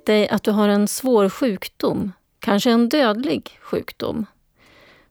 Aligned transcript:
Tänk 0.00 0.06
dig 0.06 0.28
att 0.28 0.42
du 0.42 0.50
har 0.50 0.68
en 0.68 0.88
svår 0.88 1.28
sjukdom, 1.28 2.12
kanske 2.38 2.70
en 2.70 2.88
dödlig 2.88 3.58
sjukdom. 3.62 4.26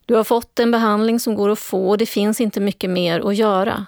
Du 0.06 0.16
har 0.16 0.24
fått 0.24 0.60
en 0.60 0.72
behandling 0.72 1.20
som 1.20 1.36
går 1.36 1.50
att 1.50 1.60
få 1.60 1.90
och 1.90 1.98
det 1.98 2.06
finns 2.06 2.42
inte 2.42 2.60
mycket 2.60 2.90
mer 2.90 3.20
att 3.20 3.36
göra. 3.36 3.86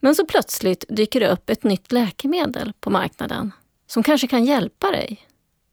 Men 0.00 0.14
så 0.14 0.26
plötsligt 0.26 0.84
dyker 0.88 1.20
det 1.20 1.28
upp 1.28 1.50
ett 1.50 1.64
nytt 1.64 1.92
läkemedel 1.92 2.72
på 2.80 2.90
marknaden 2.90 3.52
som 3.86 4.02
kanske 4.02 4.26
kan 4.26 4.44
hjälpa 4.44 4.90
dig. 4.90 5.26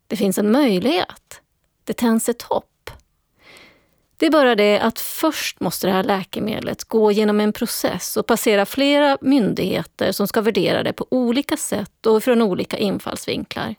Det 0.07 0.15
finns 0.15 0.37
en 0.37 0.51
möjlighet. 0.51 1.41
Det 1.83 1.93
tänds 1.93 2.29
ett 2.29 2.41
hopp. 2.41 2.91
Det 4.17 4.25
är 4.25 4.31
bara 4.31 4.55
det 4.55 4.79
att 4.79 4.99
först 4.99 5.59
måste 5.59 5.87
det 5.87 5.93
här 5.93 6.03
läkemedlet 6.03 6.83
gå 6.83 7.11
genom 7.11 7.39
en 7.39 7.53
process 7.53 8.17
och 8.17 8.25
passera 8.25 8.65
flera 8.65 9.17
myndigheter 9.21 10.11
som 10.11 10.27
ska 10.27 10.41
värdera 10.41 10.83
det 10.83 10.93
på 10.93 11.07
olika 11.11 11.57
sätt 11.57 12.05
och 12.05 12.23
från 12.23 12.41
olika 12.41 12.77
infallsvinklar. 12.77 13.75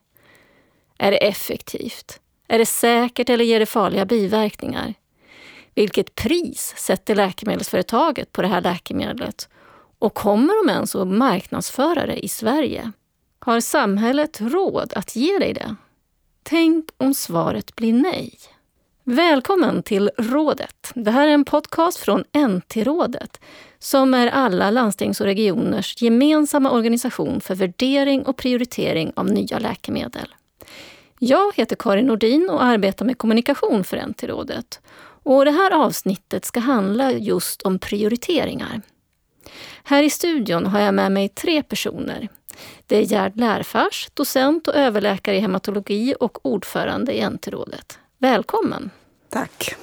Är 1.03 1.11
det 1.11 1.29
effektivt? 1.29 2.21
Är 2.49 2.59
det 2.59 2.67
säkert 2.67 3.29
eller 3.29 3.45
ger 3.45 3.61
det 3.61 3.67
farliga 3.67 4.05
biverkningar? 4.05 4.95
Vilket 5.75 6.15
pris 6.15 6.75
sätter 6.77 7.15
läkemedelsföretaget 7.15 8.33
på 8.33 8.43
det 8.43 8.49
här 8.49 8.61
läkemedlet? 8.61 9.49
Och 9.99 10.15
kommer 10.15 10.67
de 10.67 10.73
ens 10.73 10.95
att 10.95 11.09
marknadsföra 11.09 12.07
det 12.07 12.25
i 12.25 12.29
Sverige? 12.29 12.93
Har 13.39 13.61
samhället 13.61 14.41
råd 14.41 14.93
att 14.97 15.17
ge 15.17 15.39
dig 15.39 15.53
det? 15.53 15.75
Tänk 16.43 16.89
om 16.97 17.15
svaret 17.15 17.77
blir 17.77 17.93
nej. 17.93 18.33
Välkommen 19.05 19.83
till 19.83 20.11
Rådet. 20.19 20.93
Det 20.95 21.11
här 21.11 21.29
är 21.29 21.33
en 21.33 21.45
podcast 21.45 21.99
från 21.99 22.25
NT-rådet 22.49 23.41
som 23.79 24.15
är 24.15 24.27
alla 24.27 24.71
landstings 24.71 25.21
och 25.21 25.27
regioners 25.27 26.03
gemensamma 26.03 26.71
organisation 26.71 27.41
för 27.41 27.55
värdering 27.55 28.23
och 28.23 28.37
prioritering 28.37 29.13
av 29.17 29.27
nya 29.27 29.59
läkemedel. 29.59 30.35
Jag 31.23 31.55
heter 31.55 31.77
Karin 31.77 32.07
Nordin 32.07 32.51
och 32.51 32.63
arbetar 32.63 33.05
med 33.05 33.19
kommunikation 33.19 33.85
för 33.85 33.97
NT-rådet. 34.07 34.81
Och 35.23 35.45
det 35.45 35.51
här 35.51 35.71
avsnittet 35.71 36.45
ska 36.45 36.61
handla 36.61 37.13
just 37.13 37.63
om 37.63 37.79
prioriteringar. 37.79 38.81
Här 39.85 40.03
i 40.03 40.11
studion 40.11 40.67
har 40.67 40.81
jag 40.81 40.95
med 40.95 41.13
mig 41.13 41.29
tre 41.29 41.63
personer. 41.63 42.29
Det 42.87 42.97
är 42.97 43.03
Gerd 43.03 43.37
Lärfars, 43.37 44.09
docent 44.15 44.69
och 44.69 44.75
överläkare 44.75 45.37
i 45.37 45.41
hematologi 45.41 46.15
och 46.21 46.47
ordförande 46.47 47.17
i 47.17 47.31
NT-rådet. 47.31 47.99
Välkommen! 48.19 48.91
Tack! 49.29 49.75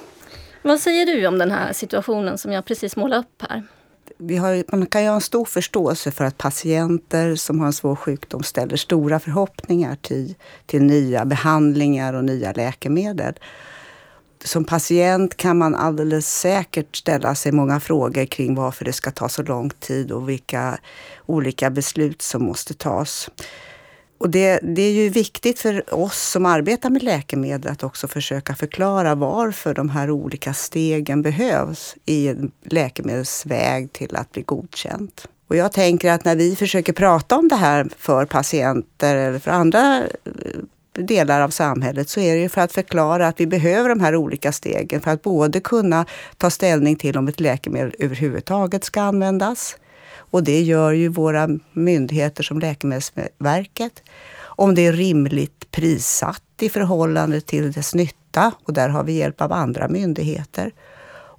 Vad 0.62 0.80
säger 0.80 1.06
du 1.06 1.26
om 1.26 1.38
den 1.38 1.50
här 1.50 1.72
situationen 1.72 2.38
som 2.38 2.52
jag 2.52 2.64
precis 2.64 2.96
målade 2.96 3.20
upp 3.20 3.42
här? 3.48 3.62
Vi 4.18 4.36
har, 4.36 4.64
man 4.76 4.86
kan 4.86 5.02
ju 5.02 5.08
ha 5.08 5.14
en 5.14 5.20
stor 5.20 5.44
förståelse 5.44 6.10
för 6.10 6.24
att 6.24 6.38
patienter 6.38 7.34
som 7.34 7.60
har 7.60 7.66
en 7.66 7.72
svår 7.72 7.96
sjukdom 7.96 8.42
ställer 8.42 8.76
stora 8.76 9.20
förhoppningar 9.20 9.96
till, 10.02 10.34
till 10.66 10.82
nya 10.82 11.24
behandlingar 11.24 12.14
och 12.14 12.24
nya 12.24 12.52
läkemedel 12.52 13.34
som 14.44 14.64
patient 14.64 15.36
kan 15.36 15.58
man 15.58 15.74
alldeles 15.74 16.40
säkert 16.40 16.96
ställa 16.96 17.34
sig 17.34 17.52
många 17.52 17.80
frågor 17.80 18.24
kring 18.24 18.54
varför 18.54 18.84
det 18.84 18.92
ska 18.92 19.10
ta 19.10 19.28
så 19.28 19.42
lång 19.42 19.70
tid 19.70 20.12
och 20.12 20.28
vilka 20.28 20.78
olika 21.26 21.70
beslut 21.70 22.22
som 22.22 22.44
måste 22.44 22.74
tas. 22.74 23.30
Och 24.18 24.30
det, 24.30 24.60
det, 24.62 24.82
är 24.82 24.92
ju 24.92 25.08
viktigt 25.08 25.58
för 25.58 25.94
oss 25.94 26.30
som 26.30 26.46
arbetar 26.46 26.90
med 26.90 27.02
läkemedel 27.02 27.72
att 27.72 27.84
också 27.84 28.08
försöka 28.08 28.54
förklara 28.54 29.14
varför 29.14 29.74
de 29.74 29.88
här 29.88 30.10
olika 30.10 30.54
stegen 30.54 31.22
behövs 31.22 31.96
i 32.04 32.28
en 32.28 32.50
läkemedelsväg 32.62 33.92
till 33.92 34.16
att 34.16 34.32
bli 34.32 34.42
godkänt. 34.42 35.28
Och 35.48 35.56
jag 35.56 35.72
tänker 35.72 36.12
att 36.12 36.24
när 36.24 36.36
vi 36.36 36.56
försöker 36.56 36.92
prata 36.92 37.36
om 37.36 37.48
det 37.48 37.56
här 37.56 37.88
för 37.98 38.26
patienter 38.26 39.16
eller 39.16 39.38
för 39.38 39.50
andra 39.50 39.96
eh, 39.98 40.04
delar 40.92 41.40
av 41.40 41.48
samhället 41.48 42.08
så 42.08 42.20
är 42.20 42.34
det 42.34 42.40
ju 42.40 42.48
för 42.48 42.60
att 42.60 42.72
förklara 42.72 43.28
att 43.28 43.40
vi 43.40 43.46
behöver 43.46 43.88
de 43.88 44.00
här 44.00 44.16
olika 44.16 44.52
stegen 44.52 45.00
för 45.00 45.10
att 45.10 45.22
både 45.22 45.60
kunna 45.60 46.06
ta 46.36 46.50
ställning 46.50 46.96
till 46.96 47.18
om 47.18 47.28
ett 47.28 47.40
läkemedel 47.40 47.94
överhuvudtaget 47.98 48.84
ska 48.84 49.00
användas. 49.00 49.76
Och 50.30 50.44
det 50.44 50.62
gör 50.62 50.92
ju 50.92 51.08
våra 51.08 51.48
myndigheter 51.72 52.42
som 52.42 52.58
Läkemedelsverket. 52.58 54.02
Om 54.40 54.74
det 54.74 54.86
är 54.86 54.92
rimligt 54.92 55.70
prissatt 55.70 56.42
i 56.60 56.68
förhållande 56.68 57.40
till 57.40 57.72
dess 57.72 57.94
nytta 57.94 58.52
och 58.64 58.72
där 58.72 58.88
har 58.88 59.04
vi 59.04 59.12
hjälp 59.12 59.40
av 59.40 59.52
andra 59.52 59.88
myndigheter. 59.88 60.72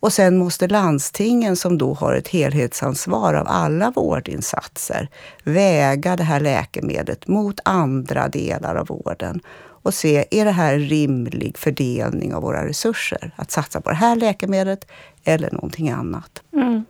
Och 0.01 0.13
sen 0.13 0.37
måste 0.37 0.67
landstingen, 0.67 1.55
som 1.55 1.77
då 1.77 1.93
har 1.93 2.13
ett 2.13 2.27
helhetsansvar 2.27 3.33
av 3.33 3.47
alla 3.47 3.91
vårdinsatser, 3.91 5.09
väga 5.43 6.15
det 6.15 6.23
här 6.23 6.39
läkemedlet 6.39 7.27
mot 7.27 7.59
andra 7.65 8.27
delar 8.27 8.75
av 8.75 8.87
vården 8.87 9.41
och 9.89 9.93
se, 9.93 10.25
är 10.31 10.45
det 10.45 10.51
här 10.51 10.73
en 10.73 10.79
rimlig 10.79 11.57
fördelning 11.57 12.33
av 12.33 12.41
våra 12.41 12.67
resurser? 12.67 13.31
Att 13.35 13.51
satsa 13.51 13.81
på 13.81 13.89
det 13.89 13.95
här 13.95 14.15
läkemedlet 14.15 14.87
eller 15.23 15.51
någonting 15.51 15.89
annat. 15.89 16.43
Mm. 16.53 16.85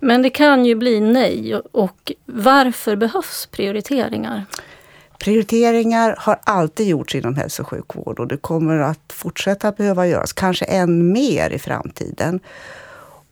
Men 0.00 0.22
det 0.22 0.30
kan 0.30 0.64
ju 0.64 0.74
bli 0.74 1.00
nej. 1.00 1.54
Och 1.56 2.12
varför 2.24 2.96
behövs 2.96 3.48
prioriteringar? 3.50 4.44
Prioriteringar 5.18 6.16
har 6.18 6.38
alltid 6.44 6.88
gjorts 6.88 7.14
inom 7.14 7.36
hälso 7.36 7.62
och 7.62 7.68
sjukvård 7.68 8.20
och 8.20 8.28
det 8.28 8.36
kommer 8.36 8.78
att 8.78 9.12
fortsätta 9.12 9.72
behöva 9.72 10.06
göras, 10.06 10.32
kanske 10.32 10.64
än 10.64 11.12
mer 11.12 11.50
i 11.50 11.58
framtiden. 11.58 12.40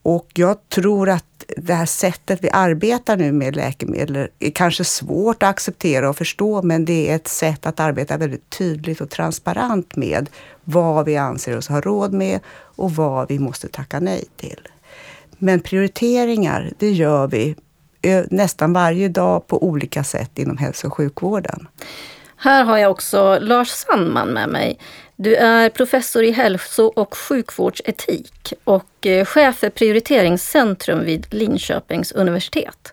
Och 0.03 0.31
jag 0.35 0.69
tror 0.69 1.09
att 1.09 1.32
det 1.57 1.75
här 1.75 1.87
sättet 1.87 2.45
vi 2.45 2.51
arbetar 2.51 3.17
nu 3.17 3.33
med 3.33 3.57
läkemedel 3.57 4.29
är 4.39 4.51
kanske 4.51 4.85
svårt 4.85 5.43
att 5.43 5.49
acceptera 5.49 6.09
och 6.09 6.17
förstå, 6.17 6.63
men 6.63 6.85
det 6.85 7.11
är 7.11 7.17
ett 7.17 7.29
sätt 7.29 7.67
att 7.67 7.81
arbeta 7.81 8.17
väldigt 8.17 8.51
tydligt 8.51 9.01
och 9.01 9.11
transparent 9.11 9.97
med 9.97 10.31
vad 10.65 11.07
vi 11.07 11.17
anser 11.17 11.57
oss 11.57 11.69
ha 11.69 11.81
råd 11.81 12.13
med 12.13 12.41
och 12.55 12.95
vad 12.95 13.29
vi 13.29 13.39
måste 13.39 13.69
tacka 13.69 14.01
nej 14.01 14.25
till. 14.37 14.69
Men 15.39 15.61
prioriteringar, 15.61 16.73
det 16.79 16.91
gör 16.91 17.27
vi 17.27 17.57
nästan 18.31 18.73
varje 18.73 19.09
dag 19.09 19.47
på 19.47 19.65
olika 19.65 20.05
sätt 20.05 20.39
inom 20.39 20.57
hälso 20.57 20.87
och 20.87 20.95
sjukvården. 20.95 21.69
Här 22.45 22.65
har 22.65 22.79
jag 22.79 22.91
också 22.91 23.39
Lars 23.41 23.69
Sandman 23.69 24.29
med 24.29 24.49
mig. 24.49 24.79
Du 25.17 25.35
är 25.35 25.69
professor 25.69 26.25
i 26.25 26.31
hälso 26.31 26.93
och 26.97 27.17
sjukvårdsetik 27.17 28.53
och 28.65 29.07
eh, 29.07 29.25
chef 29.25 29.59
för 29.59 29.71
prioriteringscentrum 29.71 31.05
vid 31.05 31.35
Linköpings 31.35 32.13
universitet. 32.13 32.93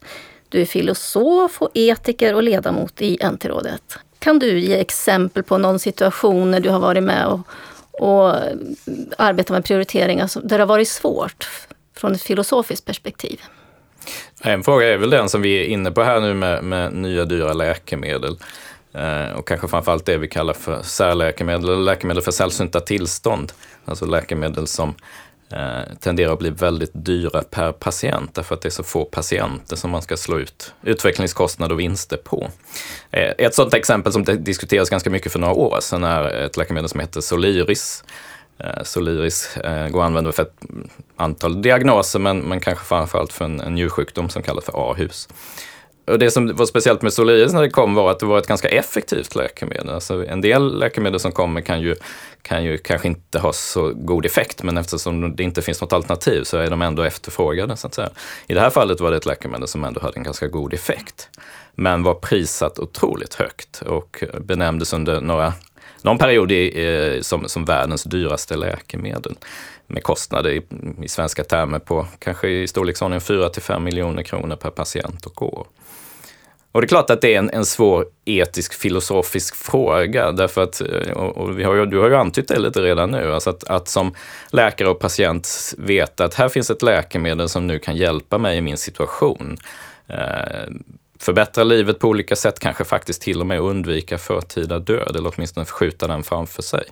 Du 0.50 0.62
är 0.62 0.66
filosof 0.66 1.62
och 1.62 1.70
etiker 1.74 2.36
och 2.36 2.44
ledamot 2.44 3.02
i 3.02 3.18
NT-rådet. 3.32 3.98
Kan 4.20 4.40
du 4.40 4.60
ge 4.60 4.80
exempel 4.80 5.44
på 5.44 5.58
någon 5.58 5.80
situation 5.80 6.52
när 6.52 6.60
du 6.60 6.70
har 6.70 6.80
varit 6.80 7.04
med 7.04 7.26
och, 7.26 7.40
och 7.92 8.30
eh, 8.36 8.54
arbetat 9.18 9.54
med 9.54 9.66
prioriteringar 9.66 10.30
där 10.44 10.58
det 10.58 10.64
har 10.64 10.66
varit 10.66 10.90
svårt 10.90 11.50
från 11.96 12.12
ett 12.12 12.22
filosofiskt 12.22 12.86
perspektiv? 12.86 13.42
En 14.42 14.64
fråga 14.64 14.94
är 14.94 14.98
väl 14.98 15.10
den 15.10 15.30
som 15.30 15.42
vi 15.42 15.62
är 15.62 15.66
inne 15.66 15.92
på 15.92 16.04
här 16.04 16.20
nu 16.20 16.34
med, 16.34 16.64
med 16.64 16.94
nya 16.94 17.26
dyra 17.26 17.54
läkemedel. 17.54 18.38
Eh, 18.94 19.32
och 19.32 19.48
kanske 19.48 19.68
framförallt 19.68 20.06
det 20.06 20.18
vi 20.18 20.28
kallar 20.28 20.54
för 20.54 20.82
särläkemedel, 20.82 21.70
eller 21.70 21.84
läkemedel 21.84 22.24
för 22.24 22.32
sällsynta 22.32 22.80
tillstånd. 22.80 23.52
Alltså 23.86 24.06
läkemedel 24.06 24.68
som 24.68 24.96
eh, 25.52 25.94
tenderar 26.00 26.34
att 26.34 26.40
bli 26.40 26.50
väldigt 26.50 26.92
dyra 26.94 27.42
per 27.42 27.72
patient, 27.72 28.36
därför 28.36 28.56
att 28.56 28.62
det 28.62 28.68
är 28.68 28.72
så 28.72 28.84
få 28.84 29.06
patienter 29.06 29.76
som 29.76 29.92
man 29.92 30.02
ska 30.02 30.18
slå 30.18 30.40
ut 30.40 30.74
utvecklingskostnader 30.84 31.74
och 31.74 31.80
vinster 31.80 32.18
på. 32.18 32.50
Eh, 33.12 33.32
ett 33.38 33.56
sådant 33.56 33.74
exempel 33.74 34.14
som 34.14 34.24
diskuteras 34.24 34.90
ganska 34.90 35.10
mycket 35.10 35.32
för 35.32 35.40
några 35.40 35.54
år 35.54 35.78
sedan 35.82 36.04
är 36.04 36.24
ett 36.24 36.58
läkemedel 36.58 36.90
som 36.90 37.00
heter 37.00 37.22
Soliris. 37.22 38.04
Eh, 38.58 38.84
Soliris 38.84 39.58
eh, 39.58 39.88
går 39.88 40.00
att 40.02 40.06
använda 40.06 40.32
för 40.32 40.44
ett 40.44 40.56
antal 41.16 41.62
diagnoser, 41.62 42.20
men, 42.20 42.40
men 42.40 42.60
kanske 42.60 42.86
framförallt 42.86 43.34
för 43.34 43.46
en, 43.46 43.60
en 43.60 43.76
njursjukdom 43.76 44.30
som 44.30 44.44
kallas 44.44 44.66
för 44.66 44.92
A-hus. 44.92 45.28
Och 46.10 46.20
det 46.20 46.32
som 46.32 46.56
var 46.56 46.66
speciellt 46.66 47.02
med 47.02 47.14
Soliris 47.14 47.54
när 47.54 47.62
det 47.62 47.70
kom 47.70 47.96
var 47.96 48.12
att 48.12 48.20
det 48.20 48.26
var 48.26 48.38
ett 48.38 48.48
ganska 48.48 48.68
effektivt 48.68 49.36
läkemedel. 49.36 49.90
Alltså 49.90 50.26
en 50.26 50.42
del 50.42 50.80
läkemedel 50.80 51.20
som 51.20 51.32
kommer 51.32 51.62
kan 51.62 51.82
ju, 51.82 51.96
kan 52.42 52.64
ju 52.64 52.78
kanske 52.78 53.08
inte 53.08 53.40
ha 53.40 53.54
så 53.54 53.92
god 53.96 54.26
effekt, 54.26 54.64
men 54.64 54.78
eftersom 54.78 55.36
det 55.36 55.44
inte 55.44 55.62
finns 55.62 55.82
något 55.82 55.94
alternativ 55.94 56.44
så 56.44 56.58
är 56.58 56.70
de 56.70 56.82
ändå 56.82 57.04
efterfrågade. 57.04 57.78
Så 57.78 57.88
att 57.88 57.94
säga. 57.94 58.10
I 58.48 58.54
det 58.54 58.60
här 58.60 58.70
fallet 58.70 59.00
var 59.00 59.12
det 59.12 59.18
ett 59.18 59.26
läkemedel 59.26 59.68
som 59.68 59.84
ändå 59.84 60.02
hade 60.02 60.18
en 60.18 60.24
ganska 60.24 60.48
god 60.48 60.74
effekt, 60.74 61.30
men 61.76 62.04
var 62.04 62.14
prissatt 62.14 62.80
otroligt 62.80 63.34
högt 63.34 63.82
och 63.82 64.24
benämndes 64.40 64.94
under 64.94 65.22
några 65.22 65.54
någon 66.02 66.18
period 66.18 66.52
i, 66.52 67.20
som, 67.22 67.48
som 67.48 67.66
världens 67.66 68.04
dyraste 68.04 68.58
läkemedel 68.58 69.36
med 69.88 70.04
kostnader 70.04 70.50
i, 70.50 70.62
i 71.04 71.08
svenska 71.08 71.44
termer 71.44 71.80
på 71.80 72.08
kanske 72.20 72.50
i 72.50 72.68
storleksordningen 72.68 73.22
4 73.22 73.50
till 73.50 73.62
5 73.62 73.84
miljoner 73.84 74.24
kronor 74.24 74.56
per 74.56 74.70
patient 74.70 75.26
och 75.26 75.44
år. 75.44 75.68
Och 76.72 76.82
det 76.82 76.86
är 76.86 76.88
klart 76.88 77.10
att 77.10 77.22
det 77.22 77.34
är 77.34 77.40
en, 77.40 77.50
en 77.50 77.66
svår 77.66 78.06
etisk 78.26 78.74
filosofisk 78.74 79.56
fråga, 79.56 80.32
därför 80.32 80.64
att, 80.64 80.82
eh, 80.82 81.12
och, 81.12 81.38
och 81.38 81.60
vi 81.60 81.64
har 81.64 81.76
ju, 81.76 81.86
du 81.86 82.00
har 82.00 82.10
ju 82.10 82.16
antytt 82.16 82.48
det 82.48 82.60
lite 82.60 82.82
redan 82.82 83.12
nu, 83.12 83.34
alltså 83.34 83.50
att, 83.50 83.64
att 83.64 83.88
som 83.88 84.16
läkare 84.52 84.90
och 84.90 85.00
patient 85.00 85.74
veta 85.78 86.26
att 86.26 86.34
här 86.34 86.50
finns 86.50 86.70
ett 86.70 86.82
läkemedel 86.82 87.50
som 87.50 87.68
nu 87.68 87.80
kan 87.80 87.96
hjälpa 87.96 88.38
mig 88.38 88.58
i 88.58 88.62
min 88.62 88.78
situation. 88.78 89.58
Eh, 90.08 90.68
förbättra 91.20 91.64
livet 91.64 92.00
på 92.00 92.08
olika 92.08 92.36
sätt, 92.36 92.60
kanske 92.60 92.84
faktiskt 92.84 93.22
till 93.22 93.42
och 93.42 93.48
med 93.48 93.60
undvika 93.60 94.18
förtida 94.18 94.80
död 94.80 95.16
eller 95.16 95.32
åtminstone 95.36 95.66
skjuta 95.66 96.08
den 96.08 96.24
framför 96.24 96.62
sig. 96.62 96.84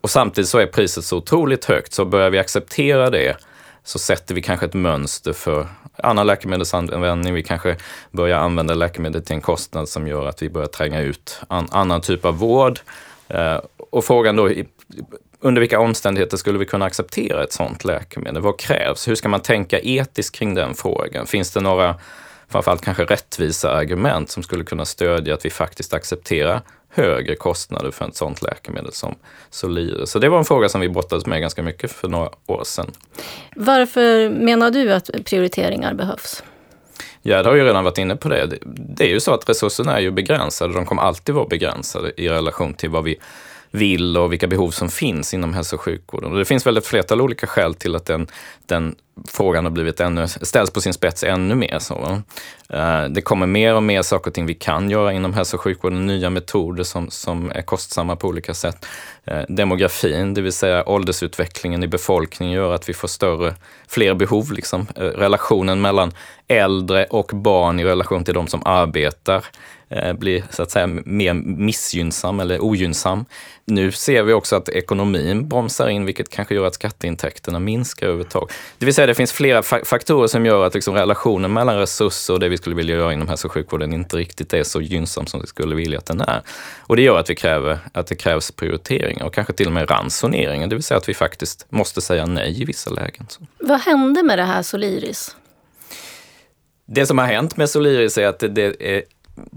Och 0.00 0.10
samtidigt 0.10 0.48
så 0.48 0.58
är 0.58 0.66
priset 0.66 1.04
så 1.04 1.16
otroligt 1.16 1.64
högt, 1.64 1.92
så 1.92 2.04
börjar 2.04 2.30
vi 2.30 2.38
acceptera 2.38 3.10
det 3.10 3.36
så 3.90 3.98
sätter 3.98 4.34
vi 4.34 4.42
kanske 4.42 4.66
ett 4.66 4.74
mönster 4.74 5.32
för 5.32 5.68
annan 5.96 6.26
läkemedelsanvändning. 6.26 7.34
Vi 7.34 7.42
kanske 7.42 7.76
börjar 8.10 8.38
använda 8.38 8.74
läkemedel 8.74 9.22
till 9.22 9.34
en 9.34 9.40
kostnad 9.40 9.88
som 9.88 10.08
gör 10.08 10.26
att 10.26 10.42
vi 10.42 10.50
börjar 10.50 10.68
tränga 10.68 11.00
ut 11.00 11.40
an, 11.48 11.68
annan 11.70 12.00
typ 12.00 12.24
av 12.24 12.38
vård. 12.38 12.80
Eh, 13.28 13.60
och 13.90 14.04
frågan 14.04 14.36
då, 14.36 14.50
under 15.40 15.60
vilka 15.60 15.80
omständigheter 15.80 16.36
skulle 16.36 16.58
vi 16.58 16.66
kunna 16.66 16.84
acceptera 16.84 17.44
ett 17.44 17.52
sådant 17.52 17.84
läkemedel? 17.84 18.42
Vad 18.42 18.58
krävs? 18.58 19.08
Hur 19.08 19.14
ska 19.14 19.28
man 19.28 19.40
tänka 19.40 19.80
etiskt 19.80 20.34
kring 20.34 20.54
den 20.54 20.74
frågan? 20.74 21.26
Finns 21.26 21.52
det 21.52 21.60
några, 21.60 21.94
framförallt 22.50 22.84
kanske 22.84 23.04
rättvisa 23.04 23.70
argument 23.70 24.30
som 24.30 24.42
skulle 24.42 24.64
kunna 24.64 24.84
stödja 24.84 25.34
att 25.34 25.44
vi 25.44 25.50
faktiskt 25.50 25.94
accepterar 25.94 26.62
högre 26.88 27.36
kostnader 27.36 27.90
för 27.90 28.08
ett 28.08 28.16
sådant 28.16 28.42
läkemedel 28.42 28.92
som 28.92 29.14
Soliris. 29.50 30.10
Så 30.10 30.18
det 30.18 30.28
var 30.28 30.38
en 30.38 30.44
fråga 30.44 30.68
som 30.68 30.80
vi 30.80 30.88
brottades 30.88 31.26
med 31.26 31.40
ganska 31.40 31.62
mycket 31.62 31.92
för 31.92 32.08
några 32.08 32.30
år 32.46 32.64
sedan. 32.64 32.90
Varför 33.56 34.28
menar 34.28 34.70
du 34.70 34.92
att 34.92 35.10
prioriteringar 35.24 35.94
behövs? 35.94 36.42
Gerd 37.22 37.46
har 37.46 37.54
ju 37.54 37.64
redan 37.64 37.84
varit 37.84 37.98
inne 37.98 38.16
på 38.16 38.28
det. 38.28 38.58
Det 38.64 39.04
är 39.04 39.08
ju 39.08 39.20
så 39.20 39.34
att 39.34 39.48
resurserna 39.48 39.96
är 39.96 40.00
ju 40.00 40.10
begränsade. 40.10 40.74
De 40.74 40.86
kommer 40.86 41.02
alltid 41.02 41.34
vara 41.34 41.46
begränsade 41.46 42.12
i 42.16 42.28
relation 42.28 42.74
till 42.74 42.90
vad 42.90 43.04
vi 43.04 43.16
vill 43.70 44.16
och 44.16 44.32
vilka 44.32 44.46
behov 44.46 44.70
som 44.70 44.88
finns 44.88 45.34
inom 45.34 45.54
hälso 45.54 45.76
och 45.76 45.82
sjukvården. 45.82 46.32
Och 46.32 46.38
det 46.38 46.44
finns 46.44 46.66
väl 46.66 46.76
ett 46.76 46.86
flertal 46.86 47.20
olika 47.20 47.46
skäl 47.46 47.74
till 47.74 47.96
att 47.96 48.06
den, 48.06 48.26
den 48.66 48.94
frågan 49.28 49.64
har 49.64 49.70
blivit 49.70 50.00
ännu, 50.00 50.28
ställs 50.28 50.70
på 50.70 50.80
sin 50.80 50.94
spets 50.94 51.24
ännu 51.24 51.54
mer. 51.54 51.78
Så. 51.78 52.22
Eh, 52.68 53.04
det 53.04 53.22
kommer 53.22 53.46
mer 53.46 53.74
och 53.74 53.82
mer 53.82 54.02
saker 54.02 54.30
och 54.30 54.34
ting 54.34 54.46
vi 54.46 54.54
kan 54.54 54.90
göra 54.90 55.12
inom 55.12 55.34
hälso 55.34 55.56
och 55.56 55.60
sjukvården, 55.60 56.06
nya 56.06 56.30
metoder 56.30 56.84
som, 56.84 57.10
som 57.10 57.52
är 57.54 57.62
kostsamma 57.62 58.16
på 58.16 58.28
olika 58.28 58.54
sätt. 58.54 58.86
Eh, 59.24 59.42
demografin, 59.48 60.34
det 60.34 60.40
vill 60.40 60.52
säga 60.52 60.88
åldersutvecklingen 60.88 61.82
i 61.82 61.88
befolkningen 61.88 62.54
gör 62.54 62.74
att 62.74 62.88
vi 62.88 62.94
får 62.94 63.08
större, 63.08 63.54
fler 63.88 64.14
behov. 64.14 64.52
Liksom. 64.52 64.86
Eh, 64.96 65.02
relationen 65.02 65.80
mellan 65.80 66.12
äldre 66.48 67.04
och 67.04 67.30
barn 67.34 67.80
i 67.80 67.84
relation 67.84 68.24
till 68.24 68.34
de 68.34 68.46
som 68.46 68.62
arbetar 68.64 69.44
blir 70.18 70.44
så 70.50 70.62
att 70.62 70.70
säga 70.70 70.86
mer 70.86 71.34
missgynnsam 71.34 72.40
eller 72.40 72.64
ogynnsam. 72.64 73.24
Nu 73.64 73.92
ser 73.92 74.22
vi 74.22 74.32
också 74.32 74.56
att 74.56 74.68
ekonomin 74.68 75.48
bromsar 75.48 75.88
in, 75.88 76.04
vilket 76.04 76.28
kanske 76.28 76.54
gör 76.54 76.66
att 76.66 76.74
skatteintäkterna 76.74 77.58
minskar 77.58 78.06
överhuvudtaget. 78.06 78.56
Det 78.78 78.84
vill 78.84 78.94
säga 78.94 79.06
det 79.06 79.14
finns 79.14 79.32
flera 79.32 79.62
faktorer 79.62 80.26
som 80.26 80.46
gör 80.46 80.66
att 80.66 80.74
liksom 80.74 80.94
relationen 80.94 81.52
mellan 81.52 81.78
resurser 81.78 82.34
och 82.34 82.40
det 82.40 82.48
vi 82.48 82.56
skulle 82.56 82.76
vilja 82.76 82.96
göra 82.96 83.12
inom 83.12 83.28
hälso 83.28 83.48
och 83.48 83.52
sjukvården 83.52 83.92
inte 83.92 84.16
riktigt 84.16 84.52
är 84.52 84.62
så 84.62 84.80
gynnsam 84.80 85.26
som 85.26 85.40
vi 85.40 85.46
skulle 85.46 85.74
vilja 85.74 85.98
att 85.98 86.06
den 86.06 86.20
är. 86.20 86.42
Och 86.80 86.96
det 86.96 87.02
gör 87.02 87.18
att 87.18 87.30
vi 87.30 87.34
kräver 87.34 87.78
att 87.92 88.06
det 88.06 88.14
krävs 88.14 88.50
prioriteringar 88.50 89.24
och 89.24 89.34
kanske 89.34 89.52
till 89.52 89.66
och 89.66 89.72
med 89.72 89.90
ransoneringar, 89.90 90.66
det 90.66 90.74
vill 90.74 90.82
säga 90.84 90.98
att 90.98 91.08
vi 91.08 91.14
faktiskt 91.14 91.66
måste 91.68 92.00
säga 92.00 92.26
nej 92.26 92.62
i 92.62 92.64
vissa 92.64 92.90
lägen. 92.90 93.26
Vad 93.58 93.80
hände 93.80 94.22
med 94.22 94.38
det 94.38 94.44
här 94.44 94.62
Soliris? 94.62 95.36
Det 96.86 97.06
som 97.06 97.18
har 97.18 97.26
hänt 97.26 97.56
med 97.56 97.70
Soliris 97.70 98.18
är 98.18 98.26
att 98.26 98.38
det 98.38 98.76
är 98.80 99.02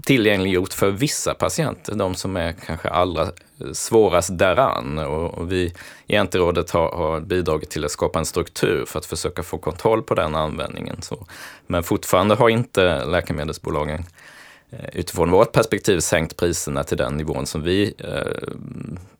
tillgängliggjort 0.02 0.72
för 0.72 0.90
vissa 0.90 1.34
patienter, 1.34 1.94
de 1.94 2.14
som 2.14 2.36
är 2.36 2.52
kanske 2.52 2.88
allra 2.88 3.28
svårast 3.72 4.38
däran. 4.38 4.98
Och, 4.98 5.52
vi 5.52 5.72
i 6.06 6.18
NT-rådet 6.18 6.70
har, 6.70 6.90
har, 6.90 7.20
bidragit 7.20 7.70
till 7.70 7.84
att 7.84 7.90
skapa 7.90 8.18
en 8.18 8.24
struktur 8.24 8.84
för 8.86 8.98
att 8.98 9.06
försöka 9.06 9.42
få 9.42 9.58
kontroll 9.58 10.02
på 10.02 10.14
den 10.14 10.34
användningen. 10.34 11.02
Så, 11.02 11.26
men 11.66 11.82
fortfarande 11.82 12.34
har 12.34 12.48
inte 12.48 13.04
läkemedelsbolagen 13.04 14.04
eh, 14.70 14.88
utifrån 14.92 15.30
vårt 15.30 15.52
perspektiv 15.52 16.00
sänkt 16.00 16.36
priserna 16.36 16.84
till 16.84 16.96
den 16.96 17.16
nivån 17.16 17.46
som 17.46 17.62
vi 17.62 17.94
eh, 17.98 18.48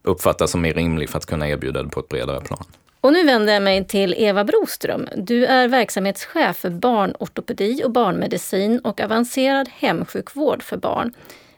uppfattar 0.02 0.46
som 0.46 0.60
mer 0.60 0.74
rimlig 0.74 1.10
för 1.10 1.18
att 1.18 1.26
kunna 1.26 1.48
erbjuda 1.48 1.82
det 1.82 1.88
på 1.88 2.00
ett 2.00 2.08
bredare 2.08 2.40
plan. 2.40 2.64
Och 3.04 3.12
nu 3.12 3.24
vänder 3.24 3.52
jag 3.52 3.62
mig 3.62 3.84
till 3.84 4.14
Eva 4.18 4.44
Broström. 4.44 5.08
Du 5.16 5.46
är 5.46 5.68
verksamhetschef 5.68 6.56
för 6.56 6.70
barnortopedi 6.70 7.82
och 7.84 7.90
barnmedicin 7.90 8.78
och 8.78 9.00
avancerad 9.00 9.68
hemsjukvård 9.72 10.62
för 10.62 10.76
barn 10.76 11.12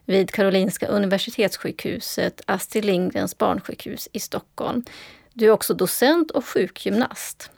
vid 0.05 0.31
Karolinska 0.31 0.87
Universitetssjukhuset, 0.87 2.41
Astrid 2.47 2.85
Lindgrens 2.85 3.39
barnsjukhus 3.39 4.09
i 4.13 4.21
Stockholm. 4.21 4.85
Du 5.33 5.47
är 5.47 5.51
också 5.51 5.75
docent 5.75 6.31
och 6.31 6.45
sjukgymnast. 6.45 7.51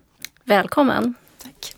Välkommen! 0.45 1.15
Tack. 1.43 1.75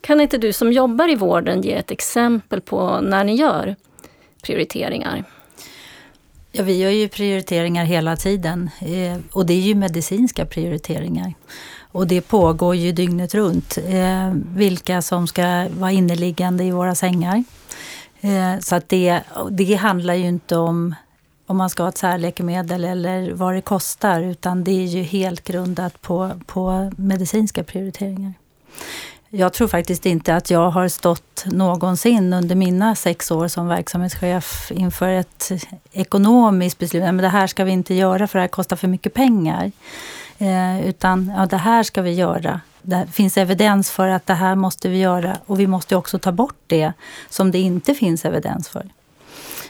Kan 0.00 0.20
inte 0.20 0.38
du 0.38 0.52
som 0.52 0.72
jobbar 0.72 1.10
i 1.10 1.14
vården 1.14 1.62
ge 1.62 1.74
ett 1.74 1.90
exempel 1.90 2.60
på 2.60 3.00
när 3.00 3.24
ni 3.24 3.34
gör 3.34 3.76
prioriteringar? 4.42 5.24
Ja, 6.52 6.62
vi 6.62 6.78
gör 6.78 6.90
ju 6.90 7.08
prioriteringar 7.08 7.84
hela 7.84 8.16
tiden 8.16 8.70
eh, 8.80 9.18
och 9.32 9.46
det 9.46 9.52
är 9.52 9.60
ju 9.60 9.74
medicinska 9.74 10.46
prioriteringar. 10.46 11.34
Och 11.92 12.06
det 12.06 12.20
pågår 12.20 12.76
ju 12.76 12.92
dygnet 12.92 13.34
runt. 13.34 13.78
Eh, 13.86 14.32
vilka 14.54 15.02
som 15.02 15.26
ska 15.26 15.68
vara 15.78 15.92
inneliggande 15.92 16.64
i 16.64 16.70
våra 16.70 16.94
sängar. 16.94 17.44
Eh, 18.20 18.58
så 18.60 18.76
att 18.76 18.88
det, 18.88 19.20
det 19.50 19.74
handlar 19.74 20.14
ju 20.14 20.28
inte 20.28 20.56
om 20.56 20.94
om 21.48 21.56
man 21.56 21.70
ska 21.70 21.82
ha 21.82 21.88
ett 21.88 21.98
särläkemedel 21.98 22.84
eller 22.84 23.32
vad 23.32 23.54
det 23.54 23.60
kostar 23.60 24.22
utan 24.22 24.64
det 24.64 24.70
är 24.70 24.86
ju 24.86 25.02
helt 25.02 25.44
grundat 25.44 26.02
på, 26.02 26.30
på 26.46 26.92
medicinska 26.96 27.64
prioriteringar. 27.64 28.32
Jag 29.30 29.52
tror 29.52 29.68
faktiskt 29.68 30.06
inte 30.06 30.34
att 30.34 30.50
jag 30.50 30.70
har 30.70 30.88
stått 30.88 31.44
någonsin 31.46 32.32
under 32.32 32.54
mina 32.54 32.94
sex 32.94 33.30
år 33.30 33.48
som 33.48 33.68
verksamhetschef 33.68 34.72
inför 34.74 35.08
ett 35.08 35.50
ekonomiskt 35.92 36.78
beslut. 36.78 37.02
Men 37.02 37.16
det 37.16 37.28
här 37.28 37.46
ska 37.46 37.64
vi 37.64 37.72
inte 37.72 37.94
göra 37.94 38.26
för 38.26 38.38
det 38.38 38.42
här 38.42 38.48
kostar 38.48 38.76
för 38.76 38.88
mycket 38.88 39.14
pengar. 39.14 39.72
Eh, 40.38 40.88
utan 40.88 41.32
ja, 41.36 41.46
det 41.46 41.56
här 41.56 41.82
ska 41.82 42.02
vi 42.02 42.12
göra. 42.12 42.60
Det 42.82 43.06
finns 43.12 43.36
evidens 43.36 43.90
för 43.90 44.08
att 44.08 44.26
det 44.26 44.34
här 44.34 44.54
måste 44.54 44.88
vi 44.88 44.98
göra 44.98 45.36
och 45.46 45.60
vi 45.60 45.66
måste 45.66 45.96
också 45.96 46.18
ta 46.18 46.32
bort 46.32 46.58
det 46.66 46.92
som 47.28 47.50
det 47.50 47.58
inte 47.58 47.94
finns 47.94 48.24
evidens 48.24 48.68
för. 48.68 48.88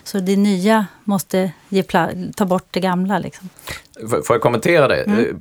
Så 0.02 0.19
det 0.19 0.37
nya 0.37 0.87
måste 1.05 1.50
ta 2.37 2.44
bort 2.44 2.66
det 2.70 2.81
gamla. 2.81 3.19
Liksom. 3.19 3.49
Får 4.08 4.34
jag 4.34 4.40
kommentera 4.40 4.88
det? 4.88 5.02
Mm 5.02 5.40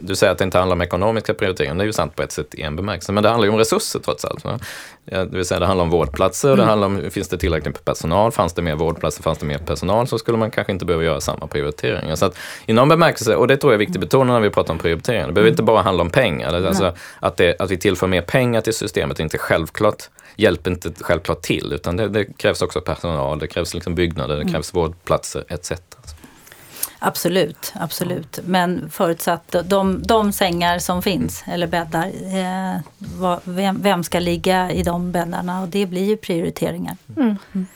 du 0.00 0.16
säger 0.16 0.32
att 0.32 0.38
det 0.38 0.44
inte 0.44 0.58
handlar 0.58 0.76
om 0.76 0.82
ekonomiska 0.82 1.34
prioriteringar, 1.34 1.74
det 1.74 1.82
är 1.82 1.86
ju 1.86 1.92
sant 1.92 2.16
på 2.16 2.22
ett 2.22 2.32
sätt 2.32 2.54
i 2.54 2.62
en 2.62 2.76
bemärkelse, 2.76 3.12
men 3.12 3.22
det 3.22 3.28
handlar 3.28 3.46
ju 3.46 3.52
om 3.52 3.58
resurser 3.58 4.00
trots 4.00 4.24
allt. 4.24 4.44
Ja, 5.04 5.24
det 5.24 5.36
vill 5.36 5.44
säga 5.44 5.60
det 5.60 5.66
handlar 5.66 5.84
om 5.84 5.90
vårdplatser, 5.90 6.48
mm. 6.48 6.58
det 6.58 6.64
handlar 6.64 6.86
om 6.86 7.10
finns 7.10 7.28
det 7.28 7.38
tillräckligt 7.38 7.74
med 7.74 7.84
personal, 7.84 8.32
fanns 8.32 8.52
det 8.52 8.62
mer 8.62 8.74
vårdplatser, 8.74 9.22
fanns 9.22 9.38
det 9.38 9.46
mer 9.46 9.58
personal 9.58 10.06
så 10.08 10.18
skulle 10.18 10.38
man 10.38 10.50
kanske 10.50 10.72
inte 10.72 10.84
behöva 10.84 11.04
göra 11.04 11.20
samma 11.20 11.46
prioriteringar. 11.46 12.16
Så 12.16 12.26
att 12.26 12.38
i 12.66 12.72
någon 12.72 12.88
bemärkelse, 12.88 13.36
och 13.36 13.48
det 13.48 13.56
tror 13.56 13.72
jag 13.72 13.74
är 13.74 13.78
viktigt 13.78 13.96
att 13.96 14.00
betona 14.00 14.32
när 14.32 14.40
vi 14.40 14.50
pratar 14.50 14.74
om 14.74 14.78
prioriteringar, 14.78 15.26
det 15.26 15.32
behöver 15.32 15.48
mm. 15.48 15.52
inte 15.52 15.62
bara 15.62 15.82
handla 15.82 16.02
om 16.02 16.10
pengar, 16.10 16.66
alltså 16.66 16.92
att, 17.20 17.36
det, 17.36 17.60
att 17.60 17.70
vi 17.70 17.76
tillför 17.76 18.06
mer 18.06 18.22
pengar 18.22 18.60
till 18.60 18.74
systemet 18.74 19.20
inte 19.20 19.38
självklart 19.38 20.08
hjälper 20.36 20.70
inte 20.70 20.92
självklart 21.00 21.42
till, 21.42 21.72
utan 21.72 21.96
det, 21.96 22.08
det 22.08 22.24
krävs 22.24 22.62
också 22.62 22.80
personal, 22.80 23.38
det 23.38 23.46
krävs 23.46 23.74
liksom 23.74 23.94
byggnader, 23.94 24.34
det 24.34 24.42
mm. 24.42 24.52
krävs 24.52 24.74
mm. 24.74 24.82
vårdplatser 24.82 25.44
etc. 25.48 25.72
Absolut, 26.98 27.72
absolut. 27.74 28.38
Men 28.44 28.90
förutsatt 28.90 29.56
de, 29.64 30.02
de 30.02 30.32
sängar 30.32 30.78
som 30.78 31.02
finns, 31.02 31.44
eller 31.46 31.66
bäddar, 31.66 32.06
eh, 32.06 32.80
vad, 32.98 33.40
vem, 33.44 33.82
vem, 33.82 34.04
ska 34.04 34.18
ligga 34.18 34.72
i 34.72 34.82
de 34.82 35.12
bäddarna? 35.12 35.62
Och 35.62 35.68
det 35.68 35.86
blir 35.86 36.04
ju 36.04 36.16
prioriteringar. 36.16 36.96
Mm. 37.16 37.36
Mm. 37.54 37.66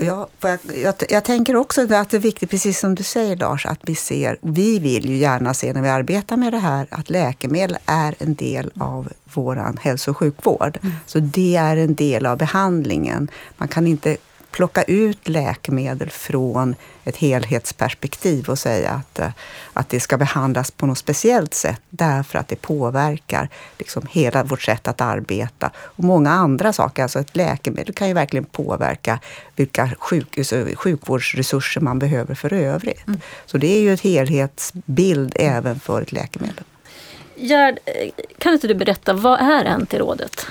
Jag, 0.00 0.26
jag, 0.40 0.58
jag, 0.82 0.94
jag, 1.08 1.24
tänker 1.24 1.56
också 1.56 1.94
att 1.94 2.10
det 2.10 2.16
är 2.16 2.20
viktigt, 2.20 2.50
precis 2.50 2.78
som 2.78 2.94
du 2.94 3.02
säger 3.02 3.36
Lars, 3.36 3.66
att 3.66 3.78
vi 3.82 3.94
ser, 3.94 4.38
vi 4.40 4.78
vill 4.78 5.08
ju 5.08 5.16
gärna 5.16 5.54
se 5.54 5.72
när 5.72 5.82
vi 5.82 5.88
arbetar 5.88 6.36
med 6.36 6.52
det 6.52 6.58
här, 6.58 6.86
att 6.90 7.10
läkemedel 7.10 7.76
är 7.86 8.14
en 8.18 8.34
del 8.34 8.70
av 8.78 9.08
vår 9.34 9.78
hälso 9.80 10.10
och 10.10 10.16
sjukvård. 10.16 10.78
Mm. 10.82 10.94
Så 11.06 11.18
det 11.18 11.56
är 11.56 11.76
en 11.76 11.94
del 11.94 12.26
av 12.26 12.38
behandlingen. 12.38 13.30
Man 13.56 13.68
kan 13.68 13.86
inte 13.86 14.16
plocka 14.56 14.82
ut 14.82 15.28
läkemedel 15.28 16.10
från 16.10 16.74
ett 17.04 17.16
helhetsperspektiv 17.16 18.48
och 18.48 18.58
säga 18.58 18.90
att, 18.90 19.18
eh, 19.18 19.28
att 19.72 19.88
det 19.88 20.00
ska 20.00 20.16
behandlas 20.16 20.70
på 20.70 20.86
något 20.86 20.98
speciellt 20.98 21.54
sätt 21.54 21.80
därför 21.90 22.38
att 22.38 22.48
det 22.48 22.56
påverkar 22.56 23.48
liksom 23.78 24.06
hela 24.10 24.44
vårt 24.44 24.62
sätt 24.62 24.88
att 24.88 25.00
arbeta. 25.00 25.70
Och 25.76 26.04
många 26.04 26.30
andra 26.30 26.72
saker. 26.72 27.02
Alltså 27.02 27.18
ett 27.18 27.36
läkemedel 27.36 27.94
kan 27.94 28.08
ju 28.08 28.14
verkligen 28.14 28.44
påverka 28.44 29.18
vilka 29.56 29.90
sjukhus, 29.98 30.52
sjukvårdsresurser 30.74 31.80
man 31.80 31.98
behöver 31.98 32.34
för 32.34 32.52
övrigt. 32.52 33.06
Mm. 33.06 33.20
Så 33.46 33.58
det 33.58 33.76
är 33.76 33.80
ju 33.80 33.90
en 33.90 33.98
helhetsbild 33.98 35.36
även 35.36 35.80
för 35.80 36.02
ett 36.02 36.12
läkemedel. 36.12 36.64
Gerd, 37.34 37.78
eh, 37.84 38.10
kan 38.38 38.52
inte 38.52 38.68
du 38.68 38.74
berätta, 38.74 39.12
vad 39.12 39.40
är 39.40 39.78
NT-rådet? 39.78 40.46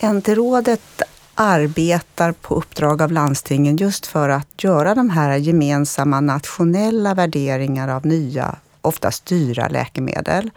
NT-rådet 0.00 1.02
arbetar 1.42 2.32
på 2.32 2.54
uppdrag 2.54 3.02
av 3.02 3.12
landstingen 3.12 3.76
just 3.76 4.06
för 4.06 4.28
att 4.28 4.64
göra 4.64 4.94
de 4.94 5.10
här 5.10 5.36
gemensamma 5.36 6.20
nationella 6.20 7.14
värderingar 7.14 7.88
av 7.88 8.06
nya, 8.06 8.56
oftast 8.80 9.26
dyra 9.26 9.68
läkemedel. 9.68 10.50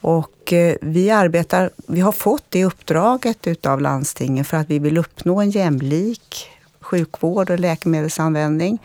Och 0.00 0.52
eh, 0.52 0.76
vi 0.82 1.10
arbetar, 1.10 1.70
vi 1.86 2.00
har 2.00 2.12
fått 2.12 2.44
det 2.48 2.64
uppdraget 2.64 3.46
utav 3.46 3.80
landstingen 3.80 4.44
för 4.44 4.56
att 4.56 4.70
vi 4.70 4.78
vill 4.78 4.98
uppnå 4.98 5.40
en 5.40 5.50
jämlik 5.50 6.48
sjukvård 6.80 7.50
och 7.50 7.60
läkemedelsanvändning. 7.60 8.78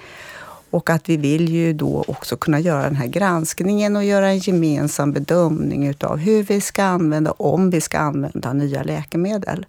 Och 0.70 0.90
att 0.90 1.10
vi 1.10 1.18
vill 1.18 1.50
ju 1.50 1.74
då 1.74 2.06
också 2.08 2.38
kunna 2.38 2.60
göra 2.60 2.84
den 2.84 2.96
här 2.96 3.08
granskningen 3.08 3.96
och 3.96 4.04
göra 4.04 4.28
en 4.28 4.40
gemensam 4.40 5.12
bedömning 5.12 5.88
utav 5.88 6.18
hur 6.18 6.44
vi 6.44 6.62
ska 6.62 6.84
använda, 6.84 7.32
om 7.32 7.70
vi 7.70 7.82
ska 7.82 7.98
använda 7.98 8.54
nya 8.54 8.84
läkemedel. 8.84 9.66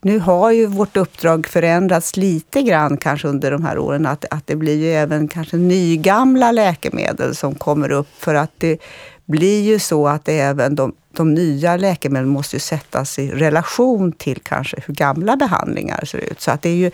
Nu 0.00 0.18
har 0.18 0.50
ju 0.50 0.66
vårt 0.66 0.96
uppdrag 0.96 1.46
förändrats 1.46 2.16
lite 2.16 2.62
grann 2.62 2.96
kanske 2.96 3.28
under 3.28 3.50
de 3.50 3.64
här 3.64 3.78
åren. 3.78 4.06
Att, 4.06 4.24
att 4.30 4.46
det 4.46 4.56
blir 4.56 4.76
ju 4.76 4.92
även 4.92 5.28
kanske 5.28 5.56
nygamla 5.56 6.52
läkemedel 6.52 7.34
som 7.34 7.54
kommer 7.54 7.90
upp. 7.90 8.08
För 8.18 8.34
att 8.34 8.50
det 8.58 8.78
blir 9.24 9.62
ju 9.62 9.78
så 9.78 10.08
att 10.08 10.28
även 10.28 10.74
de, 10.74 10.92
de 11.12 11.34
nya 11.34 11.76
läkemedlen 11.76 12.28
måste 12.28 12.56
ju 12.56 12.60
sättas 12.60 13.18
i 13.18 13.30
relation 13.30 14.12
till 14.12 14.40
kanske 14.42 14.76
hur 14.86 14.94
gamla 14.94 15.36
behandlingar 15.36 16.04
ser 16.04 16.18
ut. 16.18 16.40
Så 16.40 16.50
att 16.50 16.62
det 16.62 16.68
är 16.68 16.74
ju 16.74 16.90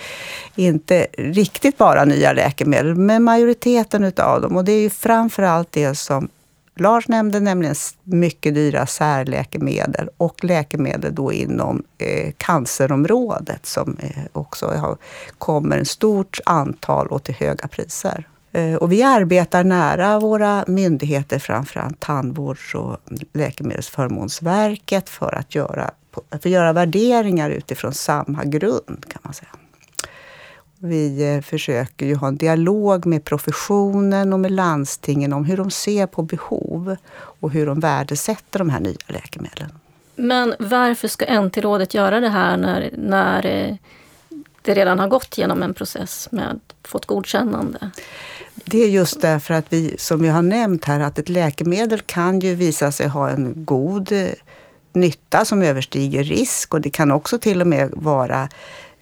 inte 0.57 1.07
riktigt 1.19 1.79
bara 1.79 2.05
nya 2.05 2.33
läkemedel, 2.33 2.95
men 2.95 3.23
majoriteten 3.23 4.05
utav 4.05 4.41
dem. 4.41 4.57
Och 4.57 4.65
det 4.65 4.73
är 4.73 4.81
ju 4.81 4.91
framförallt 4.91 5.73
det 5.73 5.95
som 5.95 6.29
Lars 6.75 7.09
nämnde 7.09 7.41
nämligen 7.41 7.75
mycket 8.03 8.55
dyra 8.55 8.87
särläkemedel 8.87 10.09
och 10.17 10.45
läkemedel 10.45 11.15
då 11.15 11.33
inom 11.33 11.83
eh, 11.99 12.33
cancerområdet 12.37 13.67
som 13.67 13.97
eh, 14.01 14.25
också 14.33 14.67
har, 14.67 14.97
kommer 15.39 15.79
en 15.79 15.87
stort 15.87 16.41
antal 16.47 17.07
och 17.09 17.23
till 17.23 17.35
höga 17.35 17.69
priser. 17.69 18.29
Eh, 18.53 18.75
och 18.75 18.93
vi 18.93 19.03
arbetar 19.03 19.65
nära 19.65 20.19
våra 20.19 20.65
myndigheter, 20.67 21.39
framförallt 21.39 22.01
Tandvårds 22.01 22.75
och 22.75 22.97
Läkemedelsförmånsverket 23.33 25.09
för 25.09 25.35
att 25.35 25.55
göra, 25.55 25.91
för 26.15 26.23
att 26.37 26.45
göra 26.45 26.73
värderingar 26.73 27.51
utifrån 27.51 27.95
samma 27.95 28.45
grund 28.45 29.05
kan 29.09 29.21
man 29.23 29.35
säga. 29.35 29.51
Vi 30.85 31.35
eh, 31.35 31.41
försöker 31.41 32.07
ju 32.07 32.15
ha 32.15 32.29
en 32.29 32.37
dialog 32.37 33.07
med 33.07 33.25
professionen 33.25 34.33
och 34.33 34.41
med 34.41 34.51
landstingen 34.51 35.33
om 35.33 35.45
hur 35.45 35.57
de 35.57 35.71
ser 35.71 36.07
på 36.07 36.23
behov 36.23 36.97
och 37.15 37.51
hur 37.51 37.67
de 37.67 37.81
värdesätter 37.81 38.59
de 38.59 38.71
här 38.71 38.81
nya 38.81 38.97
läkemedlen. 39.07 39.71
Men 40.17 40.55
varför 40.59 41.09
ska 41.09 41.41
NT-rådet 41.41 41.95
göra 41.95 42.21
det 42.21 42.29
här 42.29 42.57
när, 42.57 42.91
när 42.99 43.47
eh, 43.47 43.77
det 44.63 44.75
redan 44.75 44.99
har 44.99 45.09
gått 45.09 45.39
genom 45.39 45.63
en 45.63 45.75
process 45.75 46.29
med 46.33 46.61
fått 46.83 47.07
godkännande? 47.07 47.91
Det 48.55 48.85
är 48.85 48.89
just 48.89 49.21
därför 49.21 49.55
att 49.55 49.67
vi, 49.69 49.95
som 49.99 50.25
jag 50.25 50.35
har 50.35 50.43
nämnt 50.43 50.85
här, 50.85 51.01
att 51.01 51.19
ett 51.19 51.29
läkemedel 51.29 52.01
kan 52.01 52.41
ju 52.41 52.55
visa 52.55 52.93
sig 52.93 53.09
ha 53.09 53.31
en 53.31 53.53
god 53.65 54.13
eh, 54.13 54.29
nytta 54.93 55.45
som 55.45 55.63
överstiger 55.63 56.25
risk 56.25 56.75
och 56.75 56.81
det 56.81 56.91
kan 56.91 57.11
också 57.11 57.39
till 57.39 57.61
och 57.61 57.67
med 57.67 57.91
vara 57.93 58.49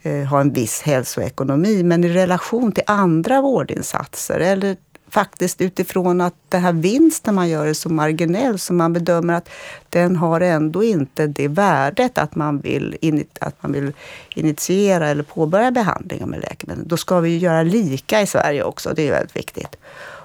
Eh, 0.02 0.25
ha 0.25 0.40
en 0.40 0.52
viss 0.52 0.83
hälsoekonomi. 0.83 1.83
Men 1.83 2.04
i 2.04 2.09
relation 2.09 2.73
till 2.73 2.85
andra 2.87 3.40
vårdinsatser 3.40 4.40
eller 4.40 4.76
faktiskt 5.09 5.61
utifrån 5.61 6.21
att 6.21 6.35
den 6.49 6.62
här 6.62 6.73
vinsten 6.73 7.35
man 7.35 7.49
gör 7.49 7.66
är 7.66 7.73
så 7.73 7.88
marginell 7.88 8.59
så 8.59 8.73
man 8.73 8.92
bedömer 8.92 9.35
att 9.35 9.49
den 9.88 10.16
har 10.16 10.40
ändå 10.40 10.85
inte 10.85 11.26
det 11.26 11.49
värdet 11.49 12.19
att 12.19 12.35
man 12.35 12.59
vill, 12.59 13.25
att 13.40 13.62
man 13.62 13.73
vill 13.73 13.92
initiera 14.35 15.09
eller 15.09 15.23
påbörja 15.23 15.71
behandlingar 15.71 16.26
med 16.26 16.40
läkemedel. 16.40 16.88
Då 16.88 16.97
ska 16.97 17.21
vi 17.21 17.30
ju 17.30 17.38
göra 17.38 17.62
lika 17.62 18.21
i 18.23 18.26
Sverige 18.26 18.62
också, 18.62 18.92
det 18.97 19.09
är 19.09 19.12
väldigt 19.12 19.37
viktigt. 19.37 19.76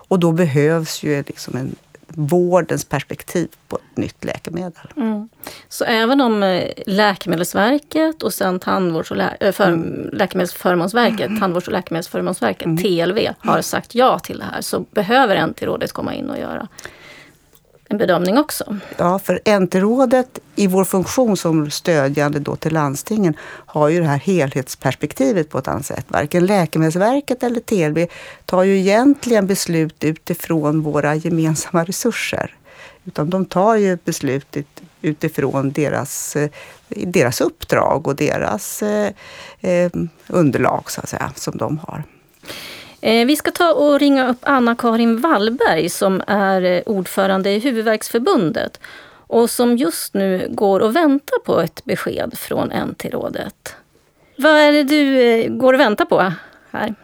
Och 0.08 0.20
då 0.20 0.32
behövs 0.32 1.04
ju 1.04 1.24
liksom 1.28 1.56
en 1.58 1.76
vårdens 2.16 2.86
perspektiv 2.86 3.48
på 3.68 3.76
ett 3.76 3.98
nytt 3.98 4.24
läkemedel. 4.24 4.88
Mm. 4.98 5.30
Så 5.70 5.84
även 5.84 6.22
om 6.22 6.44
eh, 6.44 6.72
Läkemedelsverket 6.86 8.24
och 8.24 8.34
sen 8.34 8.60
Tandvårds 8.60 9.12
och 9.12 9.18
lä 9.18 9.38
äh, 9.40 9.52
för, 9.52 9.68
mm. 9.68 10.10
Läkemedelsförmånsverket, 10.14 11.28
mm. 11.28 11.40
Tandvårds 11.40 11.68
och 11.68 11.74
läkemedelsförmånsverket, 11.74 12.66
mm. 12.66 12.78
TLV, 12.78 13.28
har 13.40 13.62
sagt 13.62 13.96
ja 13.96 14.20
till 14.20 14.38
det 14.38 14.46
här 14.54 14.62
så 14.62 14.80
behöver 14.80 15.48
NT-rådet 15.48 15.92
komma 15.92 16.14
in 16.14 16.30
och 16.30 16.40
göra 16.40 16.68
en 17.90 17.98
bedömning 17.98 18.38
också. 18.38 18.78
Ja, 18.98 19.20
för 19.20 19.60
NT-rådet 19.60 20.40
i 20.56 20.68
vår 20.68 20.84
funktion 20.84 21.38
som 21.38 21.72
stödjande 21.72 22.40
då 22.40 22.56
till 22.56 22.74
landstingen 22.74 23.38
har 23.66 23.90
ju 23.90 24.00
det 24.00 24.06
här 24.06 24.18
helhetsperspektivet 24.18 25.50
på 25.50 25.58
ett 25.58 25.68
annat 25.68 25.86
sätt. 25.86 26.06
Varken 26.08 26.46
Läkemedelsverket 26.46 27.44
eller 27.44 27.60
TLV 27.60 28.08
tar 28.46 28.64
ju 28.64 28.80
egentligen 28.80 29.48
beslut 29.48 30.04
utifrån 30.04 30.82
våra 30.82 31.16
gemensamma 31.16 31.84
resurser. 31.84 32.56
Utan 33.06 33.30
de 33.30 33.46
tar 33.46 33.76
ju 33.76 33.98
beslutet 34.06 34.66
utifrån 35.02 35.72
deras, 35.72 36.36
eh, 36.36 36.50
deras 36.90 37.42
uppdrag 37.42 38.08
och 38.08 38.16
deras 38.16 38.84
eh, 38.84 39.12
eh, 39.62 39.92
underlag 40.28 40.92
så 40.92 41.02
att 41.02 41.10
säga, 41.10 41.32
som 41.36 41.58
de 41.58 41.78
har. 41.78 42.04
Eh, 43.06 43.26
vi 43.26 43.36
ska 43.36 43.52
ta 43.52 43.74
och 43.74 44.00
ringa 44.00 44.30
upp 44.30 44.38
Anna-Karin 44.42 45.18
Wallberg 45.18 45.90
som 45.90 46.22
är 46.28 46.62
eh, 46.62 46.82
ordförande 46.86 47.50
i 47.50 47.60
Huvudverksförbundet 47.60 48.82
och 49.28 49.50
som 49.50 49.78
just 49.78 50.14
nu 50.14 50.48
går 50.50 50.80
och 50.80 50.96
väntar 50.96 51.40
på 51.46 51.60
ett 51.60 51.86
besked 51.86 52.38
från 52.38 52.68
NT-rådet. 52.68 53.76
Vad 54.38 54.52
är 54.52 54.72
det 54.72 54.84
du 54.84 55.22
eh, 55.22 55.50
går 55.50 55.74
och 55.74 55.80
väntar 55.80 56.06
på 56.06 56.32
här? 56.72 56.96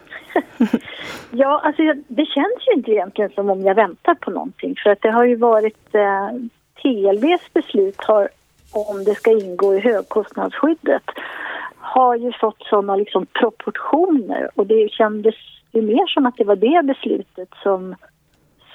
ja, 1.30 1.60
alltså 1.64 1.82
det 2.08 2.26
känns 2.26 2.66
ju 2.66 2.72
inte 2.76 2.90
egentligen 2.90 3.30
som 3.30 3.50
om 3.50 3.60
jag 3.60 3.74
väntar 3.74 4.14
på 4.14 4.30
någonting 4.30 4.74
för 4.82 4.90
att 4.90 5.02
det 5.02 5.10
har 5.10 5.24
ju 5.24 5.36
varit 5.36 5.94
eh, 5.94 6.28
TLVs 6.82 7.52
beslut 7.52 8.04
har, 8.04 8.28
om 8.72 9.04
det 9.04 9.14
ska 9.14 9.30
ingå 9.30 9.74
i 9.74 9.80
högkostnadsskyddet 9.80 11.04
har 11.76 12.16
ju 12.16 12.32
fått 12.32 12.62
sådana 12.62 12.96
liksom 12.96 13.26
proportioner 13.26 14.50
och 14.54 14.66
det 14.66 14.92
kändes 14.92 15.34
det 15.72 15.78
är 15.78 15.82
mer 15.82 16.06
som 16.06 16.26
att 16.26 16.36
det 16.36 16.44
var 16.44 16.56
det 16.56 16.86
beslutet 16.86 17.48
som, 17.62 17.94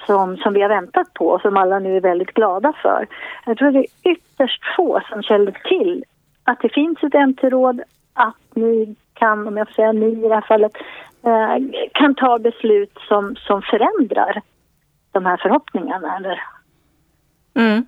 som, 0.06 0.36
som 0.36 0.54
vi 0.54 0.62
har 0.62 0.68
väntat 0.68 1.14
på 1.14 1.26
och 1.26 1.40
som 1.40 1.56
alla 1.56 1.78
nu 1.78 1.96
är 1.96 2.00
väldigt 2.00 2.34
glada 2.34 2.72
för. 2.82 3.06
Jag 3.46 3.58
tror 3.58 3.70
det 3.70 3.78
är 3.78 4.10
ytterst 4.12 4.62
få 4.76 5.00
som 5.10 5.22
känner 5.22 5.52
till 5.68 6.04
att 6.44 6.60
det 6.60 6.68
finns 6.68 6.98
ett 7.02 7.28
NT-råd, 7.28 7.82
att 8.12 8.54
ni 8.54 8.96
kan, 9.14 9.48
om 9.48 9.56
jag 9.56 9.68
får 9.68 9.74
säga 9.74 9.92
ni 9.92 10.06
i 10.06 10.28
det 10.28 10.34
här 10.34 10.46
fallet, 10.48 10.72
eh, 11.22 11.88
kan 11.92 12.14
ta 12.14 12.38
beslut 12.38 12.98
som, 13.08 13.36
som 13.36 13.62
förändrar 13.62 14.42
de 15.12 15.26
här 15.26 15.36
förhoppningarna. 15.36 16.16
Eller? 16.16 16.42
Mm. 17.54 17.86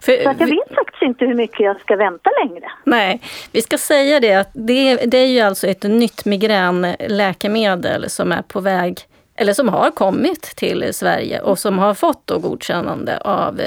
För, 0.00 0.12
så 0.12 0.22
jag 0.22 0.34
vet 0.34 0.74
faktiskt 0.74 1.02
inte 1.02 1.24
hur 1.24 1.34
mycket 1.34 1.60
jag 1.60 1.80
ska 1.80 1.96
vänta 1.96 2.30
längre. 2.44 2.64
Nej, 2.84 3.20
vi 3.52 3.62
ska 3.62 3.78
säga 3.78 4.20
det 4.20 4.34
att 4.34 4.50
det, 4.52 4.96
det 4.96 5.18
är 5.18 5.26
ju 5.26 5.40
alltså 5.40 5.66
ett 5.66 5.82
nytt 5.82 6.24
migränläkemedel 6.24 8.10
som 8.10 8.32
är 8.32 8.42
på 8.42 8.60
väg, 8.60 9.00
eller 9.34 9.52
som 9.52 9.68
har 9.68 9.90
kommit 9.90 10.42
till 10.42 10.88
Sverige 10.92 11.40
och 11.40 11.58
som 11.58 11.78
har 11.78 11.94
fått 11.94 12.26
då 12.26 12.38
godkännande 12.38 13.18
av 13.18 13.60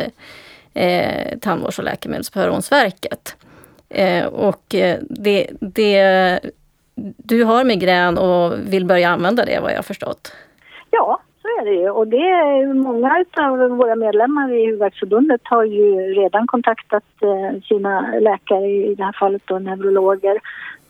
eh, 0.73 1.37
Tandvårds 1.41 1.79
och 1.79 1.85
läkemedelsförmånsverket. 1.85 3.35
Eh, 3.89 4.25
och 4.25 4.75
eh, 4.75 4.99
det, 5.09 5.49
det, 5.61 6.39
du 7.17 7.43
har 7.43 7.63
migrän 7.63 8.17
och 8.17 8.53
vill 8.59 8.85
börja 8.85 9.09
använda 9.09 9.45
det 9.45 9.59
vad 9.59 9.71
jag 9.71 9.77
har 9.77 9.83
förstått? 9.83 10.33
Ja, 10.91 11.21
så 11.45 11.61
är 11.61 11.65
det 11.65 11.81
ju. 11.81 11.89
Och 11.89 12.07
det 12.07 12.29
är 12.29 12.73
många 12.73 13.25
av 13.37 13.57
våra 13.57 13.95
medlemmar 13.95 14.53
i 14.53 14.65
Huvudvärksförbundet 14.65 15.41
har 15.43 15.63
ju 15.63 16.13
redan 16.13 16.47
kontaktat 16.47 17.03
eh, 17.21 17.61
sina 17.61 18.19
läkare, 18.19 18.67
i 18.67 18.95
det 18.95 19.03
här 19.03 19.15
fallet 19.19 19.41
då 19.45 19.59
neurologer. 19.59 20.39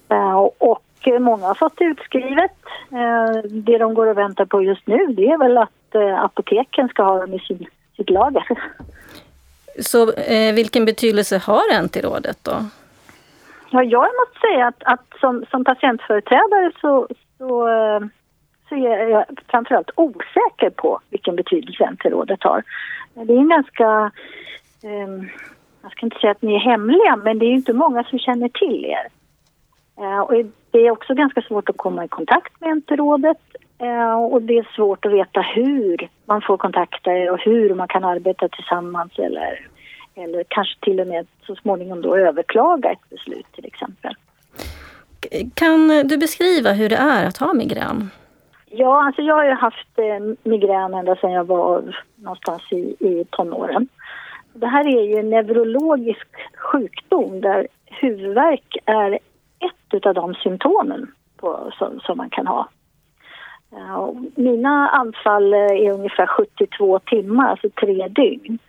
Eh, 0.09 0.35
och 0.57 0.81
många 1.19 1.47
har 1.47 1.55
fått 1.55 1.81
utskrivet. 1.81 2.57
Eh, 2.91 3.50
det 3.50 3.77
de 3.77 3.93
går 3.93 4.07
och 4.07 4.17
väntar 4.17 4.45
på 4.45 4.62
just 4.62 4.88
nu 4.88 5.07
det 5.07 5.27
är 5.27 5.38
väl 5.38 5.57
att 5.57 5.95
apoteken 6.17 6.89
ska 6.89 7.03
ha 7.03 7.19
dem 7.19 7.33
i 7.33 7.39
sin, 7.39 7.65
sitt 7.95 8.09
lager. 8.09 8.47
Så 9.79 10.12
vilken 10.55 10.85
betydelse 10.85 11.38
har 11.38 11.83
NT-rådet 11.83 12.38
då? 12.43 12.51
Ja, 13.69 13.83
jag 13.83 14.09
måste 14.19 14.39
säga 14.39 14.67
att, 14.67 14.83
att 14.83 15.19
som, 15.19 15.45
som 15.51 15.63
patientföreträdare 15.63 16.71
så, 16.81 17.07
så 17.38 17.67
så 18.75 18.88
är 18.88 19.08
jag 19.08 19.25
framförallt 19.48 19.89
osäker 19.96 20.70
på 20.70 21.00
vilken 21.10 21.36
betydelse 21.36 21.91
NT-rådet 21.91 22.44
har. 22.44 22.63
Det 23.13 23.34
är 23.34 23.38
en 23.38 23.50
ganska, 23.50 24.12
eh, 24.84 25.25
jag 25.82 25.91
ska 25.91 26.05
inte 26.05 26.20
säga 26.20 26.32
att 26.32 26.41
ni 26.41 26.55
är 26.55 26.60
hemliga, 26.60 27.15
men 27.15 27.39
det 27.39 27.46
är 27.46 27.53
inte 27.53 27.74
många 27.74 28.03
som 28.03 28.20
känner 28.20 28.50
till 28.50 28.86
er. 28.86 29.08
Eh, 29.98 30.20
och 30.20 30.34
det 30.72 30.79
är 30.79 30.91
också 30.91 31.13
ganska 31.13 31.41
svårt 31.41 31.70
att 31.70 31.77
komma 31.77 32.05
i 32.05 32.08
kontakt 32.08 32.62
med 32.62 32.77
NT-rådet 32.77 33.38
eh, 33.77 34.24
och 34.24 34.41
det 34.41 34.58
är 34.58 34.67
svårt 34.75 35.05
att 35.05 35.12
veta 35.12 35.41
hur 35.41 36.10
man 36.25 36.41
får 36.41 36.58
kontakta 36.58 37.12
er 37.12 37.32
och 37.32 37.39
hur 37.39 37.75
man 37.75 37.88
kan 37.88 38.03
arbeta 38.03 38.50
tillsammans 38.50 39.20
eller, 39.20 39.67
eller 40.15 40.44
kanske 40.48 40.79
till 40.79 41.00
och 41.00 41.08
med 41.08 41.27
så 41.48 41.55
småningom 41.55 42.01
då 42.01 42.17
överklaga 42.17 42.91
ett 42.91 43.10
beslut 43.10 43.46
till 43.51 43.65
exempel. 43.65 44.15
Kan 45.53 46.08
du 46.08 46.17
beskriva 46.17 46.72
hur 46.72 46.89
det 46.89 46.96
är 46.96 47.27
att 47.27 47.38
ha 47.38 47.53
migrän? 47.53 48.10
Ja, 48.77 49.05
alltså 49.05 49.22
jag 49.22 49.36
har 49.36 49.46
ju 49.46 49.53
haft 49.53 50.00
eh, 50.00 50.36
migrän 50.44 50.94
ända 50.94 51.15
sedan 51.15 51.32
jag 51.32 51.44
var 51.44 51.96
någonstans 52.15 52.62
i, 52.72 52.96
i 53.00 53.25
tonåren. 53.29 53.88
Det 54.53 54.67
här 54.67 54.88
är 54.98 55.01
ju 55.01 55.20
en 55.20 55.29
neurologisk 55.29 56.27
sjukdom 56.58 57.41
där 57.41 57.67
huvudvärk 57.86 58.77
är 58.86 59.20
ett 59.60 60.05
av 60.05 60.13
de 60.13 60.34
symptomen 60.34 61.12
på, 61.38 61.72
som, 61.77 62.00
som 62.00 62.17
man 62.17 62.29
kan 62.29 62.48
ha. 62.48 62.70
Eh, 63.72 64.10
mina 64.36 64.89
anfall 64.89 65.53
eh, 65.53 65.60
är 65.60 65.91
ungefär 65.91 66.27
72 66.27 67.00
timmar, 67.00 67.50
alltså 67.50 67.70
tre 67.70 68.08
dygn. 68.08 68.60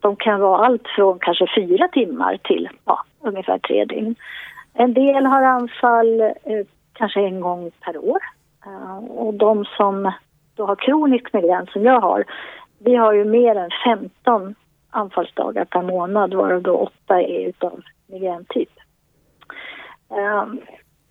De 0.00 0.16
kan 0.16 0.40
vara 0.40 0.66
allt 0.66 0.88
från 0.96 1.18
kanske 1.18 1.46
fyra 1.54 1.88
timmar 1.88 2.36
till 2.44 2.68
ja, 2.84 3.04
ungefär 3.20 3.58
tre 3.58 3.84
dygn. 3.84 4.14
En 4.74 4.94
del 4.94 5.26
har 5.26 5.42
anfall 5.42 6.20
eh, 6.20 6.66
kanske 6.92 7.20
en 7.20 7.40
gång 7.40 7.70
per 7.80 8.04
år. 8.04 8.18
Eh, 8.66 8.96
och 9.04 9.34
de 9.34 9.64
som 9.64 10.12
då 10.54 10.66
har 10.66 10.76
kronisk 10.76 11.32
migrän 11.32 11.66
som 11.66 11.84
jag 11.84 12.00
har, 12.00 12.24
vi 12.78 12.96
har 12.96 13.12
ju 13.12 13.24
mer 13.24 13.54
än 13.56 13.70
15 13.84 14.54
anfallsdagar 14.90 15.64
per 15.64 15.82
månad 15.82 16.34
varav 16.34 16.62
då 16.62 16.76
åtta 16.76 17.20
är 17.20 17.48
utav 17.48 17.80
migräntyp. 18.06 18.70
Eh, 20.10 20.46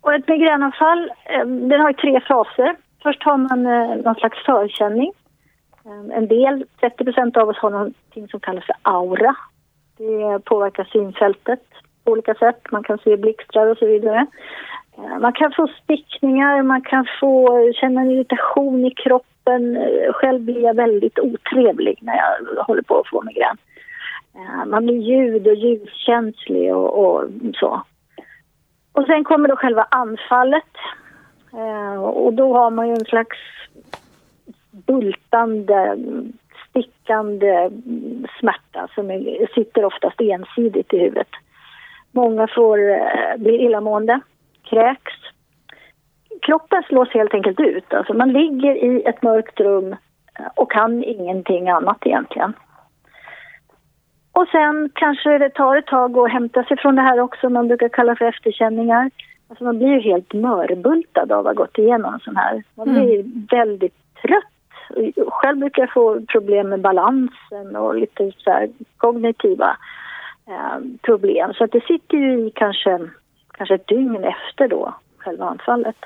och 0.00 0.14
ett 0.14 0.28
migränanfall, 0.28 1.12
eh, 1.24 1.46
den 1.46 1.80
har 1.80 1.88
ju 1.88 1.94
tre 1.94 2.20
faser. 2.20 2.76
Först 3.02 3.22
har 3.22 3.36
man 3.36 3.62
någon 4.02 4.14
slags 4.14 4.44
förkänning. 4.46 5.12
En 6.12 6.28
del, 6.28 6.64
30% 6.80 7.36
av 7.36 7.48
oss 7.48 7.56
har 7.56 7.70
någonting 7.70 8.28
som 8.28 8.40
kallas 8.40 8.64
för 8.64 8.76
aura. 8.82 9.36
Det 9.96 10.44
påverkar 10.44 10.84
synfältet 10.84 11.62
på 12.04 12.12
olika 12.12 12.34
sätt. 12.34 12.60
Man 12.70 12.82
kan 12.82 12.98
se 12.98 13.16
blixtrar 13.16 13.66
och 13.66 13.78
så 13.78 13.86
vidare. 13.86 14.26
Eh, 14.98 15.18
man 15.18 15.32
kan 15.32 15.52
få 15.52 15.68
stickningar, 15.82 16.62
man 16.62 16.82
kan 16.82 17.06
få 17.20 17.72
känna 17.74 18.00
en 18.00 18.10
irritation 18.10 18.84
i 18.84 18.90
kroppen. 18.90 19.76
Eh, 19.76 20.12
själv 20.12 20.40
blir 20.40 20.60
jag 20.60 20.74
väldigt 20.74 21.18
otrevlig 21.18 21.98
när 22.02 22.16
jag 22.16 22.64
håller 22.64 22.82
på 22.82 23.00
att 23.00 23.08
få 23.08 23.22
migrän. 23.22 23.56
Eh, 24.34 24.64
man 24.66 24.86
blir 24.86 24.98
ljud 24.98 25.46
och 25.46 25.54
ljuskänslig 25.54 26.76
och, 26.76 27.04
och 27.04 27.24
så. 27.54 27.82
Och 28.92 29.06
sen 29.06 29.24
kommer 29.24 29.48
då 29.48 29.56
själva 29.56 29.86
anfallet. 29.90 30.72
Och 31.98 32.32
då 32.32 32.54
har 32.54 32.70
man 32.70 32.88
ju 32.88 32.94
en 32.94 33.04
slags 33.04 33.38
bultande, 34.70 35.98
stickande 36.68 37.70
smärta 38.40 38.88
som 38.94 39.10
är, 39.10 39.54
sitter 39.54 39.84
oftast 39.84 40.20
ensidigt 40.20 40.94
i 40.94 40.98
huvudet. 40.98 41.28
Många 42.12 42.46
får 42.46 42.78
blir 43.38 43.60
illamående, 43.60 44.20
kräks. 44.72 45.12
Kroppen 46.42 46.82
slås 46.82 47.08
helt 47.08 47.34
enkelt 47.34 47.60
ut. 47.60 47.94
Alltså 47.94 48.14
man 48.14 48.32
ligger 48.32 48.74
i 48.74 49.02
ett 49.02 49.22
mörkt 49.22 49.60
rum 49.60 49.96
och 50.54 50.72
kan 50.72 51.04
ingenting 51.04 51.68
annat 51.68 52.06
egentligen. 52.06 52.52
Och 54.32 54.48
sen 54.48 54.90
kanske 54.94 55.38
det 55.38 55.50
tar 55.50 55.76
ett 55.76 55.86
tag 55.86 56.18
att 56.18 56.32
hämta 56.32 56.64
sig 56.64 56.76
från 56.76 56.96
det 56.96 57.02
här 57.02 57.20
också. 57.20 57.48
Man 57.48 57.68
brukar 57.68 57.88
kalla 57.88 58.16
för 58.16 58.24
efterkänningar. 58.24 59.10
Alltså 59.48 59.64
man 59.64 59.78
blir 59.78 59.88
ju 59.88 60.00
helt 60.00 60.32
mörbultad 60.32 61.32
av 61.32 61.46
att 61.46 61.56
ha 61.56 61.64
gått 61.64 61.78
igenom 61.78 62.14
en 62.14 62.20
sån 62.20 62.36
här. 62.36 62.62
Man 62.74 62.92
blir 62.92 63.20
mm. 63.20 63.46
väldigt 63.50 63.94
trött. 64.22 64.44
Själv 65.28 65.58
brukar 65.58 65.82
jag 65.82 65.92
få 65.92 66.20
problem 66.20 66.68
med 66.68 66.80
balansen 66.80 67.76
och 67.76 67.94
lite 67.94 68.32
så 68.38 68.68
kognitiva 68.96 69.76
eh, 70.48 70.78
problem. 71.02 71.54
Så 71.54 71.64
att 71.64 71.72
det 71.72 71.84
sitter 71.84 72.16
ju 72.16 72.46
i 72.46 72.50
kanske, 72.54 72.98
kanske 73.62 73.74
ett 73.74 73.86
dygn 73.86 74.24
efter 74.24 74.68
då, 74.68 74.94
själva 75.18 75.44
anfallet. 75.44 75.96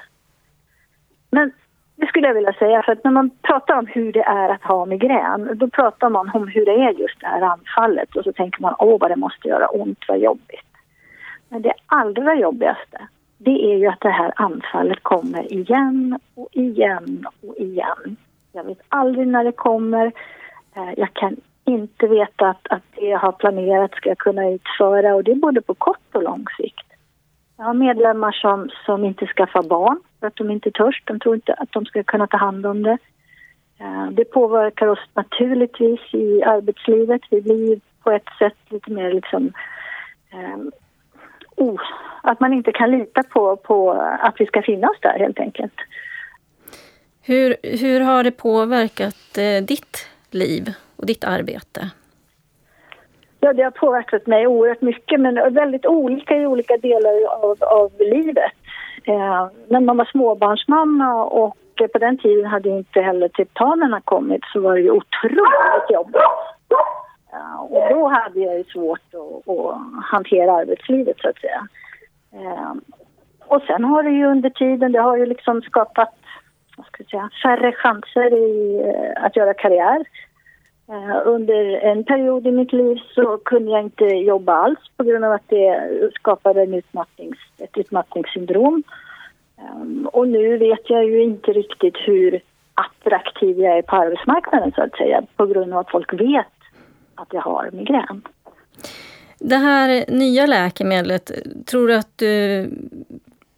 Men 1.30 1.52
det 1.96 2.06
skulle 2.06 2.26
jag 2.26 2.34
vilja 2.34 2.52
säga, 2.52 2.82
för 2.82 2.92
att 2.92 3.04
när 3.04 3.10
man 3.10 3.30
pratar 3.42 3.78
om 3.78 3.86
hur 3.86 4.12
det 4.12 4.22
är 4.22 4.48
att 4.48 4.62
ha 4.62 4.86
migrän, 4.86 5.50
då 5.54 5.68
pratar 5.68 6.10
man 6.10 6.30
om 6.34 6.48
hur 6.48 6.64
det 6.64 6.72
är 6.72 6.92
just 6.92 7.20
det 7.20 7.26
här 7.26 7.42
anfallet 7.42 8.16
och 8.16 8.24
så 8.24 8.32
tänker 8.32 8.62
man 8.62 8.74
åh 8.78 8.98
vad 9.00 9.10
det 9.10 9.16
måste 9.16 9.48
göra 9.48 9.68
ont, 9.68 9.98
vad 10.08 10.18
jobbigt. 10.18 10.70
Men 11.48 11.62
det 11.62 11.72
allra 11.86 12.34
jobbigaste, 12.34 13.08
det 13.38 13.72
är 13.72 13.76
ju 13.76 13.86
att 13.86 14.00
det 14.00 14.10
här 14.10 14.32
anfallet 14.36 15.02
kommer 15.02 15.52
igen 15.52 16.18
och 16.34 16.48
igen 16.52 17.26
och 17.46 17.56
igen. 17.56 18.16
Jag 18.52 18.64
vet 18.64 18.80
aldrig 18.88 19.28
när 19.28 19.44
det 19.44 19.52
kommer. 19.52 20.12
Eh, 20.74 20.92
jag 20.96 21.12
kan 21.12 21.36
inte 21.64 22.06
veta 22.06 22.48
att, 22.48 22.66
att 22.70 22.82
det 22.94 23.06
jag 23.06 23.18
har 23.18 23.32
planerat 23.32 23.94
ska 23.94 24.08
jag 24.08 24.18
kunna 24.18 24.48
utföra 24.50 25.14
och 25.14 25.24
det 25.24 25.30
är 25.32 25.36
både 25.36 25.60
på 25.62 25.74
kort 25.74 26.14
och 26.14 26.22
lång 26.22 26.44
sikt. 26.56 26.85
Jag 27.56 27.64
har 27.64 27.74
medlemmar 27.74 28.32
som, 28.32 28.70
som 28.86 29.04
inte 29.04 29.26
skaffar 29.26 29.62
barn 29.62 30.00
för 30.20 30.26
att 30.26 30.36
de 30.36 30.50
inte 30.50 30.70
törs. 30.70 31.02
De 31.04 31.20
tror 31.20 31.34
inte 31.34 31.54
att 31.54 31.72
de 31.72 31.84
ska 31.84 32.02
kunna 32.02 32.26
ta 32.26 32.36
hand 32.36 32.66
om 32.66 32.82
det. 32.82 32.98
Eh, 33.78 34.10
det 34.10 34.24
påverkar 34.24 34.86
oss 34.86 35.08
naturligtvis 35.14 36.00
i 36.14 36.42
arbetslivet. 36.42 37.20
Vi 37.30 37.42
blir 37.42 37.80
på 38.02 38.10
ett 38.10 38.28
sätt 38.38 38.56
lite 38.68 38.90
mer 38.90 39.12
liksom... 39.12 39.52
Eh, 40.30 40.58
oh, 41.56 41.80
att 42.22 42.40
man 42.40 42.52
inte 42.52 42.72
kan 42.72 42.90
lita 42.90 43.22
på, 43.22 43.56
på 43.56 43.92
att 44.20 44.34
vi 44.38 44.46
ska 44.46 44.62
finnas 44.62 44.96
där 45.02 45.18
helt 45.18 45.38
enkelt. 45.38 45.74
Hur, 47.22 47.56
hur 47.62 48.00
har 48.00 48.24
det 48.24 48.30
påverkat 48.30 49.38
eh, 49.38 49.64
ditt 49.64 50.08
liv 50.30 50.72
och 50.96 51.06
ditt 51.06 51.24
arbete? 51.24 51.90
Ja, 53.46 53.52
det 53.52 53.62
har 53.62 53.70
påverkat 53.70 54.26
mig 54.26 54.46
oerhört 54.46 54.80
mycket 54.80 55.20
men 55.20 55.54
väldigt 55.54 55.86
olika 55.86 56.36
i 56.36 56.46
olika 56.46 56.76
delar 56.76 57.24
av, 57.44 57.56
av 57.60 57.92
livet. 57.98 58.52
Eh, 59.04 59.46
när 59.68 59.80
man 59.80 59.96
var 59.96 60.04
småbarnsmamma 60.04 61.24
och 61.24 61.56
på 61.92 61.98
den 61.98 62.18
tiden 62.18 62.46
hade 62.46 62.68
inte 62.68 63.00
heller 63.00 63.28
titanerna 63.28 64.00
kommit 64.00 64.40
så 64.52 64.60
var 64.60 64.74
det 64.74 64.80
ju 64.80 64.90
otroligt 64.90 65.90
jobbigt. 65.90 66.22
Eh, 67.32 67.60
och 67.60 67.90
då 67.90 68.08
hade 68.08 68.40
jag 68.40 68.58
ju 68.58 68.64
svårt 68.64 69.14
att, 69.14 69.48
att 69.54 69.76
hantera 70.04 70.52
arbetslivet 70.52 71.16
så 71.20 71.28
att 71.28 71.38
säga. 71.38 71.68
Eh, 72.32 72.72
och 73.46 73.62
sen 73.62 73.84
har 73.84 74.02
det 74.02 74.10
ju 74.10 74.26
under 74.26 74.50
tiden, 74.50 74.92
det 74.92 75.00
har 75.00 75.16
ju 75.16 75.26
liksom 75.26 75.62
skapat 75.62 76.14
vad 76.76 76.86
ska 76.86 77.02
jag 77.02 77.10
säga, 77.10 77.30
färre 77.42 77.72
chanser 77.72 78.34
i 78.34 78.82
eh, 78.88 79.24
att 79.24 79.36
göra 79.36 79.54
karriär. 79.54 80.04
Eh, 80.88 81.26
under 81.26 81.64
en 81.74 82.04
period 82.04 82.46
i 82.46 82.50
mitt 82.50 82.72
liv 82.72 82.96
så 83.14 83.38
kunde 83.44 83.70
jag 83.70 83.82
inte 83.82 84.04
jobba 84.04 84.52
alls 84.52 84.78
på 84.96 85.04
grund 85.04 85.24
av 85.24 85.32
att 85.32 85.48
det 85.48 85.90
skapade 86.14 86.62
en 86.62 86.74
utmattnings, 86.74 87.38
ett 87.58 87.78
utmattningssyndrom. 87.78 88.82
Um, 89.56 90.08
och 90.12 90.28
nu 90.28 90.58
vet 90.58 90.90
jag 90.90 91.04
ju 91.04 91.22
inte 91.22 91.52
riktigt 91.52 91.96
hur 92.06 92.40
attraktiv 92.74 93.58
jag 93.58 93.78
är 93.78 93.82
på 93.82 93.96
arbetsmarknaden 93.96 94.72
så 94.72 94.82
att 94.82 94.96
säga 94.96 95.22
på 95.36 95.46
grund 95.46 95.72
av 95.72 95.78
att 95.78 95.90
folk 95.90 96.12
vet 96.12 96.46
att 97.14 97.28
jag 97.32 97.42
har 97.42 97.70
migrän. 97.72 98.22
Det 99.38 99.56
här 99.56 100.04
nya 100.08 100.46
läkemedlet, 100.46 101.30
tror 101.66 101.88
du 101.88 101.96
att 101.96 102.18
du 102.18 102.68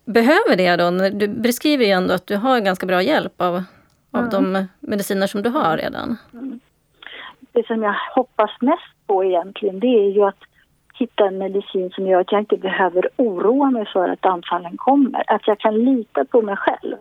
behöver 0.04 0.56
det 0.56 0.76
då? 0.76 0.90
Du 1.18 1.28
beskriver 1.28 1.84
ju 1.84 1.90
ändå 1.90 2.14
att 2.14 2.26
du 2.26 2.36
har 2.36 2.60
ganska 2.60 2.86
bra 2.86 3.02
hjälp 3.02 3.40
av, 3.42 3.62
av 4.10 4.20
mm. 4.20 4.30
de 4.30 4.66
mediciner 4.80 5.26
som 5.26 5.42
du 5.42 5.50
har 5.50 5.76
redan. 5.76 6.16
Mm 6.32 6.60
det 7.58 7.66
som 7.66 7.82
jag 7.82 7.94
hoppas 8.14 8.50
mest 8.60 9.06
på 9.06 9.24
egentligen 9.24 9.80
det 9.80 9.86
är 9.86 10.10
ju 10.10 10.22
att 10.22 10.42
hitta 10.94 11.26
en 11.26 11.38
medicin 11.38 11.90
som 11.90 12.06
gör 12.06 12.20
att 12.20 12.32
jag 12.32 12.40
inte 12.40 12.56
behöver 12.56 13.08
oroa 13.16 13.70
mig 13.70 13.86
för 13.92 14.08
att 14.08 14.26
anfallen 14.26 14.76
kommer. 14.76 15.32
Att 15.32 15.46
jag 15.46 15.58
kan 15.58 15.74
lita 15.74 16.24
på 16.24 16.42
mig 16.42 16.56
själv. 16.56 16.96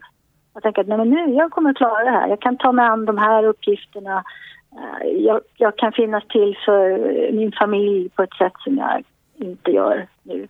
Jag 0.54 0.64
tänker 0.64 0.82
att 0.82 0.88
nej, 0.88 0.98
men 0.98 1.10
nu, 1.10 1.34
jag 1.34 1.52
kommer 1.52 1.74
klara 1.74 2.04
det 2.04 2.12
här. 2.12 2.28
Jag 2.28 2.42
kan 2.42 2.58
ta 2.58 2.72
mig 2.72 2.86
an 2.86 3.06
de 3.06 3.18
här 3.18 3.44
uppgifterna. 3.44 4.24
Eh, 4.72 5.08
jag, 5.08 5.42
jag 5.58 5.78
kan 5.78 5.92
finnas 5.92 6.24
till 6.28 6.58
för 6.66 6.98
min 7.32 7.52
familj 7.52 8.10
på 8.10 8.24
ett 8.24 8.34
sätt 8.34 8.54
som 8.60 8.78
jag 8.78 9.04
inte 9.36 9.72
gör 9.72 10.08
nu. 10.24 10.48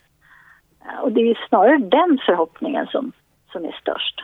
Eh, 0.85 0.99
och 0.99 1.11
det 1.11 1.21
är 1.21 1.47
snarare 1.49 1.77
den 1.77 2.19
förhoppningen 2.25 2.87
som, 2.87 3.11
som 3.51 3.65
är 3.65 3.77
störst. 3.81 4.21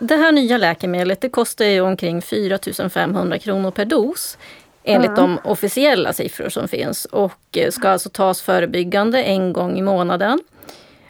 Det 0.00 0.16
här 0.16 0.32
nya 0.32 0.58
läkemedlet 0.58 1.20
det 1.20 1.28
kostar 1.28 1.64
ju 1.64 1.80
omkring 1.80 2.22
4 2.22 2.58
500 2.94 3.38
kronor 3.38 3.70
per 3.70 3.84
dos 3.84 4.38
enligt 4.84 5.18
mm. 5.18 5.20
de 5.20 5.50
officiella 5.50 6.12
siffror 6.12 6.48
som 6.48 6.68
finns 6.68 7.04
och 7.04 7.56
eh, 7.56 7.70
ska 7.70 7.88
alltså 7.88 8.08
tas 8.08 8.42
förebyggande 8.42 9.22
en 9.22 9.52
gång 9.52 9.78
i 9.78 9.82
månaden. 9.82 10.40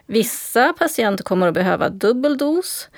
Vissa 0.06 0.72
patienter 0.72 1.24
kommer 1.24 1.48
att 1.48 1.54
behöva 1.54 1.88
dubbeldos. 1.88 2.88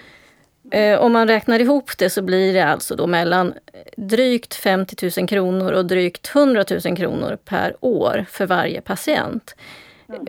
Eh, 0.71 0.99
om 0.99 1.13
man 1.13 1.29
räknar 1.29 1.61
ihop 1.61 1.99
det 1.99 2.11
så 2.11 2.23
blir 2.23 2.55
det 2.55 2.65
alltså 2.65 2.97
då 2.97 3.07
mellan 3.07 3.55
drygt 3.97 4.55
50 4.55 5.11
000 5.21 5.29
kronor 5.29 5.73
och 5.73 5.87
drygt 5.87 6.31
100 6.35 6.65
000 6.85 6.97
kronor 6.97 7.39
per 7.45 7.77
år 7.81 8.25
för 8.31 8.47
varje 8.47 8.81
patient. 8.81 9.55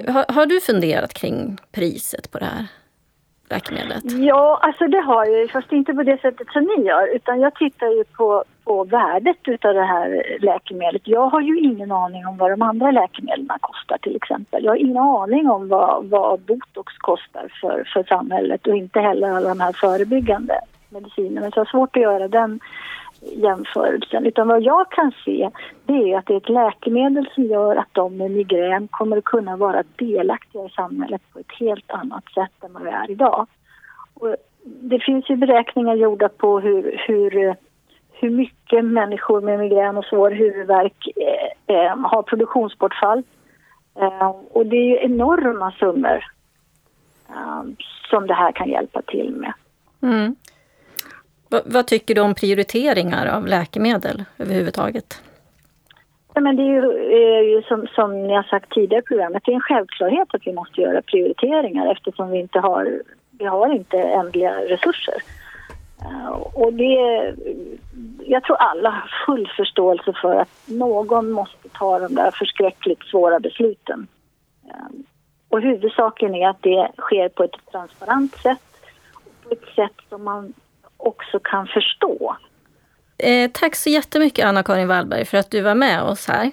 Har, 0.08 0.34
har, 0.34 0.45
du 0.45 0.62
funderat 0.62 1.13
kring 1.13 1.58
priset 1.71 2.32
på 2.32 2.39
det 2.39 2.45
här? 2.45 2.67
Läkemedlet? 3.54 4.04
Ja, 4.12 4.60
alltså 4.62 4.88
det 4.88 5.02
har 5.02 5.26
jag 5.26 5.50
fast 5.50 5.72
inte 5.72 5.94
på 5.94 6.04
det 6.04 6.22
sättet 6.22 6.48
som 6.54 6.63
ni 6.63 6.86
gör. 6.88 7.16
Utan 7.16 7.39
jag 7.39 7.56
tittar 7.56 7.88
ju 7.88 8.04
på, 8.04 8.44
på 8.63 8.84
värdet 8.84 9.38
utav 9.48 9.74
det 9.74 9.86
här 9.86 10.24
läkemedlet. 10.39 11.02
Jag 11.06 11.28
har 11.28 11.42
ju 11.42 11.60
ingen 11.60 11.92
aning 11.92 12.28
om 12.28 12.38
vad 12.38 12.52
de 12.52 12.62
andra 12.62 12.92
läkemedlen 12.92 13.58
kostar 13.62 13.98
till 13.98 14.16
exempel. 14.16 14.63
Jag 14.63 14.72
har 14.72 14.78
ingen 14.78 14.98
aning 14.98 15.50
om 15.50 15.70
vad, 15.70 16.06
vad 16.06 16.39
botox 16.39 16.98
kostar 16.98 17.46
för, 17.62 17.84
för 17.94 18.04
samhället 18.04 18.68
och 18.68 18.76
inte 18.76 19.00
heller 19.00 19.28
alla 19.28 19.50
de 19.50 19.60
här 19.60 19.74
förebyggande 19.74 20.60
medicinerna. 20.89 21.52
Så 21.52 21.60
jag 21.60 21.66
har 21.66 21.72
svårt 21.72 21.96
att 21.96 22.02
göra 22.02 22.28
den 22.28 22.60
jämförelsen. 23.31 24.25
Utan 24.25 24.47
vad 24.47 24.62
jag 24.62 24.91
kan 24.91 25.12
se 25.25 25.49
det 25.86 25.93
är 25.93 26.17
att 26.17 26.25
det 26.25 26.33
är 26.33 26.38
ett 26.38 26.49
läkemedel 26.49 27.29
som 27.36 27.43
gör 27.43 27.75
att 27.75 27.89
de 27.91 28.17
med 28.17 28.31
migrän 28.31 28.88
kommer 28.88 29.17
att 29.17 29.23
kunna 29.23 29.57
vara 29.57 29.83
delaktiga 29.95 30.65
i 30.65 30.69
samhället 30.69 31.21
på 31.33 31.39
ett 31.39 31.51
helt 31.59 31.91
annat 31.91 32.23
sätt 32.33 32.63
än 32.63 32.73
vad 32.73 32.83
vi 32.83 32.89
är 32.89 33.12
idag. 33.12 33.47
Och 34.13 34.36
det 34.63 34.99
finns 34.99 35.29
ju 35.29 35.36
beräkningar 35.36 35.95
gjorda 35.95 36.29
på 36.29 36.59
hur, 36.59 37.03
hur, 37.07 37.55
hur 38.12 38.29
mycket 38.29 38.86
människor 38.86 39.41
med 39.41 39.59
migrän 39.59 39.97
och 39.97 40.05
svår 40.05 40.31
huvudvärk 40.31 41.07
eh, 41.15 41.75
eh, 41.75 41.97
har 41.97 42.23
produktionsbortfall. 42.23 43.23
Eh, 43.95 44.29
och 44.51 44.65
det 44.65 44.75
är 44.75 44.86
ju 44.86 44.97
enorma 45.01 45.71
summor 45.71 46.23
eh, 47.29 47.63
som 48.09 48.27
det 48.27 48.33
här 48.33 48.51
kan 48.51 48.69
hjälpa 48.69 49.01
till 49.01 49.36
med. 49.36 49.53
Mm. 50.01 50.36
Va, 51.54 51.62
vad 51.66 51.88
tycker 51.88 52.16
du 52.16 52.22
om 52.22 52.36
prioriteringar 52.36 53.28
av 53.28 53.48
läkemedel 53.48 54.24
överhuvudtaget? 54.38 55.22
Ja, 56.34 56.42
men 56.42 56.56
det 56.56 56.63
är 56.63 57.42
ju, 57.42 57.62
som, 57.62 57.88
som 57.96 58.24
ni 58.28 58.34
har 58.34 58.44
sagt 58.44 58.72
tidigare 58.72 59.02
i 59.02 59.06
programmet, 59.06 59.44
det 59.46 59.52
är 59.52 59.56
en 59.56 59.62
självklarhet 59.62 60.28
att 60.34 60.48
vi 60.48 60.54
måste 60.54 60.82
göra 60.82 61.02
prioriteringar 61.02 61.92
eftersom 61.92 62.32
vi 62.32 62.39
inte 62.39 62.60
har, 62.60 63.02
vi 63.32 63.46
har 63.46 63.74
inte 63.74 63.98
ändliga 63.98 64.52
resurser. 64.52 65.13
Eh, 66.02 66.30
och 66.32 66.74
det, 66.74 67.34
jag 68.26 68.44
tror 68.44 68.58
alla 68.58 68.89
har 68.89 69.12
full 69.26 69.52
förståelse 69.58 70.13
för 70.22 70.36
att 70.36 70.50
någon 70.66 71.32
måste 71.32 71.70
ta 71.70 72.00
de 72.00 72.16
där 72.16 72.32
förskräckligt 72.32 73.04
svåra 73.04 73.39
besluten. 73.39 74.08
Eh, 74.68 75.00
och 75.50 75.62
huvudsaken 75.62 76.36
är 76.36 76.50
att 76.50 76.62
det 76.62 76.92
sker 76.98 77.30
på 77.30 77.44
ett 77.44 77.72
transparent 77.72 78.36
sätt, 78.36 78.63
på 79.44 79.50
ett 79.50 79.76
sätt 79.76 80.10
som 80.10 80.24
man 80.24 80.54
också 81.06 81.39
kan 81.39 81.68
förstå. 81.68 82.38
Eh, 83.18 83.52
tack 83.52 83.76
så 83.76 83.89
jättemycket 83.89 84.46
Anna-Karin 84.46 84.88
Wallberg 84.88 85.26
för 85.26 85.38
att 85.38 85.52
du 85.52 85.62
var 85.62 85.76
med 85.76 86.02
oss 86.02 86.28
här. 86.28 86.52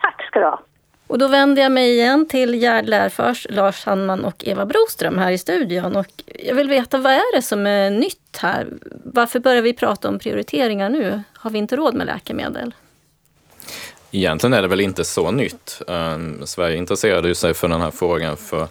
Tack 0.00 0.26
ska 0.26 0.38
du 0.38 0.44
ha. 0.44 0.62
Och 1.06 1.18
då 1.18 1.28
vänder 1.28 1.62
jag 1.62 1.72
mig 1.72 1.90
igen 1.90 2.28
till 2.28 2.54
Gerd 2.54 2.88
Lärfors, 2.88 3.46
Lars 3.50 3.82
Sandman 3.82 4.24
och 4.24 4.44
Eva 4.46 4.66
Broström 4.66 5.18
här 5.18 5.30
i 5.30 5.38
studion. 5.38 5.96
Och 5.96 6.06
jag 6.26 6.54
vill 6.54 6.68
veta, 6.68 6.98
vad 6.98 7.12
är 7.12 7.36
det 7.36 7.42
som 7.42 7.66
är 7.66 7.90
nytt 7.90 8.38
här? 8.38 8.66
Varför 9.04 9.40
börjar 9.40 9.62
vi 9.62 9.72
prata 9.72 10.08
om 10.08 10.18
prioriteringar 10.18 10.88
nu? 10.88 11.22
Har 11.34 11.50
vi 11.50 11.58
inte 11.58 11.76
råd 11.76 11.94
med 11.94 12.06
läkemedel? 12.06 12.74
Egentligen 14.10 14.54
är 14.54 14.62
det 14.62 14.68
väl 14.68 14.80
inte 14.80 15.04
så 15.04 15.30
nytt. 15.30 15.82
Um, 15.86 16.46
Sverige 16.46 16.76
intresserade 16.76 17.34
sig 17.34 17.54
för 17.54 17.68
den 17.68 17.80
här 17.80 17.90
frågan 17.90 18.36
för 18.36 18.68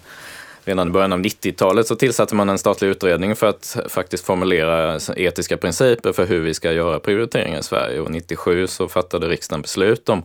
redan 0.65 0.88
i 0.88 0.91
början 0.91 1.13
av 1.13 1.19
90-talet 1.19 1.88
så 1.88 1.95
tillsatte 1.95 2.36
man 2.36 2.49
en 2.49 2.58
statlig 2.58 2.88
utredning 2.88 3.36
för 3.36 3.47
att 3.47 3.78
faktiskt 3.89 4.25
formulera 4.25 4.99
etiska 5.15 5.58
principer 5.58 6.13
för 6.13 6.25
hur 6.25 6.41
vi 6.41 6.54
ska 6.54 6.71
göra 6.71 6.99
prioriteringar 6.99 7.60
i 7.60 7.63
Sverige. 7.63 7.99
Och 7.99 8.12
97 8.12 8.67
så 8.67 8.88
fattade 8.88 9.28
riksdagen 9.28 9.62
beslut 9.62 10.10
om 10.10 10.23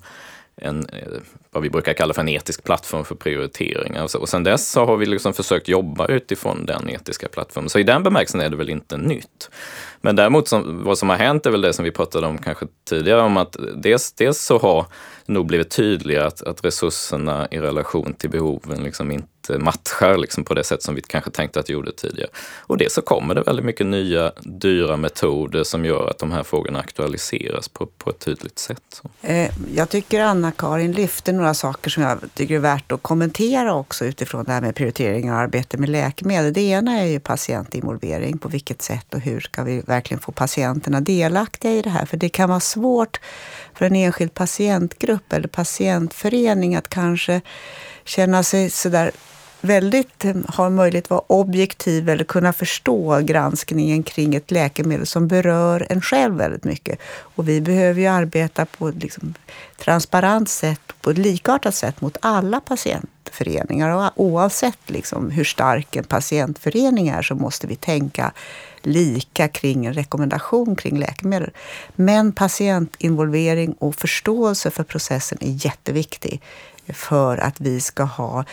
en, 0.57 0.87
eh, 0.87 1.21
vad 1.53 1.63
vi 1.63 1.71
brukar 1.71 1.93
kalla 1.93 2.15
för 2.15 2.21
en 2.21 2.29
etisk 2.29 2.65
plattform 2.65 3.05
för 3.05 3.15
prioriteringar. 3.15 4.17
Och 4.17 4.29
sen 4.29 4.45
dess 4.45 4.71
så 4.71 4.85
har 4.85 4.97
vi 4.97 5.07
liksom 5.07 5.33
försökt 5.33 5.69
jobba 5.69 6.07
utifrån 6.07 6.67
den 6.67 6.91
etiska 6.91 7.29
plattformen. 7.29 7.69
Så 7.71 7.79
i 7.79 7.83
den 7.83 8.03
bemärkelsen 8.03 8.41
är 8.41 8.51
det 8.51 8.57
väl 8.57 8.71
inte 8.71 8.97
nytt. 8.97 9.51
Men 10.01 10.17
däremot 10.17 10.49
som, 10.49 10.85
vad 10.85 10.99
som 10.99 11.09
har 11.09 11.17
hänt 11.17 11.47
är 11.47 11.51
väl 11.51 11.61
det 11.61 11.73
som 11.73 11.85
vi 11.85 11.91
pratade 11.91 12.27
om 12.27 12.39
kanske 12.39 12.67
tidigare 12.89 13.21
om 13.21 13.37
att 13.37 13.57
dels, 13.75 14.13
dels 14.13 14.39
så 14.39 14.59
har 14.59 14.87
nog 15.27 15.47
blivit 15.47 15.71
tydligare 15.71 16.27
att, 16.27 16.43
att 16.43 16.65
resurserna 16.65 17.49
i 17.51 17.59
relation 17.59 18.15
till 18.15 18.31
behoven 18.31 18.83
liksom 18.83 19.11
inte 19.11 19.59
matchar 19.59 20.17
liksom 20.17 20.45
på 20.45 20.55
det 20.55 20.65
sätt 20.65 20.83
som 20.83 20.95
vi 20.95 21.03
kanske 21.03 21.31
tänkte 21.31 21.61
att 21.61 21.67
det 21.67 21.73
gjorde 21.73 21.93
tidigare. 21.93 22.31
Och 22.61 22.77
det 22.77 22.93
så 22.93 23.03
kommer 23.03 23.35
det 23.35 23.43
väldigt 23.43 23.65
mycket 23.65 23.87
nya 23.87 24.33
dyra 24.43 24.97
metoder 24.97 25.65
som 25.65 25.85
gör 25.85 26.11
att 26.11 26.19
de 26.19 26.33
här 26.33 26.43
frågorna 26.43 26.79
aktualiseras 26.79 27.69
på, 27.69 27.87
på 27.87 28.11
ett 28.11 28.19
tydligt 28.19 28.59
sätt. 28.59 29.03
Eh, 29.23 29.51
jag 29.75 29.89
tycker 29.89 30.21
Anna-Karin 30.21 30.93
lyfter 30.93 31.33
några 31.41 31.55
saker 31.55 31.91
som 31.91 32.03
jag 32.03 32.19
tycker 32.35 32.55
är 32.55 32.59
värt 32.59 32.93
att 32.93 33.03
kommentera 33.03 33.75
också 33.75 34.05
utifrån 34.05 34.45
det 34.45 34.53
här 34.53 34.61
med 34.61 34.75
prioritering 34.75 35.33
och 35.33 35.39
arbete 35.39 35.79
med 35.79 35.89
läkemedel. 35.89 36.53
Det 36.53 36.61
ena 36.61 37.01
är 37.01 37.05
ju 37.05 37.21
patientinvolvering. 37.21 38.39
På 38.39 38.49
vilket 38.49 38.83
sätt 38.83 39.15
och 39.15 39.21
hur 39.21 39.41
ska 39.41 39.63
vi 39.63 39.81
verkligen 39.81 40.21
få 40.21 40.33
patienterna 40.33 41.01
delaktiga 41.01 41.73
i 41.73 41.83
det 41.83 41.91
här? 41.91 42.07
För 42.07 42.17
det 42.17 42.29
kan 42.29 42.49
vara 42.49 42.61
svårt 42.61 43.21
för 43.75 43.87
en 43.87 43.97
enskild 43.97 44.35
patientgrupp 44.35 45.33
eller 45.33 45.49
patientförening 45.49 46.77
att 46.77 46.89
kanske 46.89 47.41
känna 48.05 48.43
sig 48.43 48.71
sådär 48.71 49.11
väldigt 49.61 50.25
eh, 50.25 50.35
har 50.49 50.71
möjlighet 50.71 51.05
att 51.05 51.11
vara 51.11 51.23
objektiv 51.27 52.09
eller 52.09 52.25
kunna 52.25 52.53
förstå 52.53 53.21
granskningen 53.21 54.03
kring 54.03 54.35
ett 54.35 54.51
läkemedel 54.51 55.07
som 55.07 55.29
berör 55.29 55.87
en 55.91 56.01
själv 56.01 56.35
väldigt 56.35 56.65
mycket. 56.65 56.99
Och 57.21 57.49
vi 57.49 57.61
behöver 57.61 58.01
ju 58.01 58.07
arbeta 58.07 58.67
på 58.67 58.89
ett 58.89 59.03
liksom 59.03 59.35
transparent 59.79 60.49
sätt, 60.49 60.81
på 61.01 61.11
ett 61.11 61.19
likartat 61.19 61.75
sätt 61.75 62.01
mot 62.01 62.17
alla 62.21 62.61
patientföreningar. 62.61 63.91
Och 63.91 64.13
oavsett 64.17 64.91
liksom 64.91 65.31
hur 65.31 65.45
stark 65.45 65.97
en 65.97 66.05
patientförening 66.05 67.09
är 67.09 67.23
så 67.23 67.35
måste 67.35 67.67
vi 67.67 67.77
tänka 67.77 68.33
lika 68.83 69.49
kring 69.49 69.87
en 69.87 69.95
rekommendation 69.95 70.77
kring 70.77 70.99
läkemedel. 70.99 71.51
Men 71.95 72.33
patientinvolvering 72.33 73.73
och 73.73 73.95
förståelse 73.95 74.71
för 74.71 74.83
processen 74.83 75.39
är 75.41 75.67
jätteviktig 75.67 76.43
för 76.93 77.39
att 77.39 77.61
vi 77.61 77.81
ska 77.81 78.03
ha 78.03 78.45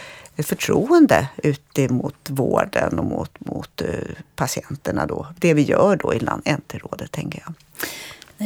förtroende 0.43 1.27
ut 1.37 1.77
mot 1.89 2.29
vården 2.29 2.99
och 2.99 3.05
mot, 3.05 3.31
mot 3.39 3.81
uh, 3.81 3.89
patienterna. 4.35 5.05
Då. 5.05 5.27
Det 5.39 5.53
vi 5.53 5.61
gör 5.61 5.95
då 5.95 6.13
i 6.13 6.19
NT-rådet, 6.51 7.11
tänker 7.11 7.43
jag. 7.45 7.53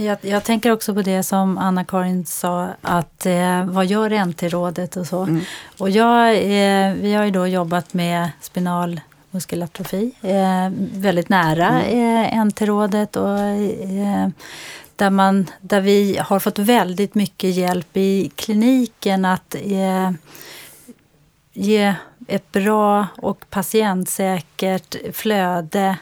Jag, 0.03 0.17
jag, 0.21 0.43
tänker 0.43 0.71
också 0.71 0.93
på 0.93 1.01
det 1.01 1.23
som 1.23 1.57
Anna-Karin 1.57 2.25
sa, 2.25 2.67
att 2.81 3.25
eh, 3.25 3.65
vad 3.65 3.85
gör 3.85 4.25
NT-rådet 4.25 4.97
och 4.97 5.07
så. 5.07 5.23
Mm. 5.23 5.41
Och 5.77 5.89
jag, 5.89 6.35
eh, 6.35 6.93
vi 6.93 7.13
har 7.13 7.25
ju 7.25 7.31
då 7.31 7.47
jobbat 7.47 7.93
med 7.93 8.29
spinal 8.41 8.99
muskelatrofi 9.31 10.11
eh, 10.21 10.69
väldigt 10.93 11.29
nära 11.29 11.81
mm. 11.81 12.39
eh, 12.39 12.45
NT-rådet. 12.45 13.15
Och, 13.15 13.39
eh, 13.39 14.27
där, 14.95 15.09
man, 15.09 15.49
där 15.61 15.81
vi 15.81 16.17
har 16.17 16.39
fått 16.39 16.59
väldigt 16.59 17.15
mycket 17.15 17.55
hjälp 17.55 17.97
i 17.97 18.31
kliniken 18.35 19.25
att 19.25 19.55
eh, 19.55 20.11
ge 21.53 21.95
ett 22.27 22.51
bra 22.51 23.07
och 23.17 23.49
patientsäkert 23.49 24.95
flöde 25.13 25.97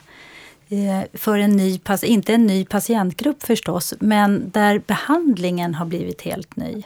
eh, 0.70 1.02
för 1.14 1.38
en 1.38 1.52
ny, 1.52 1.80
inte 2.04 2.34
en 2.34 2.48
ny 2.48 2.66
patientgrupp 2.66 3.44
förstås, 3.44 3.94
men 4.00 4.50
där 4.50 4.80
behandlingen 4.88 5.76
har 5.76 5.86
blivit 5.86 6.22
helt 6.22 6.56
ny. 6.56 6.84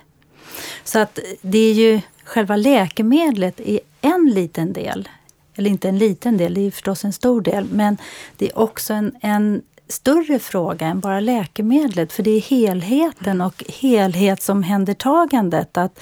Så 0.84 1.00
att 1.00 1.20
det 1.42 1.58
är 1.58 1.74
ju 1.74 2.02
själva 2.24 2.56
läkemedlet 2.56 3.60
är 3.60 3.80
en 4.02 4.32
liten 4.34 4.74
del, 4.74 5.10
eller 5.56 5.70
inte 5.70 5.90
en 5.90 5.98
liten 5.98 6.38
del, 6.38 6.54
det 6.54 6.62
är 6.62 6.72
förstås 6.72 7.06
en 7.06 7.14
stor 7.14 7.42
del, 7.42 7.66
men 7.72 7.98
det 8.38 8.46
är 8.46 8.60
också 8.60 8.94
en, 8.94 9.16
en 9.22 9.62
större 9.88 10.40
fråga 10.40 10.88
än 10.88 11.00
bara 11.00 11.20
läkemedlet. 11.20 12.14
För 12.14 12.24
det 12.24 12.32
är 12.32 12.42
helheten 12.42 13.42
och 13.42 13.64
helhetsomhändertagandet. 13.68 15.78
Att, 15.78 16.00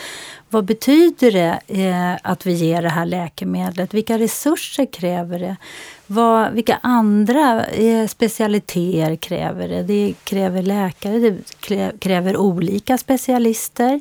vad 0.49 0.65
betyder 0.65 1.31
det 1.31 1.59
eh, 1.67 2.15
att 2.23 2.45
vi 2.45 2.53
ger 2.53 2.81
det 2.81 2.89
här 2.89 3.05
läkemedlet? 3.05 3.93
Vilka 3.93 4.19
resurser 4.19 4.93
kräver 4.93 5.39
det? 5.39 5.55
Vad, 6.13 6.51
vilka 6.53 6.79
andra 6.81 7.65
eh, 7.65 8.07
specialiteter 8.07 9.15
kräver 9.15 9.67
det? 9.67 9.83
Det 9.83 10.13
kräver 10.23 10.61
läkare, 10.61 11.19
det 11.19 11.37
kräver 11.99 12.37
olika 12.37 12.97
specialister. 12.97 13.99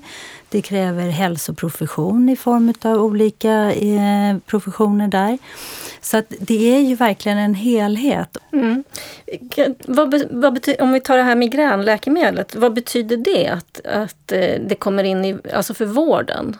Det 0.48 0.62
kräver 0.62 1.10
hälsoprofession 1.10 2.28
i 2.28 2.36
form 2.36 2.74
av 2.82 3.02
olika 3.04 3.72
eh, 3.72 4.36
professioner 4.46 5.08
där. 5.08 5.38
Så 6.00 6.22
det 6.38 6.74
är 6.74 6.80
ju 6.80 6.94
verkligen 6.94 7.38
en 7.38 7.54
helhet. 7.54 8.36
Mm. 8.52 8.84
Vad, 9.86 10.22
vad 10.30 10.52
betyder, 10.54 10.82
om 10.82 10.92
vi 10.92 11.00
tar 11.00 11.16
det 11.16 11.22
här 11.22 11.36
migränläkemedlet, 11.36 12.54
vad 12.54 12.74
betyder 12.74 13.16
det 13.16 13.48
att, 13.48 13.86
att 13.86 14.32
eh, 14.32 14.60
det 14.68 14.74
kommer 14.74 15.04
in 15.04 15.24
i, 15.24 15.38
alltså 15.54 15.74
för 15.74 15.86
vården? 15.86 16.56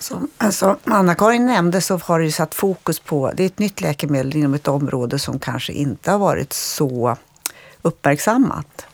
Så, 0.00 0.20
alltså, 0.38 0.76
Anna-Karin 0.84 1.46
nämnde 1.46 1.80
så 1.80 1.96
har 1.96 2.20
det 2.20 2.32
satt 2.32 2.54
fokus 2.54 3.00
på, 3.00 3.32
det 3.36 3.42
är 3.42 3.46
ett 3.46 3.58
nytt 3.58 3.80
läkemedel 3.80 4.36
inom 4.36 4.54
ett 4.54 4.68
område 4.68 5.18
som 5.18 5.38
kanske 5.38 5.72
inte 5.72 6.10
har 6.10 6.18
varit 6.18 6.52
så 6.52 7.16
uppmärksammat. 7.82 8.86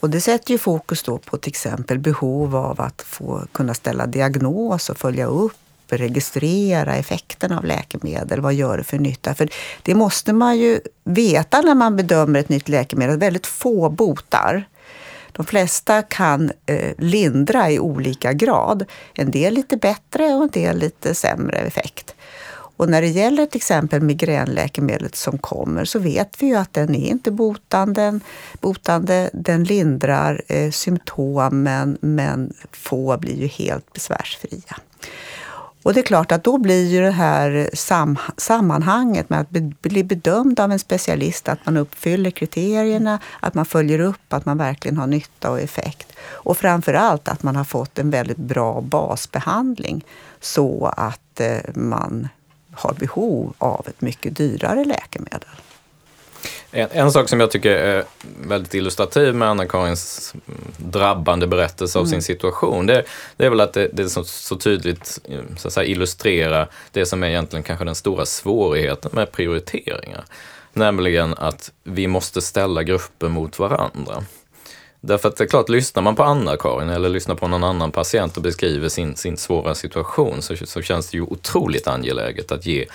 Och 0.00 0.10
det 0.10 0.20
sätter 0.20 0.52
ju 0.52 0.58
fokus 0.58 1.02
då 1.02 1.18
på 1.18 1.36
till 1.36 1.50
exempel 1.50 1.98
behov 1.98 2.56
av 2.56 2.80
att 2.80 3.02
få 3.02 3.46
kunna 3.52 3.74
ställa 3.74 4.06
diagnos 4.06 4.90
och 4.90 4.96
följa 4.96 5.26
upp 5.26 5.56
registrera 5.96 6.94
effekten 6.96 7.52
av 7.52 7.64
läkemedel. 7.64 8.40
Vad 8.40 8.54
gör 8.54 8.78
det 8.78 8.84
för 8.84 8.98
nytta? 8.98 9.34
För 9.34 9.48
det 9.82 9.94
måste 9.94 10.32
man 10.32 10.58
ju 10.58 10.80
veta 11.04 11.60
när 11.60 11.74
man 11.74 11.96
bedömer 11.96 12.40
ett 12.40 12.48
nytt 12.48 12.68
läkemedel. 12.68 13.18
Väldigt 13.18 13.46
få 13.46 13.88
botar. 13.90 14.68
De 15.38 15.46
flesta 15.46 16.02
kan 16.02 16.52
eh, 16.66 16.94
lindra 16.98 17.70
i 17.70 17.78
olika 17.78 18.32
grad. 18.32 18.84
En 19.14 19.30
del 19.30 19.54
lite 19.54 19.76
bättre 19.76 20.34
och 20.34 20.42
en 20.42 20.48
del 20.48 20.78
lite 20.78 21.14
sämre 21.14 21.58
effekt. 21.58 22.14
Och 22.76 22.88
när 22.88 23.02
det 23.02 23.08
gäller 23.08 23.46
till 23.46 23.56
exempel 23.56 24.00
migränläkemedlet 24.00 25.16
som 25.16 25.38
kommer 25.38 25.84
så 25.84 25.98
vet 25.98 26.42
vi 26.42 26.46
ju 26.46 26.54
att 26.54 26.74
den 26.74 26.94
är 26.94 27.08
inte 27.08 27.30
botande. 27.30 28.20
botande 28.60 29.30
den 29.32 29.64
lindrar 29.64 30.42
eh, 30.48 30.70
symptomen 30.70 31.98
men 32.00 32.52
få 32.72 33.16
blir 33.16 33.36
ju 33.36 33.46
helt 33.46 33.92
besvärsfria. 33.92 34.76
Och 35.88 35.94
det 35.94 36.00
är 36.00 36.04
klart 36.04 36.32
att 36.32 36.44
då 36.44 36.58
blir 36.58 36.86
ju 36.86 37.00
det 37.00 37.10
här 37.10 37.70
sam 37.74 38.18
sammanhanget 38.36 39.30
med 39.30 39.40
att 39.40 39.50
bli 39.80 40.04
bedömd 40.04 40.60
av 40.60 40.72
en 40.72 40.78
specialist, 40.78 41.48
att 41.48 41.66
man 41.66 41.76
uppfyller 41.76 42.30
kriterierna, 42.30 43.18
att 43.40 43.54
man 43.54 43.64
följer 43.64 43.98
upp, 43.98 44.32
att 44.32 44.44
man 44.44 44.58
verkligen 44.58 44.96
har 44.96 45.06
nytta 45.06 45.50
och 45.50 45.60
effekt. 45.60 46.12
Och 46.20 46.56
framför 46.56 46.94
allt 46.94 47.28
att 47.28 47.42
man 47.42 47.56
har 47.56 47.64
fått 47.64 47.98
en 47.98 48.10
väldigt 48.10 48.36
bra 48.36 48.80
basbehandling 48.80 50.04
så 50.40 50.92
att 50.96 51.40
eh, 51.40 51.58
man 51.74 52.28
har 52.72 52.94
behov 52.94 53.54
av 53.58 53.86
ett 53.88 54.00
mycket 54.00 54.36
dyrare 54.36 54.84
läkemedel. 54.84 55.50
En, 56.70 56.88
en, 56.92 57.12
sak 57.12 57.28
som 57.28 57.40
jag 57.40 57.50
tycker 57.50 57.70
är 57.70 58.04
väldigt 58.40 58.74
illustrativ 58.74 59.34
med 59.34 59.48
Anna-Karins 59.48 60.34
drabbande 60.76 61.46
berättelse 61.46 61.98
av 61.98 62.04
mm. 62.04 62.10
sin 62.10 62.22
situation, 62.22 62.86
det, 62.86 63.04
det, 63.36 63.46
är 63.46 63.50
väl 63.50 63.60
att 63.60 63.72
det, 63.72 63.88
det 63.92 64.08
så, 64.08 64.24
så, 64.24 64.56
tydligt 64.56 65.20
så 65.56 65.70
säga, 65.70 65.86
illustrerar 65.86 66.68
det 66.92 67.06
som 67.06 67.22
är 67.22 67.28
egentligen 67.28 67.62
kanske 67.62 67.84
den 67.84 67.94
stora 67.94 68.26
svårigheten 68.26 69.10
med 69.14 69.32
prioriteringar. 69.32 70.24
Nämligen 70.72 71.34
att 71.34 71.72
vi 71.84 72.06
måste 72.06 72.40
ställa 72.40 72.82
grupper 72.82 73.28
mot 73.28 73.58
varandra. 73.58 74.24
Därför 75.00 75.28
att 75.28 75.36
det 75.36 75.44
är 75.44 75.48
klart, 75.48 75.68
lyssnar 75.68 76.02
man 76.02 76.16
på 76.16 76.22
Anna-Karin 76.22 76.88
eller 76.88 77.08
lyssnar 77.08 77.34
på 77.34 77.48
någon 77.48 77.64
annan 77.64 77.92
patient 77.92 78.36
och 78.36 78.42
beskriver 78.42 78.88
sin, 78.88 79.16
sin 79.16 79.36
svåra 79.36 79.74
situation 79.74 80.42
så, 80.42 80.56
så 80.56 80.82
känns 80.82 81.10
det 81.10 81.16
ju 81.16 81.22
otroligt 81.22 81.88
angeläget 81.88 82.52
att 82.52 82.66
ge 82.66 82.86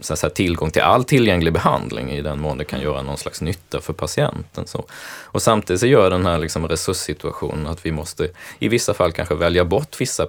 så 0.00 0.16
säga, 0.16 0.30
tillgång 0.30 0.70
till 0.70 0.82
all 0.82 1.04
tillgänglig 1.04 1.52
behandling 1.52 2.10
i 2.10 2.22
den 2.22 2.40
mån 2.40 2.58
det 2.58 2.64
kan 2.64 2.80
göra 2.80 3.02
någon 3.02 3.18
slags 3.18 3.40
nytta 3.40 3.80
för 3.80 3.92
patienten. 3.92 4.66
Så. 4.66 4.84
Och 5.24 5.42
samtidigt 5.42 5.80
så 5.80 5.86
gör 5.86 6.10
den 6.10 6.26
här 6.26 6.38
liksom 6.38 6.68
resurssituationen 6.68 7.66
att 7.66 7.86
vi 7.86 7.92
måste 7.92 8.28
i 8.58 8.68
vissa 8.68 8.94
fall 8.94 9.12
kanske 9.12 9.34
välja 9.34 9.64
bort 9.64 10.00
vissa 10.00 10.26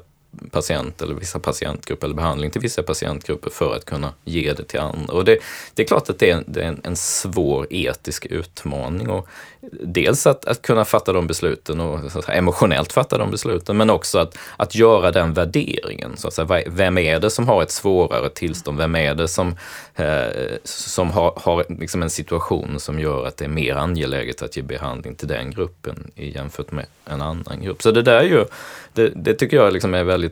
patient 0.51 1.01
eller 1.01 1.15
vissa 1.15 1.39
patientgrupper 1.39 2.07
eller 2.07 2.15
behandling 2.15 2.51
till 2.51 2.61
vissa 2.61 2.83
patientgrupper 2.83 3.49
för 3.49 3.75
att 3.75 3.85
kunna 3.85 4.13
ge 4.23 4.53
det 4.53 4.63
till 4.63 4.79
andra. 4.79 5.13
Och 5.13 5.25
det, 5.25 5.37
det 5.73 5.83
är 5.83 5.87
klart 5.87 6.09
att 6.09 6.19
det 6.19 6.29
är, 6.29 6.43
det 6.47 6.61
är 6.61 6.67
en, 6.67 6.81
en, 6.83 6.95
svår 6.95 7.67
etisk 7.69 8.25
utmaning. 8.25 9.09
Och 9.09 9.27
dels 9.71 10.27
att, 10.27 10.45
att 10.45 10.61
kunna 10.61 10.85
fatta 10.85 11.13
de 11.13 11.27
besluten 11.27 11.79
och 11.79 12.11
så 12.11 12.21
säga, 12.21 12.37
emotionellt 12.37 12.93
fatta 12.93 13.17
de 13.17 13.31
besluten, 13.31 13.77
men 13.77 13.89
också 13.89 14.19
att, 14.19 14.37
att 14.57 14.75
göra 14.75 15.11
den 15.11 15.33
värderingen. 15.33 16.17
Så 16.17 16.27
att 16.27 16.33
säga, 16.33 16.63
vem 16.67 16.97
är 16.97 17.19
det 17.19 17.29
som 17.29 17.47
har 17.47 17.63
ett 17.63 17.71
svårare 17.71 18.29
tillstånd? 18.29 18.77
Vem 18.77 18.95
är 18.95 19.15
det 19.15 19.27
som, 19.27 19.55
eh, 19.95 20.25
som 20.63 21.11
har, 21.11 21.33
har 21.35 21.65
liksom 21.69 22.03
en 22.03 22.09
situation 22.09 22.79
som 22.79 22.99
gör 22.99 23.27
att 23.27 23.37
det 23.37 23.45
är 23.45 23.49
mer 23.49 23.75
angeläget 23.75 24.41
att 24.41 24.57
ge 24.57 24.63
behandling 24.63 25.15
till 25.15 25.27
den 25.27 25.51
gruppen 25.51 26.11
jämfört 26.15 26.71
med 26.71 26.85
en 27.05 27.21
annan 27.21 27.61
grupp? 27.61 27.81
Så 27.81 27.91
det 27.91 28.01
där 28.01 28.19
är 28.19 28.23
ju, 28.23 28.45
det, 28.93 29.11
det 29.15 29.33
tycker 29.33 29.57
jag 29.57 29.73
liksom 29.73 29.93
är 29.93 30.03
väldigt 30.03 30.24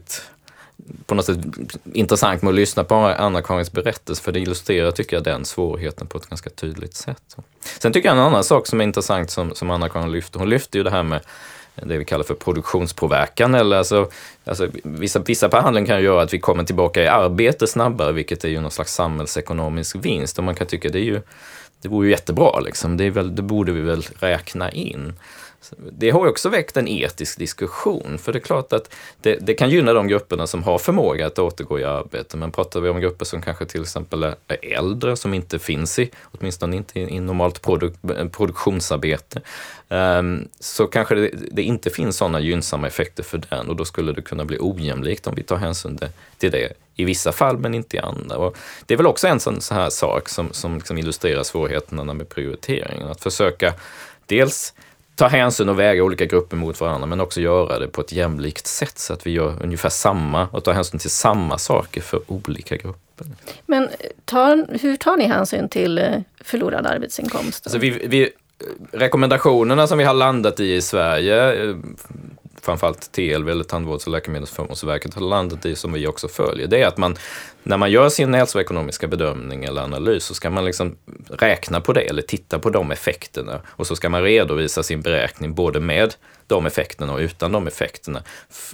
på 1.05 1.15
något 1.15 1.25
sätt 1.25 1.37
intressant 1.93 2.41
med 2.41 2.49
att 2.49 2.55
lyssna 2.55 2.83
på 2.83 2.95
Anna-Karins 2.95 3.71
berättelse, 3.71 4.23
för 4.23 4.31
det 4.31 4.39
illustrerar, 4.39 4.91
tycker 4.91 5.15
jag, 5.15 5.23
den 5.23 5.45
svårigheten 5.45 6.07
på 6.07 6.17
ett 6.17 6.29
ganska 6.29 6.49
tydligt 6.49 6.95
sätt. 6.95 7.37
Sen 7.79 7.93
tycker 7.93 8.09
jag 8.09 8.17
en 8.17 8.23
annan 8.23 8.43
sak 8.43 8.67
som 8.67 8.81
är 8.81 8.83
intressant 8.83 9.31
som, 9.31 9.55
som 9.55 9.71
Anna-Karin 9.71 10.11
lyfter, 10.11 10.39
hon 10.39 10.49
lyfter 10.49 10.79
ju 10.79 10.83
det 10.83 10.91
här 10.91 11.03
med 11.03 11.21
det 11.75 11.97
vi 11.97 12.05
kallar 12.05 12.23
för 12.23 12.33
produktionspåverkan. 12.33 13.55
Eller 13.55 13.77
alltså, 13.77 14.09
alltså, 14.45 14.67
vissa, 14.83 15.19
vissa 15.19 15.49
behandlingar 15.49 15.87
kan 15.87 16.03
göra 16.03 16.21
att 16.21 16.33
vi 16.33 16.39
kommer 16.39 16.63
tillbaka 16.63 17.03
i 17.03 17.07
arbete 17.07 17.67
snabbare, 17.67 18.11
vilket 18.11 18.43
är 18.43 18.49
ju 18.49 18.61
någon 18.61 18.71
slags 18.71 18.93
samhällsekonomisk 18.93 19.95
vinst. 19.95 20.37
Och 20.37 20.43
man 20.43 20.55
kan 20.55 20.67
tycka 20.67 20.89
det 20.89 20.99
är 20.99 21.03
ju, 21.03 21.21
det 21.81 21.87
vore 21.87 22.07
ju 22.07 22.11
jättebra, 22.11 22.59
liksom. 22.59 22.97
det, 22.97 23.03
är 23.03 23.11
väl, 23.11 23.35
det 23.35 23.41
borde 23.41 23.71
vi 23.71 23.81
väl 23.81 24.05
räkna 24.19 24.71
in. 24.71 25.13
Det 25.91 26.09
har 26.09 26.27
också 26.27 26.49
väckt 26.49 26.77
en 26.77 26.87
etisk 26.87 27.39
diskussion, 27.39 28.17
för 28.17 28.33
det 28.33 28.37
är 28.37 28.41
klart 28.41 28.73
att 28.73 28.95
det, 29.21 29.35
det, 29.41 29.53
kan 29.53 29.69
gynna 29.69 29.93
de 29.93 30.07
grupperna 30.07 30.47
som 30.47 30.63
har 30.63 30.77
förmåga 30.77 31.27
att 31.27 31.39
återgå 31.39 31.79
i 31.79 31.83
arbete. 31.83 32.37
Men 32.37 32.51
pratar 32.51 32.79
vi 32.79 32.89
om 32.89 32.99
grupper 32.99 33.25
som 33.25 33.41
kanske 33.41 33.65
till 33.65 33.81
exempel 33.81 34.23
är 34.23 34.35
äldre, 34.61 35.15
som 35.15 35.33
inte 35.33 35.59
finns 35.59 35.99
i, 35.99 36.11
åtminstone 36.31 36.75
inte 36.75 36.99
i, 36.99 37.03
i 37.03 37.19
normalt 37.19 37.61
produk, 37.61 37.93
produktionsarbete, 38.31 39.41
um, 39.89 40.47
så 40.59 40.87
kanske 40.87 41.15
det, 41.15 41.31
det, 41.51 41.61
inte 41.61 41.89
finns 41.89 42.17
sådana 42.17 42.39
gynnsamma 42.39 42.87
effekter 42.87 43.23
för 43.23 43.41
den 43.49 43.69
och 43.69 43.75
då 43.75 43.85
skulle 43.85 44.13
det 44.13 44.21
kunna 44.21 44.45
bli 44.45 44.57
ojämlikt 44.59 45.27
om 45.27 45.35
vi 45.35 45.43
tar 45.43 45.55
hänsyn 45.55 45.99
till 46.37 46.51
det 46.51 46.73
i 46.95 47.05
vissa 47.05 47.31
fall 47.31 47.57
men 47.57 47.73
inte 47.73 47.97
i 47.97 47.99
andra. 47.99 48.37
Och 48.37 48.57
det 48.85 48.93
är 48.93 48.97
väl 48.97 49.07
också 49.07 49.27
en 49.27 49.39
sån, 49.39 49.61
sån 49.61 49.77
här 49.77 49.89
sak 49.89 50.29
som, 50.29 50.53
som 50.53 50.75
liksom 50.75 50.97
illustrerar 50.97 51.43
svårigheterna 51.43 52.13
med 52.13 52.29
prioriteringen. 52.29 53.07
Att 53.07 53.21
försöka 53.21 53.73
dels 54.25 54.73
ta 55.15 55.27
hänsyn 55.27 55.69
och 55.69 55.79
väga 55.79 56.03
olika 56.03 56.25
grupper 56.25 56.57
mot 56.57 56.81
varandra 56.81 57.05
men 57.05 57.19
också 57.19 57.41
göra 57.41 57.79
det 57.79 57.87
på 57.87 58.01
ett 58.01 58.11
jämlikt 58.11 58.67
sätt 58.67 58.99
så 58.99 59.13
att 59.13 59.27
vi 59.27 59.31
gör 59.31 59.63
ungefär 59.63 59.89
samma 59.89 60.47
och 60.47 60.63
tar 60.63 60.73
hänsyn 60.73 60.99
till 60.99 61.09
samma 61.09 61.57
saker 61.57 62.01
för 62.01 62.21
olika 62.27 62.75
grupper. 62.75 63.27
Men 63.65 63.89
tar, 64.25 64.77
hur 64.81 64.95
tar 64.95 65.17
ni 65.17 65.27
hänsyn 65.27 65.69
till 65.69 65.97
eh, 65.97 66.05
förlorad 66.41 66.85
arbetsinkomst? 66.85 67.67
Alltså 67.67 67.77
vi, 67.77 67.89
vi, 67.89 68.29
rekommendationerna 68.91 69.87
som 69.87 69.97
vi 69.97 70.03
har 70.03 70.13
landat 70.13 70.59
i 70.59 70.73
i 70.73 70.81
Sverige 70.81 71.63
eh, 71.63 71.75
framförallt 72.61 73.11
TLV 73.11 73.49
eller 73.49 73.63
Tandvårds 73.63 74.05
och 74.05 74.11
läkemedelsförmånsverket 74.11 75.13
har 75.13 75.21
landat 75.21 75.65
i, 75.65 75.75
som 75.75 75.93
vi 75.93 76.07
också 76.07 76.27
följer, 76.27 76.67
det 76.67 76.81
är 76.81 76.87
att 76.87 76.97
man 76.97 77.17
när 77.63 77.77
man 77.77 77.91
gör 77.91 78.09
sin 78.09 78.33
hälsoekonomiska 78.33 79.07
bedömning 79.07 79.63
eller 79.63 79.81
analys 79.81 80.23
så 80.23 80.33
ska 80.33 80.49
man 80.49 80.65
liksom 80.65 80.95
räkna 81.29 81.81
på 81.81 81.93
det 81.93 82.01
eller 82.01 82.21
titta 82.21 82.59
på 82.59 82.69
de 82.69 82.91
effekterna 82.91 83.61
och 83.67 83.87
så 83.87 83.95
ska 83.95 84.09
man 84.09 84.23
redovisa 84.23 84.83
sin 84.83 85.01
beräkning 85.01 85.53
både 85.53 85.79
med 85.79 86.15
de 86.47 86.65
effekterna 86.65 87.13
och 87.13 87.19
utan 87.19 87.51
de 87.51 87.67
effekterna 87.67 88.23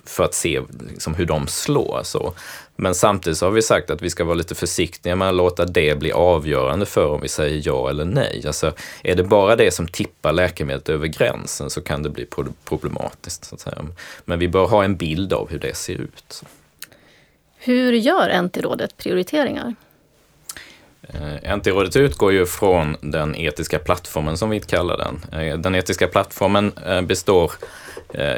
för 0.05 0.23
att 0.23 0.33
se 0.33 0.61
liksom 0.89 1.15
hur 1.15 1.25
de 1.25 1.47
slår. 1.47 2.01
Så. 2.03 2.33
Men 2.75 2.95
samtidigt 2.95 3.37
så 3.37 3.45
har 3.45 3.51
vi 3.51 3.61
sagt 3.61 3.89
att 3.89 4.01
vi 4.01 4.09
ska 4.09 4.23
vara 4.23 4.35
lite 4.35 4.55
försiktiga 4.55 5.15
med 5.15 5.29
att 5.29 5.35
låta 5.35 5.65
det 5.65 5.99
bli 5.99 6.11
avgörande 6.11 6.85
för 6.85 7.07
om 7.07 7.21
vi 7.21 7.27
säger 7.27 7.61
ja 7.65 7.89
eller 7.89 8.05
nej. 8.05 8.43
Alltså, 8.47 8.73
är 9.03 9.15
det 9.15 9.23
bara 9.23 9.55
det 9.55 9.71
som 9.71 9.87
tippar 9.87 10.33
läkemedlet 10.33 10.89
över 10.89 11.07
gränsen 11.07 11.69
så 11.69 11.81
kan 11.81 12.03
det 12.03 12.09
bli 12.09 12.27
problematiskt. 12.65 13.45
Så 13.45 13.55
att 13.55 13.61
säga. 13.61 13.85
Men 14.25 14.39
vi 14.39 14.47
bör 14.47 14.65
ha 14.65 14.83
en 14.83 14.95
bild 14.95 15.33
av 15.33 15.49
hur 15.49 15.59
det 15.59 15.75
ser 15.75 15.95
ut. 15.95 16.43
Hur 17.61 17.93
gör 17.93 18.41
NT-rådet 18.41 18.97
prioriteringar? 18.97 19.75
Eh, 21.01 21.57
NT-rådet 21.57 21.95
utgår 21.95 22.33
ju 22.33 22.45
från 22.45 22.97
den 23.01 23.35
etiska 23.35 23.79
plattformen 23.79 24.37
som 24.37 24.49
vi 24.49 24.59
kallar 24.59 24.97
den. 24.97 25.41
Eh, 25.41 25.57
den 25.57 25.75
etiska 25.75 26.07
plattformen 26.07 26.71
eh, 26.85 27.01
består 27.01 27.51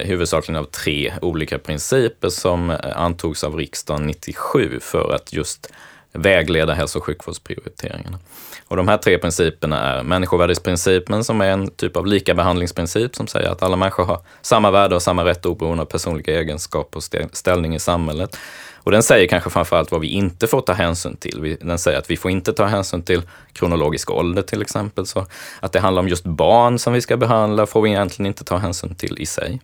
huvudsakligen 0.03 0.59
av 0.59 0.63
tre 0.63 1.13
olika 1.21 1.59
principer 1.59 2.29
som 2.29 2.77
antogs 2.95 3.43
av 3.43 3.55
riksdagen 3.55 4.07
97 4.07 4.79
för 4.79 5.15
att 5.15 5.33
just 5.33 5.71
vägleda 6.13 6.73
hälso 6.73 6.99
och 6.99 7.05
sjukvårdsprioriteringarna. 7.05 8.19
Och 8.67 8.77
de 8.77 8.87
här 8.87 8.97
tre 8.97 9.17
principerna 9.17 9.79
är 9.79 10.03
människovärdesprincipen 10.03 11.23
som 11.23 11.41
är 11.41 11.49
en 11.51 11.69
typ 11.69 11.97
av 11.97 12.05
likabehandlingsprincip 12.05 13.15
som 13.15 13.27
säger 13.27 13.49
att 13.49 13.63
alla 13.63 13.75
människor 13.75 14.05
har 14.05 14.19
samma 14.41 14.71
värde 14.71 14.95
och 14.95 15.01
samma 15.01 15.25
rätt 15.25 15.45
oberoende 15.45 15.81
av 15.81 15.85
personliga 15.85 16.39
egenskaper 16.39 16.97
och 16.97 17.33
ställning 17.33 17.75
i 17.75 17.79
samhället. 17.79 18.37
Och 18.83 18.91
den 18.91 19.03
säger 19.03 19.27
kanske 19.27 19.49
framförallt 19.49 19.91
vad 19.91 20.01
vi 20.01 20.07
inte 20.07 20.47
får 20.47 20.61
ta 20.61 20.73
hänsyn 20.73 21.15
till. 21.15 21.57
Den 21.61 21.79
säger 21.79 21.97
att 21.97 22.09
vi 22.11 22.17
får 22.17 22.31
inte 22.31 22.53
ta 22.53 22.65
hänsyn 22.65 23.03
till 23.03 23.21
kronologisk 23.53 24.11
ålder 24.11 24.41
till 24.41 24.61
exempel. 24.61 25.05
Så 25.05 25.25
att 25.59 25.71
det 25.71 25.79
handlar 25.79 26.01
om 26.01 26.07
just 26.07 26.23
barn 26.23 26.79
som 26.79 26.93
vi 26.93 27.01
ska 27.01 27.17
behandla 27.17 27.65
får 27.65 27.81
vi 27.81 27.89
egentligen 27.89 28.27
inte 28.27 28.43
ta 28.43 28.57
hänsyn 28.57 28.95
till 28.95 29.19
i 29.19 29.25
sig. 29.25 29.59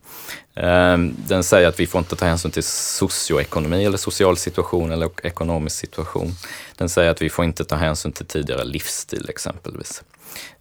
Ehm, 0.56 1.15
den 1.27 1.43
säger 1.43 1.67
att 1.67 1.80
vi 1.80 1.88
får 1.88 1.99
inte 1.99 2.15
ta 2.15 2.25
hänsyn 2.25 2.51
till 2.51 2.63
socioekonomi 2.63 3.86
eller 3.86 3.97
social 3.97 4.38
situation 4.38 4.91
eller 4.91 5.10
ekonomisk 5.23 5.75
situation. 5.77 6.32
Den 6.77 6.89
säger 6.89 7.12
att 7.12 7.21
vi 7.21 7.30
får 7.30 7.45
inte 7.45 7.65
ta 7.65 7.75
hänsyn 7.75 8.12
till 8.12 8.25
tidigare 8.25 8.63
livsstil 8.63 9.25
exempelvis. 9.30 10.03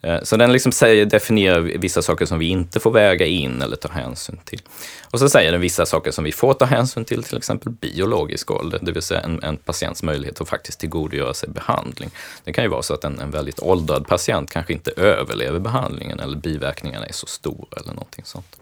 Eh, 0.03 0.23
så 0.23 0.37
den 0.37 0.53
liksom 0.53 0.73
säger, 0.73 1.07
definierar 1.07 1.61
vissa 1.61 2.03
saker 2.03 2.27
som 2.27 2.39
vi 2.39 2.49
inte 2.49 2.81
får 2.81 2.91
väga 2.91 3.27
in 3.27 3.63
eller 3.63 3.77
ta 3.77 3.89
hänsyn 3.89 4.39
till. 4.45 4.63
Och 5.11 5.19
så 5.19 5.29
säger 5.29 5.53
den 5.53 5.61
vissa 5.61 5.87
saker 5.87 6.11
som 6.11 6.25
vi 6.25 6.33
får 6.33 6.55
ta 6.55 6.65
hänsyn 6.65 7.05
till, 7.05 7.23
till 7.23 7.37
exempel 7.37 7.73
biologisk 7.73 8.51
ålder, 8.51 8.79
det 8.83 8.93
vill 8.93 9.03
säga 9.03 9.21
en, 9.21 9.43
en 9.43 9.57
patients 9.57 10.03
möjlighet 10.03 10.41
att 10.41 10.49
faktiskt 10.49 10.81
tillgodogöra 10.81 11.35
sig 11.35 11.49
behandling. 11.49 12.11
Det 12.45 12.53
kan 12.53 12.65
ju 12.65 12.71
vara 12.71 12.83
så 12.83 12.95
att 12.95 13.05
en, 13.05 13.21
en 13.21 13.31
väldigt 13.31 13.61
åldrad 13.61 14.07
patient 14.07 14.51
kanske 14.51 14.73
inte 14.73 14.91
överlever 14.97 15.59
behandlingen 15.59 16.21
eller 16.21 16.37
biverkningarna 16.37 17.07
är 17.07 17.13
så 17.13 17.27
stora 17.27 17.81
eller 17.81 17.93
någonting 17.93 18.25
sånt. 18.25 18.57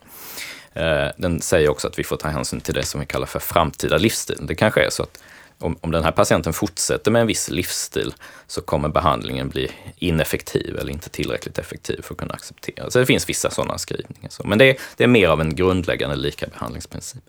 Eh, 0.75 1.07
den 1.17 1.41
säger 1.41 1.69
också 1.69 1.89
att 1.89 1.99
vi 1.99 2.05
får 2.05 2.17
ta 2.17 2.29
hänsyn 2.29 2.61
till 2.61 2.75
det 2.75 2.85
som 2.85 3.01
vi 3.01 3.07
kallar 3.07 3.27
för 3.27 3.39
framtida 3.39 3.99
livsstil. 3.99 4.39
Det 4.41 4.55
kanske 4.55 4.85
är 4.85 4.91
så 4.91 5.03
att 5.03 5.19
om, 5.59 5.79
om 5.81 5.91
den 5.91 6.05
här 6.05 6.13
patienten 6.13 6.53
fortsätter 6.53 7.11
med 7.11 7.21
en 7.21 7.27
viss 7.27 7.51
livsstil 7.51 8.15
så 8.47 8.61
kommer 8.61 8.89
behandlingen 8.89 9.49
bli 9.49 9.71
ineffektiv 9.97 10.79
eller 10.79 10.93
inte 10.93 11.09
tillräckligt 11.09 11.59
effektiv 11.59 12.03
för 12.03 12.15
att 12.15 12.19
kunna 12.19 12.35
accepteras. 12.35 12.93
Så 12.93 12.99
det 12.99 13.07
finns 13.07 13.29
vissa 13.29 13.51
sådana 13.51 13.79
skrivningar. 13.79 14.29
Så. 14.29 14.47
Men 14.47 14.59
det 14.59 14.65
är, 14.65 14.77
det 14.97 15.05
är 15.05 15.09
mer 15.09 15.29
av 15.29 15.41
en 15.41 15.55
grundläggande 15.55 16.17
likabehandlingsprincip. 16.17 17.23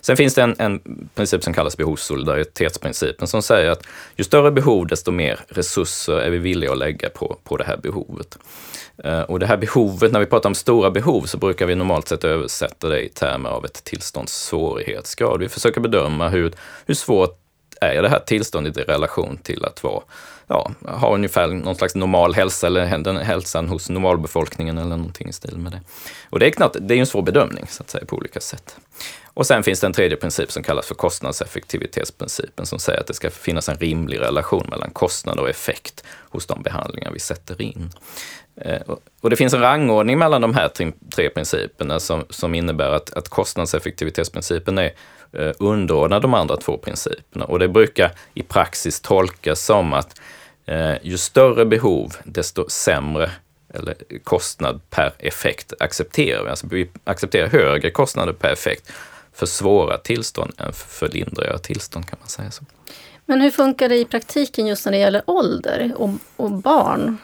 Sen 0.00 0.16
finns 0.16 0.34
det 0.34 0.42
en, 0.42 0.54
en 0.58 1.08
princip 1.14 1.44
som 1.44 1.54
kallas 1.54 1.76
behovssolidaritetsprincipen 1.76 3.28
som 3.28 3.42
säger 3.42 3.70
att 3.70 3.82
ju 4.16 4.24
större 4.24 4.50
behov, 4.50 4.86
desto 4.86 5.10
mer 5.10 5.40
resurser 5.48 6.18
är 6.18 6.30
vi 6.30 6.38
villiga 6.38 6.72
att 6.72 6.78
lägga 6.78 7.10
på, 7.10 7.38
på 7.44 7.56
det 7.56 7.64
här 7.64 7.76
behovet. 7.76 8.38
Eh, 9.04 9.20
och 9.20 9.40
det 9.40 9.46
här 9.46 9.56
behovet, 9.56 10.12
när 10.12 10.20
vi 10.20 10.26
pratar 10.26 10.48
om 10.48 10.54
stora 10.54 10.90
behov, 10.90 11.22
så 11.22 11.38
brukar 11.38 11.66
vi 11.66 11.74
normalt 11.74 12.08
sett 12.08 12.24
översätta 12.24 12.88
det 12.88 13.00
i 13.00 13.08
termer 13.08 13.50
av 13.50 13.64
ett 13.64 13.84
tillstånds 13.84 14.32
svårighetsgrad. 14.32 15.40
Vi 15.40 15.48
försöker 15.48 15.80
bedöma 15.80 16.28
hur, 16.28 16.52
hur 16.86 16.94
svårt 16.94 17.41
är 17.86 18.02
det 18.02 18.08
här 18.08 18.18
tillståndet 18.18 18.76
i 18.76 18.80
relation 18.80 19.36
till 19.36 19.64
att 19.64 19.82
vara, 19.82 20.02
ja, 20.46 20.70
ha 20.84 21.14
ungefär 21.14 21.48
någon 21.48 21.76
slags 21.76 21.94
normal 21.94 22.34
hälsa 22.34 22.66
eller 22.66 22.98
den 22.98 23.16
hälsan 23.16 23.68
hos 23.68 23.90
normalbefolkningen 23.90 24.78
eller 24.78 24.96
någonting 24.96 25.28
i 25.28 25.32
stil 25.32 25.58
med 25.58 25.72
det. 25.72 25.80
Och 26.30 26.38
det 26.38 26.46
är, 26.46 26.50
knappt, 26.50 26.76
det 26.80 26.94
är 26.94 26.98
en 26.98 27.06
svår 27.06 27.22
bedömning 27.22 27.66
så 27.68 27.82
att 27.82 27.90
säga 27.90 28.04
på 28.04 28.16
olika 28.16 28.40
sätt. 28.40 28.76
Och 29.34 29.46
sen 29.46 29.62
finns 29.62 29.80
det 29.80 29.86
en 29.86 29.92
tredje 29.92 30.16
princip 30.16 30.52
som 30.52 30.62
kallas 30.62 30.86
för 30.86 30.94
kostnadseffektivitetsprincipen 30.94 32.66
som 32.66 32.78
säger 32.78 33.00
att 33.00 33.06
det 33.06 33.14
ska 33.14 33.30
finnas 33.30 33.68
en 33.68 33.76
rimlig 33.76 34.20
relation 34.20 34.66
mellan 34.70 34.90
kostnad 34.90 35.38
och 35.38 35.50
effekt 35.50 36.04
hos 36.30 36.46
de 36.46 36.62
behandlingar 36.62 37.12
vi 37.12 37.18
sätter 37.18 37.62
in. 37.62 37.90
Eh, 38.56 38.80
och 39.20 39.30
det 39.30 39.36
finns 39.36 39.54
en 39.54 39.60
rangordning 39.60 40.18
mellan 40.18 40.40
de 40.40 40.54
här 40.54 40.70
tre 41.14 41.30
principerna 41.30 42.00
som, 42.00 42.24
som 42.30 42.54
innebär 42.54 42.90
att, 42.90 43.12
att 43.12 43.28
kostnadseffektivitetsprincipen 43.28 44.78
är 44.78 44.92
eh, 45.32 45.52
underordnad 45.58 46.22
de 46.22 46.34
andra 46.34 46.56
två 46.56 46.76
principerna. 46.76 47.44
Och 47.44 47.58
det 47.58 47.68
brukar 47.68 48.12
i 48.34 48.42
praxis 48.42 49.00
tolkas 49.00 49.64
som 49.64 49.92
att 49.92 50.20
eh, 50.66 50.94
ju 51.02 51.18
större 51.18 51.64
behov, 51.64 52.16
desto 52.24 52.68
sämre 52.68 53.30
eller 53.74 53.94
kostnad 54.24 54.80
per 54.90 55.12
effekt 55.18 55.72
accepterar 55.80 56.44
vi. 56.44 56.50
Alltså 56.50 56.66
vi 56.70 56.90
accepterar 57.04 57.48
högre 57.48 57.90
kostnader 57.90 58.32
per 58.32 58.52
effekt 58.52 58.92
för 59.32 59.46
svåra 59.46 59.98
tillstånd 59.98 60.52
än 60.58 60.72
för 60.72 61.08
lindrigare 61.08 61.58
tillstånd 61.58 62.08
kan 62.08 62.18
man 62.20 62.28
säga 62.28 62.50
så. 62.50 62.64
Men 63.26 63.40
hur 63.40 63.50
funkar 63.50 63.88
det 63.88 63.96
i 63.96 64.04
praktiken 64.04 64.66
just 64.66 64.84
när 64.84 64.92
det 64.92 64.98
gäller 64.98 65.22
ålder 65.26 65.92
och, 65.96 66.10
och 66.36 66.50
barn? 66.50 67.18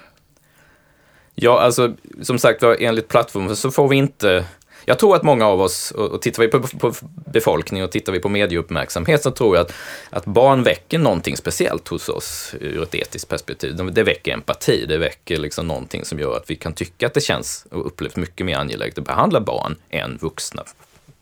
Ja, 1.35 1.61
alltså 1.61 1.95
som 2.23 2.39
sagt 2.39 2.63
var, 2.63 2.77
enligt 2.81 3.09
plattformen 3.09 3.57
så 3.57 3.71
får 3.71 3.89
vi 3.89 3.97
inte 3.97 4.45
jag 4.89 4.99
tror 4.99 5.17
att 5.17 5.23
många 5.23 5.47
av 5.47 5.61
oss, 5.61 5.91
och 5.91 6.23
tittar 6.23 6.43
vi 6.43 6.49
på, 6.49 6.61
på 6.61 6.93
befolkning 7.33 7.85
och 7.85 7.91
tittar 7.91 8.13
vi 8.13 8.21
på 8.21 8.29
medieuppmärksamhet 8.29 9.23
så 9.23 9.31
tror 9.31 9.57
jag 9.57 9.67
att, 9.67 9.73
att 10.11 10.25
barn 10.25 10.63
väcker 10.63 10.99
någonting 10.99 11.37
speciellt 11.37 11.89
hos 11.89 12.09
oss 12.09 12.55
ur 12.61 12.83
ett 12.83 12.95
etiskt 12.95 13.29
perspektiv. 13.29 13.77
Det 13.93 14.03
väcker 14.03 14.33
empati, 14.33 14.87
det 14.89 14.99
väcker 14.99 15.39
liksom 15.39 15.67
någonting 15.67 16.05
som 16.05 16.19
gör 16.19 16.37
att 16.37 16.51
vi 16.51 16.57
kan 16.57 16.73
tycka 16.73 17.07
att 17.07 17.15
det 17.15 17.21
känns 17.21 17.67
och 17.71 17.87
upplevs 17.87 18.17
mycket 18.17 18.47
mer 18.47 18.57
angeläget 18.57 18.99
att 18.99 19.05
behandla 19.05 19.41
barn 19.41 19.77
än 19.91 20.19
vuxna 20.21 20.63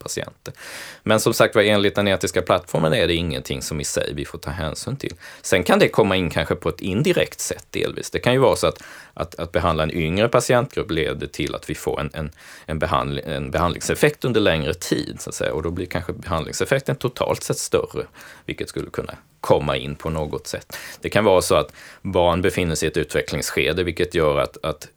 patienter. 0.07 0.55
Men 1.03 1.21
som 1.21 1.35
sagt 1.35 1.55
var, 1.55 1.63
enligt 1.63 1.95
den 1.95 2.09
etiska 2.09 2.43
plattformen 2.43 2.93
är 2.93 3.07
det 3.07 3.15
ingenting 3.15 3.63
som 3.63 3.81
i 3.81 3.85
sig 3.85 4.13
vi 4.15 4.25
får 4.25 4.39
ta 4.39 4.51
hänsyn 4.51 4.97
till. 4.97 5.15
Sen 5.43 5.63
kan 5.63 5.79
det 5.79 5.89
komma 5.89 6.17
in 6.17 6.31
kanske 6.31 6.55
på 6.55 6.69
ett 6.69 6.81
indirekt 6.81 7.41
sätt 7.41 7.67
delvis. 7.71 8.11
Det 8.11 8.19
kan 8.19 8.33
ju 8.33 8.39
vara 8.39 8.57
så 8.57 8.67
att, 8.67 8.83
att, 9.15 9.35
att 9.35 9.53
behandla 9.53 9.83
en 9.83 9.91
yngre 9.91 10.29
patientgrupp 10.29 10.91
leder 10.91 11.27
till 11.27 11.55
att 11.55 11.71
vi 11.71 11.75
får 11.75 12.01
en, 12.01 12.11
en, 12.15 12.31
en, 12.67 12.79
behandling, 12.79 13.25
en 13.27 13.51
behandlingseffekt 13.51 14.25
under 14.25 14.41
längre 14.41 14.75
tid, 14.75 15.21
så 15.21 15.31
att 15.31 15.35
säga. 15.35 15.53
Och 15.53 15.63
då 15.63 15.71
blir 15.71 15.87
kanske 15.87 16.13
behandlingseffekten 16.13 16.97
totalt 16.97 17.43
sett 17.43 17.59
större, 17.59 18.07
vilket 18.47 18.69
skulle 18.69 18.91
kunna 18.91 19.15
komma 19.41 19.77
in 19.77 19.97
på 19.97 20.11
något 20.11 20.47
sätt. 20.47 20.77
Det 21.01 21.11
kan 21.11 21.25
vara 21.25 21.43
så 21.43 21.55
att 21.55 21.73
barn 22.03 22.43
befinner 22.43 22.75
sig 22.75 22.87
i 22.87 22.91
ett 22.91 22.97
utvecklingsskede, 22.97 23.85
vilket 23.85 24.15
gör 24.15 24.39
att, 24.39 24.57
att 24.63 24.89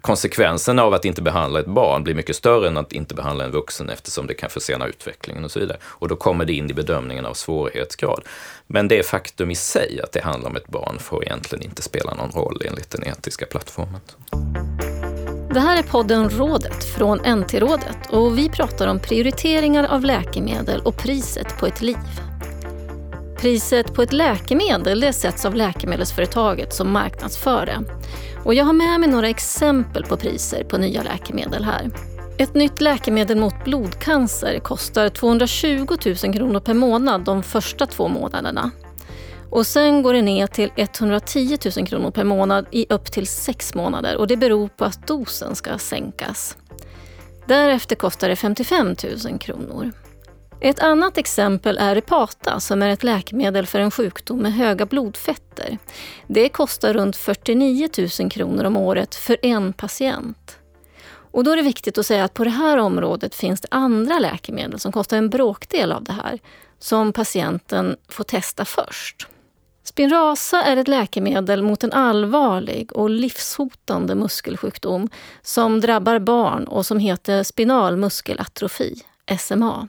konsekvensen 0.00 0.78
av 0.78 0.94
att 0.94 1.04
inte 1.04 1.22
behandla 1.22 1.60
ett 1.60 1.66
barn 1.66 2.04
blir 2.04 2.14
mycket 2.14 2.36
större 2.36 2.68
än 2.68 2.76
att 2.76 2.92
inte 2.92 3.14
behandla 3.14 3.44
en 3.44 3.50
vuxen 3.50 3.90
eftersom 3.90 4.26
det 4.26 4.34
kan 4.34 4.50
försena 4.50 4.86
utvecklingen 4.86 5.44
och 5.44 5.50
så 5.50 5.60
vidare. 5.60 5.78
Och 5.82 6.08
då 6.08 6.16
kommer 6.16 6.44
det 6.44 6.52
in 6.52 6.70
i 6.70 6.74
bedömningen 6.74 7.26
av 7.26 7.34
svårighetsgrad. 7.34 8.22
Men 8.66 8.88
det 8.88 9.06
faktum 9.06 9.50
i 9.50 9.54
sig 9.54 10.00
att 10.04 10.12
det 10.12 10.22
handlar 10.22 10.50
om 10.50 10.56
ett 10.56 10.68
barn 10.68 10.98
får 10.98 11.24
egentligen 11.24 11.64
inte 11.64 11.82
spela 11.82 12.14
någon 12.14 12.30
roll 12.30 12.62
enligt 12.64 12.90
den 12.90 13.06
etiska 13.06 13.46
plattformen. 13.46 14.00
Det 15.54 15.60
här 15.60 15.78
är 15.78 15.82
podden 15.82 16.30
Rådet 16.30 16.84
från 16.84 17.18
NT-rådet 17.18 17.96
och 18.10 18.38
vi 18.38 18.48
pratar 18.48 18.88
om 18.88 19.00
prioriteringar 19.00 19.84
av 19.84 20.04
läkemedel 20.04 20.80
och 20.80 20.96
priset 20.96 21.58
på 21.58 21.66
ett 21.66 21.82
liv. 21.82 21.96
Priset 23.40 23.94
på 23.94 24.02
ett 24.02 24.12
läkemedel 24.12 25.00
det 25.00 25.12
sätts 25.12 25.44
av 25.44 25.54
läkemedelsföretaget 25.54 26.74
som 26.74 26.90
marknadsför 26.90 27.66
det. 27.66 27.80
Och 28.44 28.54
jag 28.54 28.64
har 28.64 28.72
med 28.72 29.00
mig 29.00 29.08
några 29.08 29.28
exempel 29.28 30.04
på 30.04 30.16
priser 30.16 30.64
på 30.64 30.78
nya 30.78 31.02
läkemedel 31.02 31.64
här. 31.64 31.90
Ett 32.38 32.54
nytt 32.54 32.80
läkemedel 32.80 33.38
mot 33.38 33.64
blodcancer 33.64 34.58
kostar 34.58 35.08
220 35.08 35.86
000 36.24 36.34
kronor 36.34 36.60
per 36.60 36.74
månad 36.74 37.24
de 37.24 37.42
första 37.42 37.86
två 37.86 38.08
månaderna. 38.08 38.70
Och 39.50 39.66
sen 39.66 40.02
går 40.02 40.14
det 40.14 40.22
ner 40.22 40.46
till 40.46 40.70
110 40.76 41.58
000 41.76 41.86
kronor 41.86 42.10
per 42.10 42.24
månad 42.24 42.66
i 42.70 42.86
upp 42.88 43.12
till 43.12 43.26
sex 43.26 43.74
månader 43.74 44.16
och 44.16 44.26
det 44.26 44.36
beror 44.36 44.68
på 44.68 44.84
att 44.84 45.06
dosen 45.06 45.56
ska 45.56 45.78
sänkas. 45.78 46.56
Därefter 47.46 47.96
kostar 47.96 48.28
det 48.28 48.36
55 48.36 48.96
000 49.24 49.38
kronor. 49.38 49.92
Ett 50.62 50.80
annat 50.80 51.18
exempel 51.18 51.78
är 51.78 51.94
Repata 51.94 52.60
som 52.60 52.82
är 52.82 52.88
ett 52.88 53.02
läkemedel 53.02 53.66
för 53.66 53.80
en 53.80 53.90
sjukdom 53.90 54.38
med 54.38 54.52
höga 54.52 54.86
blodfetter. 54.86 55.78
Det 56.26 56.48
kostar 56.48 56.94
runt 56.94 57.16
49 57.16 57.88
000 58.20 58.30
kronor 58.30 58.64
om 58.64 58.76
året 58.76 59.14
för 59.14 59.36
en 59.42 59.72
patient. 59.72 60.58
Och 61.32 61.44
då 61.44 61.50
är 61.50 61.56
det 61.56 61.62
viktigt 61.62 61.98
att 61.98 62.06
säga 62.06 62.24
att 62.24 62.34
på 62.34 62.44
det 62.44 62.50
här 62.50 62.76
området 62.76 63.34
finns 63.34 63.60
det 63.60 63.68
andra 63.70 64.18
läkemedel 64.18 64.78
som 64.80 64.92
kostar 64.92 65.16
en 65.16 65.30
bråkdel 65.30 65.92
av 65.92 66.04
det 66.04 66.12
här, 66.12 66.38
som 66.78 67.12
patienten 67.12 67.96
får 68.08 68.24
testa 68.24 68.64
först. 68.64 69.26
Spinraza 69.84 70.62
är 70.62 70.76
ett 70.76 70.88
läkemedel 70.88 71.62
mot 71.62 71.84
en 71.84 71.92
allvarlig 71.92 72.92
och 72.92 73.10
livshotande 73.10 74.14
muskelsjukdom 74.14 75.08
som 75.42 75.80
drabbar 75.80 76.18
barn 76.18 76.64
och 76.64 76.86
som 76.86 76.98
heter 76.98 77.42
spinal 77.42 77.96
muskelatrofi, 77.96 79.02
SMA. 79.38 79.88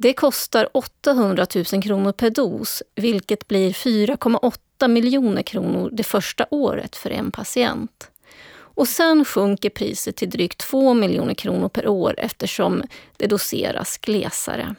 Det 0.00 0.12
kostar 0.12 0.68
800 0.74 1.46
000 1.72 1.82
kronor 1.82 2.12
per 2.12 2.30
dos, 2.30 2.82
vilket 2.94 3.48
blir 3.48 3.72
4,8 3.72 4.88
miljoner 4.88 5.42
kronor 5.42 5.90
det 5.92 6.02
första 6.02 6.46
året 6.50 6.96
för 6.96 7.10
en 7.10 7.30
patient. 7.30 8.10
Och 8.50 8.88
sen 8.88 9.24
sjunker 9.24 9.70
priset 9.70 10.16
till 10.16 10.30
drygt 10.30 10.58
2 10.58 10.94
miljoner 10.94 11.34
kronor 11.34 11.68
per 11.68 11.88
år 11.88 12.14
eftersom 12.18 12.82
det 13.16 13.26
doseras 13.26 13.98
glesare. 13.98 14.74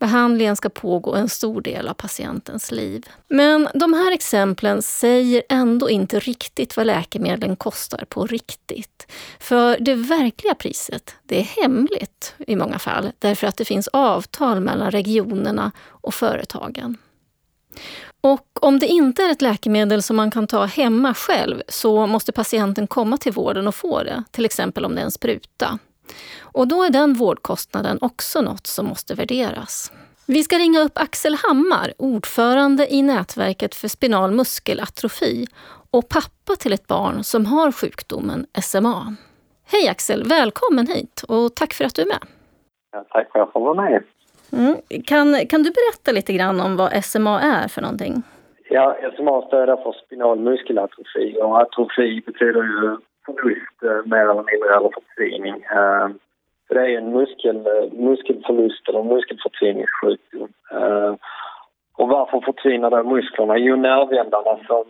Behandlingen 0.00 0.56
ska 0.56 0.68
pågå 0.68 1.14
en 1.14 1.28
stor 1.28 1.60
del 1.60 1.88
av 1.88 1.94
patientens 1.94 2.70
liv. 2.72 3.06
Men 3.28 3.68
de 3.74 3.92
här 3.92 4.12
exemplen 4.12 4.82
säger 4.82 5.42
ändå 5.48 5.90
inte 5.90 6.18
riktigt 6.18 6.76
vad 6.76 6.86
läkemedlen 6.86 7.56
kostar 7.56 8.04
på 8.08 8.26
riktigt. 8.26 9.06
För 9.38 9.76
det 9.80 9.94
verkliga 9.94 10.54
priset, 10.54 11.14
det 11.26 11.38
är 11.38 11.62
hemligt 11.62 12.34
i 12.38 12.56
många 12.56 12.78
fall 12.78 13.12
därför 13.18 13.46
att 13.46 13.56
det 13.56 13.64
finns 13.64 13.88
avtal 13.88 14.60
mellan 14.60 14.90
regionerna 14.90 15.72
och 15.88 16.14
företagen. 16.14 16.96
Och 18.20 18.46
om 18.60 18.78
det 18.78 18.86
inte 18.86 19.22
är 19.22 19.30
ett 19.30 19.42
läkemedel 19.42 20.02
som 20.02 20.16
man 20.16 20.30
kan 20.30 20.46
ta 20.46 20.64
hemma 20.64 21.14
själv 21.14 21.62
så 21.68 22.06
måste 22.06 22.32
patienten 22.32 22.86
komma 22.86 23.16
till 23.16 23.32
vården 23.32 23.68
och 23.68 23.74
få 23.74 24.02
det, 24.02 24.24
till 24.30 24.44
exempel 24.44 24.84
om 24.84 24.94
det 24.94 25.00
är 25.00 25.04
en 25.04 25.10
spruta. 25.10 25.78
Och 26.42 26.68
då 26.68 26.82
är 26.82 26.90
den 26.90 27.14
vårdkostnaden 27.14 27.98
också 28.00 28.42
något 28.42 28.66
som 28.66 28.86
måste 28.86 29.14
värderas. 29.14 29.92
Vi 30.26 30.42
ska 30.42 30.58
ringa 30.58 30.80
upp 30.80 30.92
Axel 30.94 31.36
Hammar, 31.42 31.92
ordförande 31.98 32.94
i 32.94 33.02
nätverket 33.02 33.74
för 33.74 33.88
spinal 33.88 34.30
muskelatrofi 34.30 35.46
och 35.90 36.08
pappa 36.08 36.56
till 36.58 36.72
ett 36.72 36.86
barn 36.86 37.24
som 37.24 37.46
har 37.46 37.72
sjukdomen 37.72 38.46
SMA. 38.62 39.14
Hej 39.72 39.88
Axel, 39.88 40.24
välkommen 40.28 40.86
hit 40.86 41.24
och 41.28 41.54
tack 41.54 41.72
för 41.74 41.84
att 41.84 41.94
du 41.94 42.02
är 42.02 42.06
med. 42.06 42.22
Ja, 42.92 43.04
tack 43.10 43.32
för 43.32 43.38
att 43.38 43.46
jag 43.46 43.52
får 43.52 43.60
vara 43.60 43.90
med. 43.90 44.02
Mm. 44.52 44.76
Kan, 45.06 45.46
kan 45.46 45.62
du 45.62 45.70
berätta 45.70 46.12
lite 46.12 46.32
grann 46.32 46.60
om 46.60 46.76
vad 46.76 47.04
SMA 47.04 47.40
är 47.40 47.68
för 47.68 47.82
någonting? 47.82 48.22
Ja, 48.70 48.96
SMA 49.16 49.42
står 49.46 49.82
för 49.82 49.92
spinal 50.06 50.40
muskelatrofi 50.40 51.38
och 51.42 51.60
atrofi 51.60 52.22
betyder 52.26 52.62
ju 52.62 52.96
förlust 53.26 53.82
eh, 53.82 54.10
mer 54.10 54.24
eller 54.30 54.44
mindre 54.50 54.76
eller 54.76 54.90
förtvining. 54.94 55.64
Så 55.68 55.74
eh, 55.74 56.08
det 56.68 56.80
är 56.80 56.98
en 56.98 57.12
muskel, 57.12 57.66
eh, 57.66 57.92
muskelförlust 57.92 58.88
eller 58.88 59.02
muskelförtviningssjukdom. 59.02 60.48
Och 61.96 62.08
varför 62.08 62.40
förtvinar 62.40 62.90
då 62.90 63.02
musklerna? 63.02 63.58
Jo, 63.58 63.76
nervändarna 63.76 64.56
som 64.66 64.84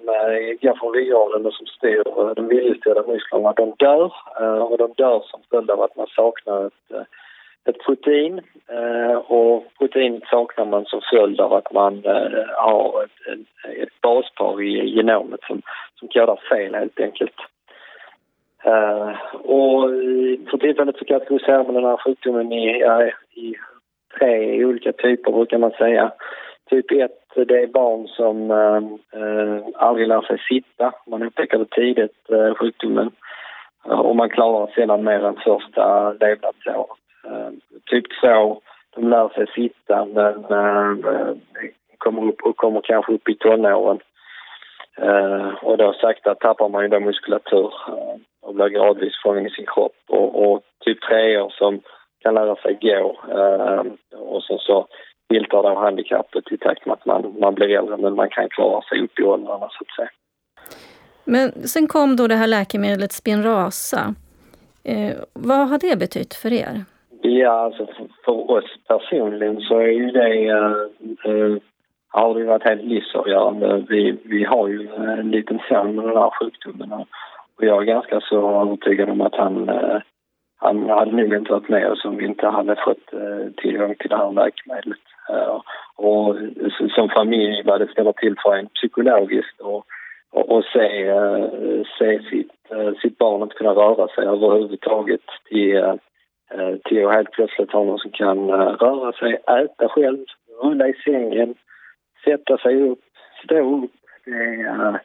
går 0.62 0.78
från 0.78 0.94
ryggraden 0.94 1.46
och 1.46 1.54
som 1.54 1.66
styr 1.66 2.02
de 2.36 2.48
viljestyrda 2.48 3.02
musklerna, 3.06 3.52
de 3.52 3.74
dör. 3.78 4.12
Och 4.62 4.78
de 4.78 4.92
dör 4.96 5.22
som 5.26 5.40
följd 5.50 5.70
av 5.70 5.82
att 5.82 5.96
man 5.96 6.06
saknar 6.06 6.66
ett, 6.66 7.08
ett 7.68 7.84
protein. 7.84 8.40
Och 9.26 9.64
proteinet 9.78 10.22
saknar 10.30 10.64
man 10.64 10.84
som 10.84 11.00
följd 11.14 11.40
av 11.40 11.52
att 11.52 11.72
man 11.72 12.02
har 12.56 13.04
ett, 13.04 13.32
ett, 13.32 13.78
ett 13.82 14.00
baspar 14.00 14.62
i 14.62 14.96
genomet 14.96 15.40
som, 15.46 15.62
som 15.98 16.08
kodar 16.08 16.40
fel 16.50 16.74
helt 16.74 17.00
enkelt. 17.00 17.36
Uh, 18.66 19.16
och 19.32 19.84
eh, 19.84 20.38
för 20.50 20.58
tillfället 20.58 20.96
så 20.98 21.04
kategoriserar 21.04 21.64
man 21.64 21.74
den 21.74 21.84
här 21.84 21.96
sjukdomen 21.96 22.52
i, 22.52 22.84
i 23.34 23.54
tre 24.18 24.64
olika 24.64 24.92
typer 24.92 25.32
brukar 25.32 25.58
man 25.58 25.70
säga. 25.70 26.12
Typ 26.70 26.92
1, 26.92 27.10
det 27.34 27.62
är 27.62 27.66
barn 27.66 28.08
som 28.08 28.50
eh, 28.50 28.76
eh, 29.22 29.64
aldrig 29.74 30.08
lär 30.08 30.20
sig 30.20 30.38
sitta. 30.48 30.92
Man 31.06 31.22
upptäcker 31.22 31.58
det 31.58 31.70
tidigt, 31.70 32.16
sjukdomen. 32.58 33.10
Och 33.84 34.16
man 34.16 34.30
klarar 34.30 34.70
sällan 34.74 35.04
mer 35.04 35.24
än 35.24 35.36
första 35.36 36.12
levnadsåret. 36.12 36.86
Typ 37.90 38.04
2, 38.22 38.60
de 38.94 39.08
lär 39.08 39.28
sig 39.28 39.46
sitta 39.46 40.04
men 40.04 40.44
kommer 41.98 42.28
upp 42.28 42.56
kommer 42.56 42.80
kanske 42.80 43.12
upp 43.12 43.28
i 43.28 43.34
tonåren. 43.34 43.98
Och 45.62 45.76
då 45.78 45.92
sakta 45.92 46.34
tappar 46.34 46.68
man 46.68 46.82
ju 46.82 46.88
då 46.88 47.00
muskulatur 47.00 47.72
och 48.42 48.54
blir 48.54 48.68
gradvis 48.68 49.22
fången 49.22 49.46
i 49.46 49.50
sin 49.50 49.66
kropp. 49.66 49.96
Och, 50.08 50.52
och 50.52 50.62
typ 50.84 51.00
treor 51.00 51.50
som 51.50 51.80
kan 52.22 52.34
lära 52.34 52.56
sig 52.56 52.78
gå 52.80 53.18
eh, 53.30 53.84
och 54.20 54.42
sen 54.44 54.58
så 54.58 54.86
bildar 55.28 55.62
då 55.62 55.74
handikappet 55.74 56.52
i 56.52 56.58
takt 56.58 56.86
med 56.86 56.92
att 56.92 57.06
man, 57.06 57.36
man 57.40 57.54
blir 57.54 57.68
äldre 57.68 57.96
men 57.96 58.14
man 58.14 58.30
kan 58.30 58.48
klara 58.48 58.82
sig 58.82 59.02
upp 59.02 59.18
i 59.18 59.22
åldrarna 59.22 59.68
så 59.70 59.84
att 59.84 59.96
säga. 59.96 60.10
Men 61.24 61.68
sen 61.68 61.86
kom 61.86 62.16
då 62.16 62.26
det 62.26 62.34
här 62.34 62.46
läkemedlet 62.46 63.12
Spinraza. 63.12 64.14
Eh, 64.84 65.16
vad 65.32 65.68
har 65.68 65.78
det 65.78 65.98
betytt 65.98 66.34
för 66.34 66.52
er? 66.52 66.84
Ja, 67.22 67.50
alltså 67.50 67.86
för, 67.86 68.06
för 68.24 68.50
oss 68.50 68.64
personligen 68.88 69.60
så 69.60 69.78
är 69.78 69.92
ju 69.92 70.10
det 70.10 70.48
eh, 70.48 71.32
eh 71.32 71.56
har 72.12 72.34
det 72.34 72.44
varit 72.44 72.68
helt 72.68 72.82
livsavgörande. 72.82 73.84
Vi, 73.88 74.16
vi 74.24 74.44
har 74.44 74.68
ju 74.68 74.88
en 74.94 75.30
liten 75.30 75.60
son 75.68 75.94
med 75.94 76.04
den 76.04 76.16
här 76.16 76.30
sjukdomen 76.40 76.92
och 77.60 77.66
jag 77.66 77.82
är 77.82 77.86
ganska 77.86 78.20
så 78.20 78.62
övertygad 78.62 79.10
om 79.10 79.20
att 79.20 79.34
han, 79.34 79.68
eh, 79.68 80.00
han 80.56 80.88
hade 80.88 81.12
nog 81.12 81.34
inte 81.34 81.52
varit 81.52 81.68
med 81.68 81.90
oss 81.90 82.04
om 82.04 82.16
vi 82.16 82.24
inte 82.24 82.46
hade 82.46 82.76
fått 82.76 83.12
eh, 83.12 83.52
tillgång 83.56 83.94
till 83.94 84.10
det 84.10 84.16
här 84.16 84.32
läkemedlet. 84.32 84.98
Eh, 85.28 85.60
och 85.96 86.36
som 86.94 87.08
familj 87.08 87.62
vad 87.64 87.80
det 87.80 87.92
ställer 87.92 88.12
till 88.12 88.34
för 88.42 88.56
en 88.56 88.66
psykologiskt 88.66 89.60
och, 89.60 89.84
och, 90.32 90.50
och 90.50 90.64
se, 90.64 91.08
eh, 91.08 91.46
se 91.98 92.20
sitt, 92.30 92.52
eh, 92.70 92.92
sitt 93.02 93.18
barn 93.18 93.42
inte 93.42 93.54
kunna 93.54 93.70
röra 93.70 94.08
sig 94.08 94.24
överhuvudtaget 94.24 95.26
till, 95.48 95.76
eh, 95.76 95.94
till 96.84 97.06
att 97.06 97.14
helt 97.14 97.30
plötsligt 97.30 97.72
ha 97.72 97.84
någon 97.84 97.98
som 97.98 98.10
kan 98.10 98.50
röra 98.50 99.12
sig, 99.12 99.34
äta 99.34 99.88
själv, 99.88 100.24
rulla 100.62 100.88
i 100.88 100.94
sängen, 101.04 101.54
sätta 102.24 102.58
sig 102.58 102.82
upp, 102.90 103.00
stå 103.44 103.84
upp. 103.84 103.90
Det 104.24 104.30
är, 104.30 105.00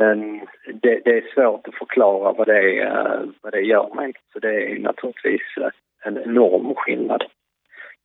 Ehm, 0.00 0.40
det, 0.82 1.00
det, 1.04 1.10
är 1.10 1.34
svårt 1.34 1.68
att 1.68 1.74
förklara 1.74 2.32
vad 2.32 2.46
det, 2.46 2.78
eh, 2.78 3.20
vad 3.42 3.52
det 3.52 3.60
gör 3.60 3.94
mig. 3.94 4.12
Så 4.32 4.38
det 4.38 4.54
är 4.54 4.78
naturligtvis 4.78 5.42
eh, 5.60 5.70
en 6.04 6.18
enorm 6.18 6.74
skillnad. 6.74 7.24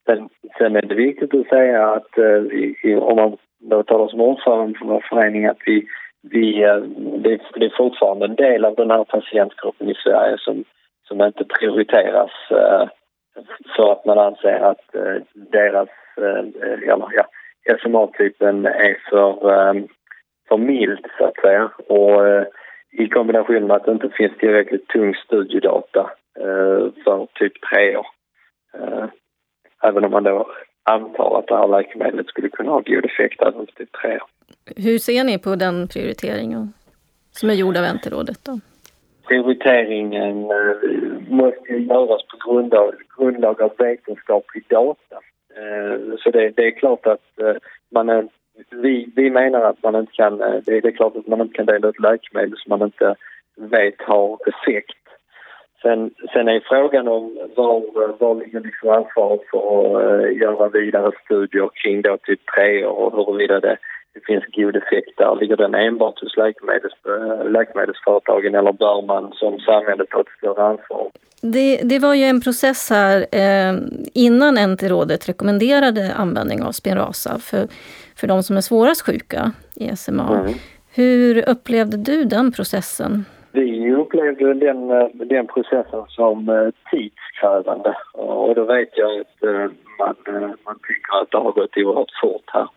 Sen, 0.05 0.29
sen 0.57 0.75
är 0.75 0.81
det 0.81 0.95
viktigt 0.95 1.33
att 1.33 1.47
säga 1.47 1.89
att 1.89 2.17
eh, 2.17 2.97
om 2.97 3.15
man 3.15 3.37
då 3.59 3.83
talar 3.83 4.07
som 4.07 4.21
ordförande 4.21 4.79
för 4.79 4.85
vår 4.85 5.05
förening 5.09 5.45
att 5.45 5.61
vi, 5.65 5.87
vi, 6.21 6.51
det, 7.23 7.41
det 7.55 7.65
är 7.65 7.77
fortfarande 7.77 8.25
en 8.25 8.35
del 8.35 8.65
av 8.65 8.75
den 8.75 8.91
här 8.91 9.03
patientgruppen 9.03 9.89
i 9.89 9.93
Sverige 9.93 10.37
som, 10.37 10.63
som 11.07 11.21
inte 11.21 11.43
prioriteras 11.43 12.31
för 13.75 13.91
att 13.91 14.05
man 14.05 14.19
anser 14.19 14.59
att 14.59 14.95
deras, 15.33 15.89
eller 16.17 17.07
ja, 17.11 17.27
SMA-typen 17.81 18.65
är 18.65 18.97
för, 19.09 19.33
för 20.51 20.57
mild, 20.57 21.05
så 21.17 21.25
att 21.25 21.41
säga. 21.41 21.71
Och 21.87 22.27
eh, 22.27 22.45
i 22.91 23.07
kombination 23.07 23.67
med 23.67 23.75
att 23.75 23.85
det 23.85 23.91
inte 23.91 24.09
finns 24.09 24.37
tillräckligt 24.37 24.87
tung 24.87 25.15
studiedata 25.15 26.11
eh, 26.39 26.83
för 27.03 27.27
typ 27.33 27.53
3 27.73 27.97
år. 27.97 28.07
Eh, 28.73 29.05
även 29.83 30.05
om 30.05 30.11
man 30.11 30.23
då 30.23 30.47
antar 30.83 31.39
att 31.39 31.47
det 31.47 31.57
här 31.57 31.67
läkemedlet 31.67 32.27
skulle 32.27 32.49
kunna 32.49 32.71
ha 32.71 32.79
god 32.79 33.05
effekt 33.05 33.41
även 33.41 33.65
för 33.65 33.73
typ 33.73 33.91
3 34.01 34.15
år. 34.15 34.27
Hur 34.75 34.97
ser 34.97 35.23
ni 35.23 35.39
på 35.39 35.55
den 35.55 35.87
prioriteringen 35.87 36.73
som 37.31 37.49
är 37.49 37.53
gjord 37.53 37.77
av 37.77 37.83
NT-rådet? 37.95 38.39
Då? 38.45 38.59
Prioriteringen 39.27 40.47
måste 41.29 41.73
göras 41.73 42.21
på 42.27 42.51
grundlag, 42.51 42.93
grundlag 43.17 43.61
av 43.61 43.71
vetenskaplig 43.77 44.63
data. 44.69 45.15
Eh, 45.57 46.15
så 46.19 46.31
det, 46.31 46.49
det, 46.49 46.67
är 46.67 46.71
klart 46.71 47.05
att 47.05 47.39
eh, 47.41 47.55
man 47.91 48.09
vi, 48.69 49.11
vi 49.15 49.29
menar 49.29 49.61
att 49.61 49.83
man 49.83 49.95
inte 49.95 50.11
kan, 50.11 50.41
eh, 50.41 50.61
det, 50.65 50.79
det 50.81 50.87
är 50.87 50.91
klart 50.91 51.15
att 51.15 51.27
man 51.27 51.41
inte 51.41 51.53
kan 51.53 51.65
dela 51.65 51.87
ut 51.87 51.99
läkemedel 51.99 52.57
som 52.57 52.69
man 52.69 52.81
inte 52.81 53.15
vet 53.55 54.01
har 54.01 54.37
effekt. 54.45 54.97
Sen, 55.81 56.11
sen 56.33 56.47
är 56.47 56.59
frågan 56.59 57.07
om 57.07 57.37
var, 57.55 58.17
var 58.19 58.35
ligger 58.35 58.59
liksom 58.59 58.89
ansvaret 58.89 59.41
för 59.51 59.59
att 59.59 60.03
eh, 60.03 60.37
göra 60.37 60.69
vidare 60.69 61.11
studier 61.25 61.69
kring 61.73 62.01
då 62.01 62.17
typ 62.17 62.39
3 62.55 62.85
och 62.85 63.15
huruvida 63.15 63.59
det, 63.59 63.77
det 64.13 64.25
finns 64.25 64.43
god 64.55 64.75
effekt 64.75 65.17
där. 65.17 65.35
Ligger 65.35 65.57
den 65.57 65.75
enbart 65.75 66.19
hos 66.19 66.37
läkemedels, 66.37 66.93
läkemedelsföretagen 67.45 68.55
eller 68.55 68.73
bör 68.73 69.01
man 69.01 69.31
som 69.33 69.59
samhälle 69.59 70.05
ta 70.05 70.21
ett 70.21 70.37
större 70.37 70.63
ansvar? 70.63 71.11
Det, 71.41 71.81
det 71.83 71.99
var 71.99 72.13
ju 72.13 72.23
en 72.23 72.41
process 72.41 72.89
här 72.89 73.25
eh, 73.31 73.75
innan 74.13 74.71
NT-rådet 74.71 75.29
rekommenderade 75.29 76.13
användning 76.13 76.63
av 76.63 76.71
Spinraza 76.71 77.39
för, 77.39 77.67
för 78.15 78.27
de 78.27 78.43
som 78.43 78.57
är 78.57 78.61
svårast 78.61 79.05
sjuka 79.05 79.51
i 79.75 79.95
SMA. 79.95 80.39
Mm. 80.39 80.53
Hur 80.95 81.49
upplevde 81.49 81.97
du 81.97 82.23
den 82.23 82.51
processen? 82.51 83.25
Vi 83.51 83.93
upplevde 83.95 84.53
den, 84.53 84.91
eh, 84.91 85.07
den 85.13 85.47
processen 85.47 86.03
som 86.07 86.49
eh, 86.49 86.69
tidskrävande 86.91 87.95
och 88.13 88.55
då 88.55 88.63
vet 88.63 88.89
jag 88.97 89.21
att 89.21 89.43
eh, 89.43 89.71
man, 89.99 90.15
man 90.65 90.79
tycker 90.87 91.21
att 91.21 91.31
det 91.31 91.37
har 91.37 91.51
gått 91.51 91.77
oerhört 91.77 92.11
fort 92.21 92.49
här. 92.53 92.67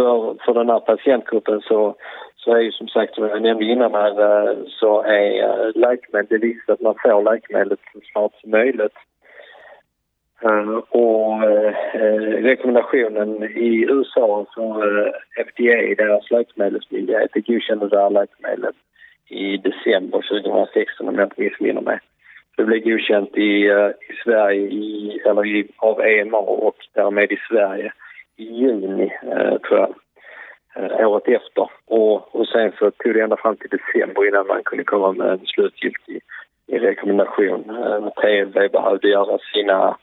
För, 0.00 0.36
för 0.44 0.54
den 0.54 0.70
här 0.70 0.80
patientgruppen 0.80 1.60
så 1.60 1.96
så 2.44 2.54
är 2.54 2.60
ju 2.60 2.72
som 2.72 2.88
sagt, 2.88 3.14
som 3.14 3.24
jag 3.24 3.42
nämnde 3.42 3.64
innan 3.64 3.94
här, 3.94 4.14
eh, 4.20 4.56
så 4.68 5.02
är 5.02 5.42
eh, 5.42 5.70
läkemedel, 5.74 6.26
det 6.28 6.34
är 6.34 6.38
viktigt 6.38 6.70
att 6.70 6.80
man 6.80 6.94
får 7.02 7.22
läkemedlet 7.22 7.78
så 7.92 8.00
snart 8.12 8.32
som 8.40 8.50
möjligt. 8.50 8.96
Eh, 10.42 10.76
och 10.88 11.42
rekommendationen 12.42 13.42
i 13.42 13.86
USA, 13.88 14.46
från 14.54 14.82
FDA, 15.46 16.04
deras 16.04 16.30
läkemedelsmyndighet, 16.30 17.30
godkände 17.46 17.88
det 17.88 18.00
här 18.00 18.10
läkemedlet 18.10 18.76
i 19.28 19.56
december 19.56 20.42
2016 20.42 21.08
om 21.08 21.14
jag 21.14 21.26
inte 21.26 21.42
missminner 21.42 21.80
mig. 21.80 21.98
Det 22.56 22.64
blev 22.64 22.84
godkänt 22.84 23.36
i, 23.36 23.66
i 24.10 24.14
Sverige, 24.24 24.60
i, 24.60 25.20
eller 25.26 25.46
i, 25.46 25.68
av 25.76 26.00
EMA 26.00 26.38
och 26.38 26.76
därmed 26.94 27.32
i 27.32 27.38
Sverige 27.48 27.92
i 28.40 28.54
juni, 28.54 29.12
eh, 29.22 29.58
tror 29.58 29.78
jag 29.80 29.94
eh, 30.76 31.08
året 31.08 31.28
efter. 31.28 31.70
Och, 31.86 32.34
och 32.34 32.46
sen 32.46 32.72
så 32.78 32.90
tog 32.90 33.14
det 33.14 33.20
ända 33.20 33.36
fram 33.36 33.56
till 33.56 33.70
december 33.70 34.28
innan 34.28 34.46
man 34.46 34.62
kunde 34.64 34.84
komma 34.84 35.12
med 35.12 35.28
en 35.28 35.46
slutgiltig 35.46 36.20
eh, 36.72 36.80
rekommendation. 36.80 37.64
Eh, 37.70 38.08
TLV 38.08 38.68
behövde 38.72 39.08
göra 39.08 39.38
sina, 39.54 39.96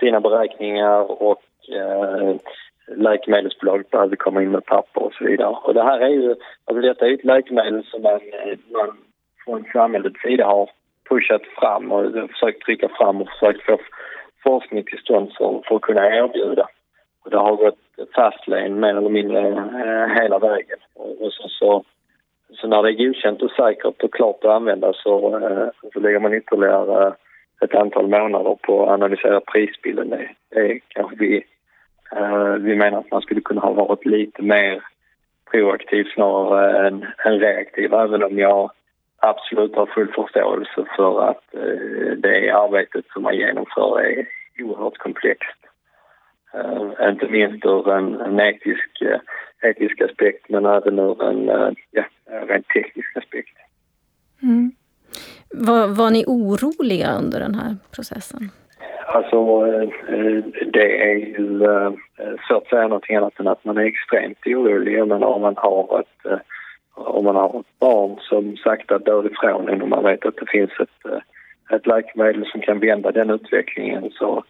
sina 0.00 0.20
beräkningar 0.20 1.22
och 1.22 1.42
eh, 1.72 2.36
läkemedelsbolaget 2.96 3.90
behövde 3.90 4.16
komma 4.16 4.42
in 4.42 4.50
med 4.50 4.64
papper 4.64 5.02
och 5.02 5.14
så 5.14 5.24
vidare. 5.24 5.56
Och 5.62 5.74
det 5.74 5.82
här 5.82 6.00
är 6.00 6.08
ju, 6.08 6.34
alltså 6.64 6.80
detta 6.80 7.06
är 7.06 7.14
ett 7.14 7.24
läkemedel 7.24 7.84
som 7.84 8.02
man, 8.02 8.20
man 8.72 8.96
från 9.44 9.64
samhällets 9.72 10.20
sida 10.20 10.46
har 10.46 10.70
pushat 11.08 11.42
fram 11.58 11.92
och 11.92 12.30
försökt 12.30 12.64
trycka 12.64 12.88
fram 12.88 13.20
och 13.20 13.28
försökt 13.28 13.62
få 13.62 13.78
forskning 14.42 14.84
till 14.84 14.98
stånd 14.98 15.32
för, 15.38 15.62
för 15.68 15.76
att 15.76 15.82
kunna 15.82 16.16
erbjuda. 16.16 16.68
Och 17.24 17.30
det 17.30 17.38
har 17.38 17.56
gått 17.56 17.78
fastlane 18.14 18.68
mer 18.68 18.96
eller 18.96 19.08
mindre 19.08 19.48
eh, 19.48 20.22
hela 20.22 20.38
vägen. 20.38 20.78
Och, 20.94 21.32
så, 21.32 21.48
så, 21.48 21.84
så, 22.54 22.66
när 22.66 22.82
det 22.82 22.90
är 22.90 23.06
godkänt 23.06 23.42
och 23.42 23.50
säkert 23.50 24.02
och 24.02 24.14
klart 24.14 24.44
att 24.44 24.50
använda 24.50 24.92
så, 24.92 25.36
eh, 25.38 25.68
så 25.92 26.00
lägger 26.00 26.20
man 26.20 26.34
ytterligare 26.34 27.06
eh, 27.06 27.12
ett 27.60 27.74
antal 27.74 28.08
månader 28.08 28.56
på 28.62 28.82
att 28.82 28.90
analysera 28.90 29.40
prisbilden. 29.40 30.10
Det, 30.10 30.28
det 30.50 30.80
kanske 30.88 31.16
vi, 31.16 31.44
vi 32.60 32.76
menar 32.76 32.98
att 32.98 33.10
man 33.10 33.22
skulle 33.22 33.40
kunna 33.40 33.60
ha 33.60 33.72
varit 33.72 34.06
lite 34.06 34.42
mer 34.42 34.82
proaktiv 35.50 36.04
snarare 36.14 36.88
än, 36.88 37.06
än 37.24 37.40
reaktiv 37.40 37.94
även 37.94 38.22
om 38.22 38.38
jag 38.38 38.70
absolut 39.16 39.74
har 39.74 39.86
full 39.86 40.12
förståelse 40.12 40.84
för 40.96 41.28
att 41.30 41.44
det 42.16 42.50
arbetet 42.50 43.04
som 43.12 43.22
man 43.22 43.36
genomför 43.36 44.00
är 44.00 44.26
oerhört 44.58 44.98
komplext. 44.98 45.67
Uh, 46.54 47.08
inte 47.08 47.28
minst 47.28 47.64
ur 47.64 47.92
en, 47.92 48.20
en 48.20 48.40
etisk, 48.40 49.02
uh, 49.02 49.18
etisk 49.62 50.00
aspekt 50.00 50.48
men 50.48 50.66
även 50.66 50.98
ur 50.98 51.24
en 51.24 51.50
uh, 51.50 51.72
ja, 51.90 52.04
rent 52.48 52.68
teknisk 52.68 53.16
aspekt. 53.16 53.56
Mm. 54.42 54.72
Var, 55.50 55.86
var 55.86 56.10
ni 56.10 56.24
oroliga 56.26 57.12
under 57.18 57.40
den 57.40 57.54
här 57.54 57.76
processen? 57.94 58.50
Alltså, 59.06 59.66
det 60.72 61.10
är 61.10 61.16
ju 61.16 61.58
svårt 62.48 62.62
att 62.62 62.68
säga 62.68 62.82
någonting 62.82 63.16
annat 63.16 63.40
än 63.40 63.48
att 63.48 63.64
man 63.64 63.78
är 63.78 63.84
extremt 63.84 64.46
orolig. 64.46 65.06
Men 65.06 65.22
om 65.22 65.40
man 65.42 65.54
har 65.56 66.00
ett, 66.00 66.42
om 66.94 67.24
man 67.24 67.36
har 67.36 67.60
ett 67.60 67.78
barn 67.78 68.18
som 68.20 68.56
sakta 68.56 68.98
dör 68.98 69.26
ifrån 69.26 69.68
en 69.68 69.82
och 69.82 69.88
man 69.88 70.04
vet 70.04 70.26
att 70.26 70.36
det 70.36 70.50
finns 70.50 70.70
ett, 70.80 71.22
ett 71.70 71.86
läkemedel 71.86 72.46
som 72.46 72.60
kan 72.60 72.80
vända 72.80 73.12
den 73.12 73.30
utvecklingen 73.30 74.10
så 74.10 74.44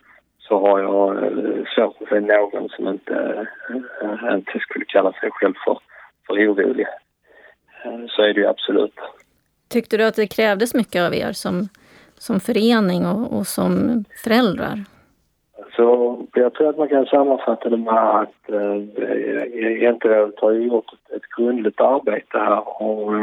så 0.48 0.58
har 0.66 0.80
jag 0.80 1.16
eh, 1.16 1.64
svårt 1.74 2.02
att 2.02 2.08
se 2.08 2.20
någon 2.20 2.68
som 2.68 2.88
inte, 2.88 3.46
eh, 4.02 4.34
inte 4.34 4.58
skulle 4.58 4.84
kalla 4.84 5.12
sig 5.12 5.30
själv 5.32 5.54
för, 5.64 5.78
för 6.26 6.34
orolig. 6.34 6.86
Eh, 7.84 8.06
så 8.08 8.22
är 8.22 8.34
det 8.34 8.40
ju 8.40 8.46
absolut. 8.46 8.94
Tyckte 9.68 9.96
du 9.96 10.04
att 10.04 10.16
det 10.16 10.26
krävdes 10.26 10.74
mycket 10.74 11.02
av 11.02 11.14
er 11.14 11.32
som, 11.32 11.68
som 12.14 12.40
förening 12.40 13.06
och, 13.06 13.38
och 13.38 13.46
som 13.46 14.04
föräldrar? 14.24 14.84
Så 15.76 16.18
jag 16.34 16.54
tror 16.54 16.68
att 16.68 16.78
man 16.78 16.88
kan 16.88 17.06
sammanfatta 17.06 17.68
det 17.68 17.76
med 17.76 18.20
att 18.20 18.50
eh, 18.50 19.80
Genterådet 19.80 20.40
har 20.40 20.52
gjort 20.52 20.92
ett, 21.16 21.22
grundligt 21.36 21.80
arbete 21.80 22.38
här 22.38 22.82
och 22.82 23.14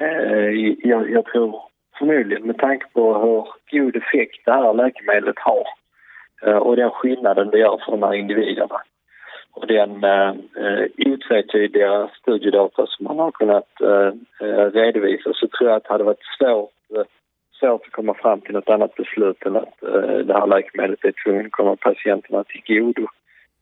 eh, 0.00 0.50
jag, 0.78 1.10
jag 1.10 1.24
tror 1.24 1.60
förmodligen 1.98 2.46
med 2.46 2.58
tanke 2.58 2.86
på 2.92 3.18
hur 3.18 3.46
god 3.80 3.96
effekt 3.96 4.44
det 4.44 4.52
här 4.52 4.74
läkemedlet 4.74 5.38
har 5.38 5.66
Eh, 6.42 6.56
och 6.56 6.76
den 6.76 6.90
skillnaden 6.90 7.50
det 7.50 7.58
gör 7.58 7.80
för 7.84 7.92
de 7.92 8.02
här 8.02 8.14
individerna 8.14 8.80
och 9.52 9.66
den 9.66 10.04
eh, 10.04 10.28
eh 10.28 10.86
otvetydiga 10.96 12.08
studiedata 12.20 12.86
som 12.86 13.04
man 13.04 13.18
har 13.18 13.30
kunnat 13.30 13.80
eh, 13.80 14.12
eh, 14.48 14.70
redovisa 14.70 15.32
så 15.32 15.48
tror 15.48 15.70
jag 15.70 15.76
att 15.76 15.84
det 15.84 15.92
hade 15.92 16.04
varit 16.04 16.24
svårt, 16.38 16.70
svårt 17.60 17.86
att 17.86 17.92
komma 17.92 18.14
fram 18.14 18.40
till 18.40 18.54
något 18.54 18.68
annat 18.68 18.94
beslut 18.94 19.46
än 19.46 19.56
att 19.56 19.82
eh, 19.82 20.18
det 20.18 20.34
här 20.34 20.46
läkemedlet 20.46 21.04
är 21.04 21.12
tvunget 21.24 21.46
att 21.46 21.52
komma 21.52 21.76
patienterna 21.76 22.44
till 22.44 22.62
godo. 22.66 23.06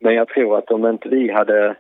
Men 0.01 0.15
jag 0.15 0.29
tror 0.29 0.59
att 0.59 0.71
om 0.71 0.87
inte 0.87 1.09
vi 1.09 1.31
hade 1.31 1.77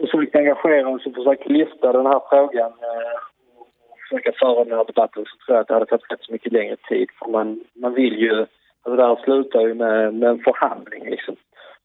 försökt 0.00 0.36
engagera 0.36 0.88
oss 0.88 1.06
och 1.06 1.14
försökt 1.14 1.48
lyfta 1.48 1.92
den 1.92 2.06
här 2.06 2.20
frågan 2.30 2.70
eh, 2.70 3.16
och 3.58 3.98
försöka 4.08 4.32
föra 4.32 4.64
den 4.64 4.78
här 4.78 4.84
debatten 4.84 5.24
så 5.24 5.36
tror 5.46 5.56
jag 5.56 5.60
att 5.60 5.68
det 5.68 5.74
hade 5.74 5.86
tagit 5.86 6.12
rätt 6.12 6.22
så 6.22 6.32
mycket 6.32 6.52
längre 6.52 6.76
tid. 6.76 7.08
För 7.18 7.30
man, 7.30 7.60
man 7.74 7.94
vill 7.94 8.18
ju, 8.18 8.46
alltså 8.82 8.96
det 8.96 9.06
här 9.06 9.16
slutar 9.24 9.60
ju 9.60 9.74
med, 9.74 10.14
med 10.14 10.28
en 10.28 10.38
förhandling 10.38 11.10
liksom. 11.10 11.36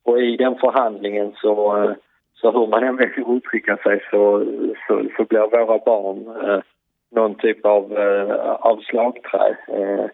Och 0.03 0.21
i 0.21 0.37
den 0.37 0.55
förhandlingen 0.55 1.33
så, 1.41 1.95
så 2.33 2.51
hur 2.51 2.67
man 2.67 2.83
än 2.83 2.97
vill 2.97 3.23
uttrycka 3.27 3.77
sig 3.77 4.01
så, 4.11 4.45
så, 4.87 5.03
så 5.17 5.23
blir 5.23 5.39
våra 5.39 5.77
barn 5.77 6.49
eh, 6.49 6.59
någon 7.11 7.35
typ 7.35 7.65
av, 7.65 7.97
eh, 7.97 8.51
av 8.51 8.81
slagträ 8.81 9.57
eh, 9.67 10.05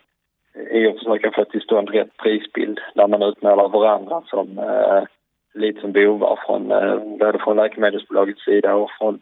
i 0.71 0.87
att 0.87 0.97
försöka 0.97 1.31
få 1.31 1.45
till 1.45 1.61
stånd 1.61 1.89
rätt 1.89 2.17
prisbild 2.17 2.79
där 2.95 3.07
man 3.07 3.23
utmålar 3.23 3.69
varandra 3.69 4.21
som 4.25 4.57
eh, 4.57 5.03
lite 5.53 5.81
som 5.81 5.91
bovar 5.91 6.39
från, 6.45 6.71
eh, 6.71 7.17
både 7.19 7.39
från 7.39 7.57
läkemedelsbolagets 7.57 8.45
sida 8.45 8.75
och 8.75 8.89
från, 8.99 9.19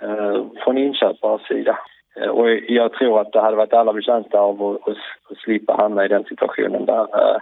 eh, 0.00 0.44
från 0.64 0.78
inköparens 0.78 1.42
sida. 1.42 1.78
Eh, 2.20 2.28
och 2.28 2.50
jag 2.50 2.92
tror 2.92 3.20
att 3.20 3.32
det 3.32 3.40
hade 3.40 3.56
varit 3.56 3.72
alla 3.72 3.92
betjänta 3.92 4.38
av 4.40 4.62
att, 4.62 4.88
att, 5.30 5.38
slippa 5.38 5.72
hamna 5.72 6.04
i 6.04 6.08
den 6.08 6.24
situationen 6.24 6.86
där 6.86 7.00
eh, 7.00 7.40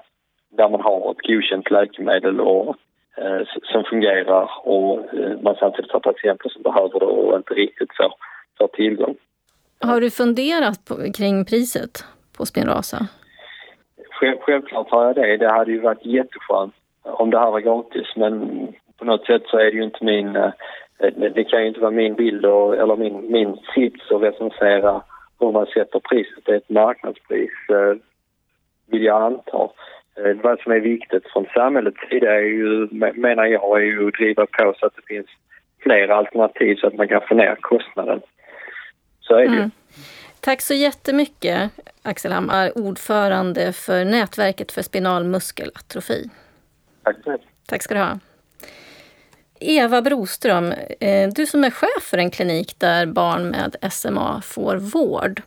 där 0.56 0.68
man 0.68 0.80
har 0.80 1.10
ett 1.10 1.26
godkänt 1.26 1.70
läkemedel 1.70 2.40
och, 2.40 2.76
eh, 3.16 3.40
som 3.72 3.84
fungerar 3.84 4.50
och 4.68 5.04
man 5.42 5.56
samtidigt 5.58 5.92
har 5.92 6.00
patienter 6.00 6.48
som 6.48 6.62
behöver 6.62 6.98
det 6.98 7.06
och 7.06 7.36
inte 7.36 7.54
riktigt 7.54 7.96
får, 7.96 8.14
får 8.58 8.68
tillgång. 8.68 9.16
Har 9.80 10.00
du 10.00 10.10
funderat 10.10 10.84
på, 10.84 10.94
kring 11.16 11.44
priset 11.44 12.04
på 12.36 12.46
Spinraza? 12.46 12.98
Själv, 14.10 14.36
självklart 14.40 14.90
har 14.90 15.04
jag 15.04 15.14
det. 15.14 15.36
Det 15.36 15.48
hade 15.48 15.72
ju 15.72 15.80
varit 15.80 16.04
jätteskönt 16.06 16.74
om 17.02 17.30
det 17.30 17.38
här 17.38 17.50
var 17.50 17.60
gratis 17.60 18.06
men 18.16 18.66
på 18.98 19.04
något 19.04 19.26
sätt 19.26 19.42
så 19.46 19.58
är 19.58 19.64
det 19.64 19.76
ju 19.76 19.84
inte 19.84 20.04
min... 20.04 20.38
Eh, 20.98 21.32
det 21.34 21.44
kan 21.44 21.62
ju 21.62 21.68
inte 21.68 21.80
vara 21.80 21.90
min 21.90 22.14
bild 22.14 22.44
och, 22.44 22.76
eller 22.76 22.96
min, 22.96 23.32
min 23.32 23.56
sits 23.74 24.10
att 24.10 24.22
recensera 24.22 25.02
hur 25.40 25.52
man 25.52 25.66
sätter 25.66 26.00
priset. 26.00 26.44
Det 26.44 26.52
är 26.52 26.56
ett 26.56 26.70
marknadspris, 26.70 27.50
eh, 27.68 27.94
vill 28.86 29.04
jag 29.04 29.22
anta. 29.22 29.68
Eh, 30.16 30.36
vad 30.42 30.60
som 30.60 30.72
är 30.72 30.80
viktigt 30.80 31.26
från 31.32 31.46
samhällets 31.54 32.08
sida 32.10 32.34
är 32.34 32.40
ju, 32.40 32.88
menar 33.14 33.44
jag, 33.44 33.82
är 33.82 33.86
ju 33.86 34.08
att 34.08 34.14
driva 34.14 34.46
på 34.46 34.74
så 34.78 34.86
att 34.86 34.96
det 34.96 35.14
finns 35.14 35.26
fler 35.82 36.08
alternativ 36.08 36.76
så 36.76 36.86
att 36.86 36.94
man 36.94 37.08
kan 37.08 37.20
få 37.28 37.34
ner 37.34 37.56
kostnaden. 37.60 38.20
Så 39.20 39.34
är 39.34 39.38
det 39.38 39.46
mm. 39.46 39.58
ju. 39.58 39.70
Tack 40.40 40.60
så 40.60 40.74
jättemycket 40.74 41.70
Axel 42.02 42.32
Hammar, 42.32 42.78
ordförande 42.78 43.72
för 43.72 44.04
Nätverket 44.04 44.72
för 44.72 44.82
spinal 44.82 45.24
muskelatrofi. 45.24 46.30
Tack 47.02 47.16
så 47.24 47.30
mycket. 47.30 47.46
Tack 47.68 47.82
ska 47.82 47.94
du 47.94 48.00
ha. 48.00 48.18
Eva 49.60 50.02
Broström, 50.02 50.72
eh, 51.00 51.28
du 51.28 51.46
som 51.46 51.64
är 51.64 51.70
chef 51.70 52.02
för 52.02 52.18
en 52.18 52.30
klinik 52.30 52.74
där 52.78 53.06
barn 53.06 53.48
med 53.48 53.76
SMA 53.92 54.42
får 54.44 54.76
vård. 54.76 55.42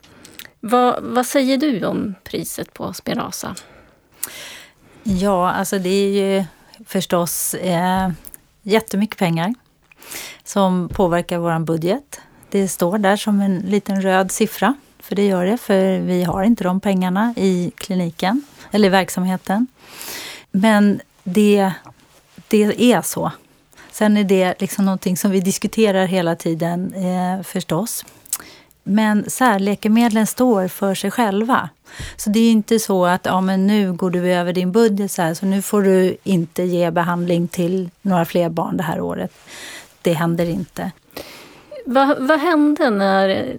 Vad, 0.60 1.02
vad 1.02 1.26
säger 1.26 1.56
du 1.56 1.84
om 1.84 2.14
priset 2.24 2.74
på 2.74 2.92
Spirasa? 2.92 3.54
Ja, 5.02 5.50
alltså 5.50 5.78
det 5.78 5.88
är 5.88 6.08
ju 6.08 6.44
förstås 6.86 7.54
eh, 7.54 8.10
jättemycket 8.62 9.18
pengar 9.18 9.54
som 10.44 10.88
påverkar 10.88 11.38
vår 11.38 11.58
budget. 11.58 12.20
Det 12.50 12.68
står 12.68 12.98
där 12.98 13.16
som 13.16 13.40
en 13.40 13.58
liten 13.58 14.02
röd 14.02 14.32
siffra, 14.32 14.74
för 14.98 15.16
det 15.16 15.26
gör 15.26 15.44
det, 15.44 15.58
för 15.58 15.98
vi 15.98 16.24
har 16.24 16.42
inte 16.42 16.64
de 16.64 16.80
pengarna 16.80 17.34
i 17.36 17.72
kliniken 17.76 18.42
eller 18.70 18.88
i 18.88 18.90
verksamheten. 18.90 19.66
Men 20.50 21.00
det, 21.24 21.72
det 22.48 22.92
är 22.92 23.02
så. 23.02 23.32
Sen 23.92 24.16
är 24.16 24.24
det 24.24 24.60
liksom 24.60 24.84
någonting 24.84 25.16
som 25.16 25.30
vi 25.30 25.40
diskuterar 25.40 26.06
hela 26.06 26.36
tiden 26.36 26.94
eh, 26.94 27.42
förstås. 27.42 28.04
Men 28.82 29.30
särläkemedlen 29.30 30.26
står 30.26 30.68
för 30.68 30.94
sig 30.94 31.10
själva. 31.10 31.68
Så 32.16 32.30
det 32.30 32.40
är 32.40 32.50
inte 32.50 32.78
så 32.78 33.06
att 33.06 33.26
ja, 33.26 33.40
men 33.40 33.66
nu 33.66 33.92
går 33.92 34.10
du 34.10 34.32
över 34.32 34.52
din 34.52 34.72
budget 34.72 35.12
så 35.12 35.22
här, 35.22 35.34
så 35.34 35.46
nu 35.46 35.62
får 35.62 35.82
du 35.82 36.16
inte 36.22 36.62
ge 36.62 36.90
behandling 36.90 37.48
till 37.48 37.90
några 38.02 38.24
fler 38.24 38.48
barn 38.48 38.76
det 38.76 38.82
här 38.82 39.00
året. 39.00 39.32
Det 40.02 40.12
händer 40.12 40.48
inte. 40.48 40.90
Vad, 41.86 42.26
vad 42.26 42.40
hände 42.40 42.90
när, 42.90 43.56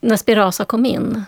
när 0.00 0.16
Spirasa 0.16 0.64
kom 0.64 0.86
in? 0.86 1.24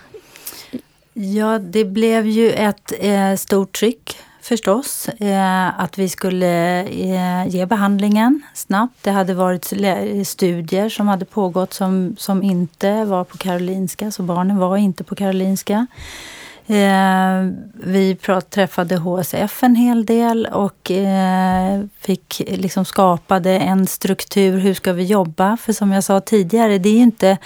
Ja, 1.12 1.58
det 1.58 1.84
blev 1.84 2.26
ju 2.26 2.50
ett 2.50 2.92
eh, 2.98 3.34
stort 3.34 3.78
tryck 3.78 4.16
förstås. 4.42 5.08
Eh, 5.08 5.80
att 5.80 5.98
vi 5.98 6.08
skulle 6.08 6.84
eh, 6.84 7.48
ge 7.48 7.66
behandlingen 7.66 8.42
snabbt. 8.54 8.94
Det 9.02 9.10
hade 9.10 9.34
varit 9.34 9.64
studier 10.26 10.88
som 10.88 11.08
hade 11.08 11.24
pågått 11.24 11.72
som, 11.72 12.16
som 12.18 12.42
inte 12.42 13.04
var 13.04 13.24
på 13.24 13.38
Karolinska, 13.38 14.10
så 14.10 14.22
barnen 14.22 14.56
var 14.56 14.76
inte 14.76 15.04
på 15.04 15.14
Karolinska. 15.14 15.86
Eh, 16.70 17.50
vi 17.74 18.16
prat, 18.20 18.50
träffade 18.50 18.96
HSF 18.96 19.62
en 19.62 19.76
hel 19.76 20.06
del 20.06 20.46
och 20.52 20.90
eh, 20.90 21.82
fick 22.00 22.42
liksom 22.46 22.84
skapade 22.84 23.50
en 23.50 23.86
struktur. 23.86 24.58
Hur 24.58 24.74
ska 24.74 24.92
vi 24.92 25.04
jobba? 25.04 25.56
För 25.56 25.72
som 25.72 25.92
jag 25.92 26.04
sa 26.04 26.20
tidigare, 26.20 26.78
det 26.78 26.88
är 26.88 26.94
ju 26.94 27.02
inte, 27.02 27.38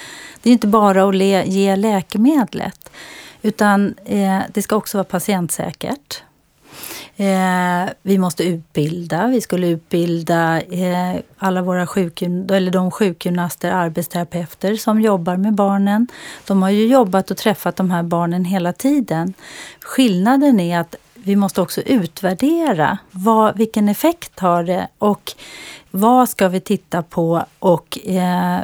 det 0.42 0.51
är 0.51 0.53
inte 0.53 0.66
bara 0.66 1.09
att 1.09 1.14
le, 1.14 1.45
ge 1.45 1.76
läkemedlet. 1.76 2.90
Utan 3.42 3.95
eh, 4.05 4.40
det 4.53 4.62
ska 4.62 4.76
också 4.76 4.99
vara 4.99 5.05
patientsäkert. 5.05 6.22
Eh, 7.16 7.93
vi 8.03 8.18
måste 8.18 8.45
utbilda. 8.45 9.26
Vi 9.26 9.41
skulle 9.41 9.66
utbilda 9.66 10.61
eh, 10.61 11.16
alla 11.39 11.62
våra 11.62 11.87
sjukgym 11.87 12.47
eller 12.51 12.70
de 12.70 12.91
sjukgymnaster, 12.91 13.70
arbetsterapeuter 13.70 14.76
som 14.76 15.01
jobbar 15.01 15.37
med 15.37 15.55
barnen. 15.55 16.07
De 16.47 16.62
har 16.62 16.70
ju 16.70 16.87
jobbat 16.87 17.30
och 17.30 17.37
träffat 17.37 17.76
de 17.76 17.91
här 17.91 18.03
barnen 18.03 18.45
hela 18.45 18.72
tiden. 18.72 19.35
Skillnaden 19.80 20.61
är 20.61 20.78
att 20.78 20.95
vi 21.14 21.37
måste 21.37 21.61
också 21.61 21.80
utvärdera 21.80 22.99
vad, 23.11 23.59
vilken 23.59 23.89
effekt 23.89 24.41
har 24.41 24.64
det 24.64 24.89
och 24.99 25.32
vad 25.91 26.28
ska 26.28 26.49
vi 26.49 26.61
titta 26.61 27.03
på 27.03 27.45
och 27.59 27.99
eh, 28.07 28.61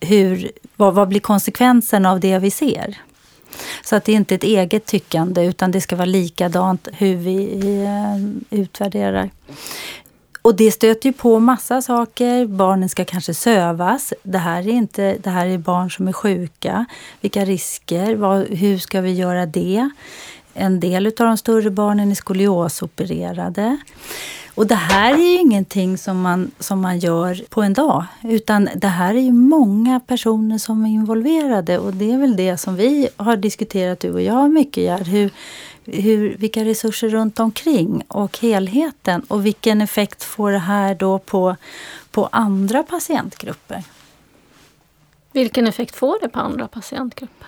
hur, 0.00 0.50
vad, 0.76 0.94
vad 0.94 1.08
blir 1.08 1.20
konsekvenserna 1.20 2.10
av 2.10 2.20
det 2.20 2.38
vi 2.38 2.50
ser? 2.50 2.96
Så 3.84 3.96
att 3.96 4.04
det 4.04 4.12
är 4.12 4.16
inte 4.16 4.34
ett 4.34 4.44
eget 4.44 4.86
tyckande 4.86 5.44
utan 5.44 5.70
det 5.70 5.80
ska 5.80 5.96
vara 5.96 6.04
likadant 6.04 6.88
hur 6.92 7.16
vi 7.16 7.60
eh, 7.84 8.58
utvärderar. 8.60 9.30
Och 10.42 10.56
det 10.56 10.70
stöter 10.70 11.08
ju 11.08 11.12
på 11.12 11.38
massa 11.38 11.82
saker. 11.82 12.46
Barnen 12.46 12.88
ska 12.88 13.04
kanske 13.04 13.34
sövas. 13.34 14.12
Det 14.22 14.38
här 14.38 14.68
är, 14.68 14.72
inte, 14.72 15.16
det 15.22 15.30
här 15.30 15.46
är 15.46 15.58
barn 15.58 15.90
som 15.90 16.08
är 16.08 16.12
sjuka. 16.12 16.86
Vilka 17.20 17.44
risker? 17.44 18.14
Vad, 18.14 18.46
hur 18.48 18.78
ska 18.78 19.00
vi 19.00 19.12
göra 19.12 19.46
det? 19.46 19.90
En 20.54 20.80
del 20.80 21.06
av 21.06 21.12
de 21.16 21.36
större 21.36 21.70
barnen 21.70 22.10
är 22.10 22.14
skoliosopererade. 22.14 23.78
Och 24.56 24.66
det 24.66 24.74
här 24.74 25.14
är 25.14 25.18
ju 25.18 25.40
ingenting 25.40 25.98
som 25.98 26.20
man, 26.20 26.50
som 26.58 26.80
man 26.80 26.98
gör 26.98 27.44
på 27.48 27.62
en 27.62 27.72
dag. 27.72 28.04
Utan 28.22 28.68
det 28.76 28.88
här 28.88 29.14
är 29.14 29.20
ju 29.20 29.32
många 29.32 30.00
personer 30.00 30.58
som 30.58 30.84
är 30.84 30.90
involverade. 30.90 31.78
Och 31.78 31.94
det 31.94 32.12
är 32.12 32.18
väl 32.18 32.36
det 32.36 32.56
som 32.56 32.76
vi 32.76 33.08
har 33.16 33.36
diskuterat, 33.36 34.00
du 34.00 34.12
och 34.12 34.22
jag, 34.22 34.50
mycket 34.50 34.84
Gerd. 34.84 35.06
Hur, 35.06 35.30
hur, 35.84 36.36
vilka 36.36 36.64
resurser 36.64 37.08
runt 37.08 37.40
omkring 37.40 38.02
och 38.08 38.38
helheten. 38.38 39.20
Och 39.20 39.46
vilken 39.46 39.80
effekt 39.80 40.24
får 40.24 40.52
det 40.52 40.58
här 40.58 40.94
då 40.94 41.18
på, 41.18 41.56
på 42.10 42.28
andra 42.32 42.82
patientgrupper? 42.82 43.82
Vilken 45.32 45.66
effekt 45.66 45.96
får 45.96 46.18
det 46.20 46.28
på 46.28 46.40
andra 46.40 46.68
patientgrupper? 46.68 47.46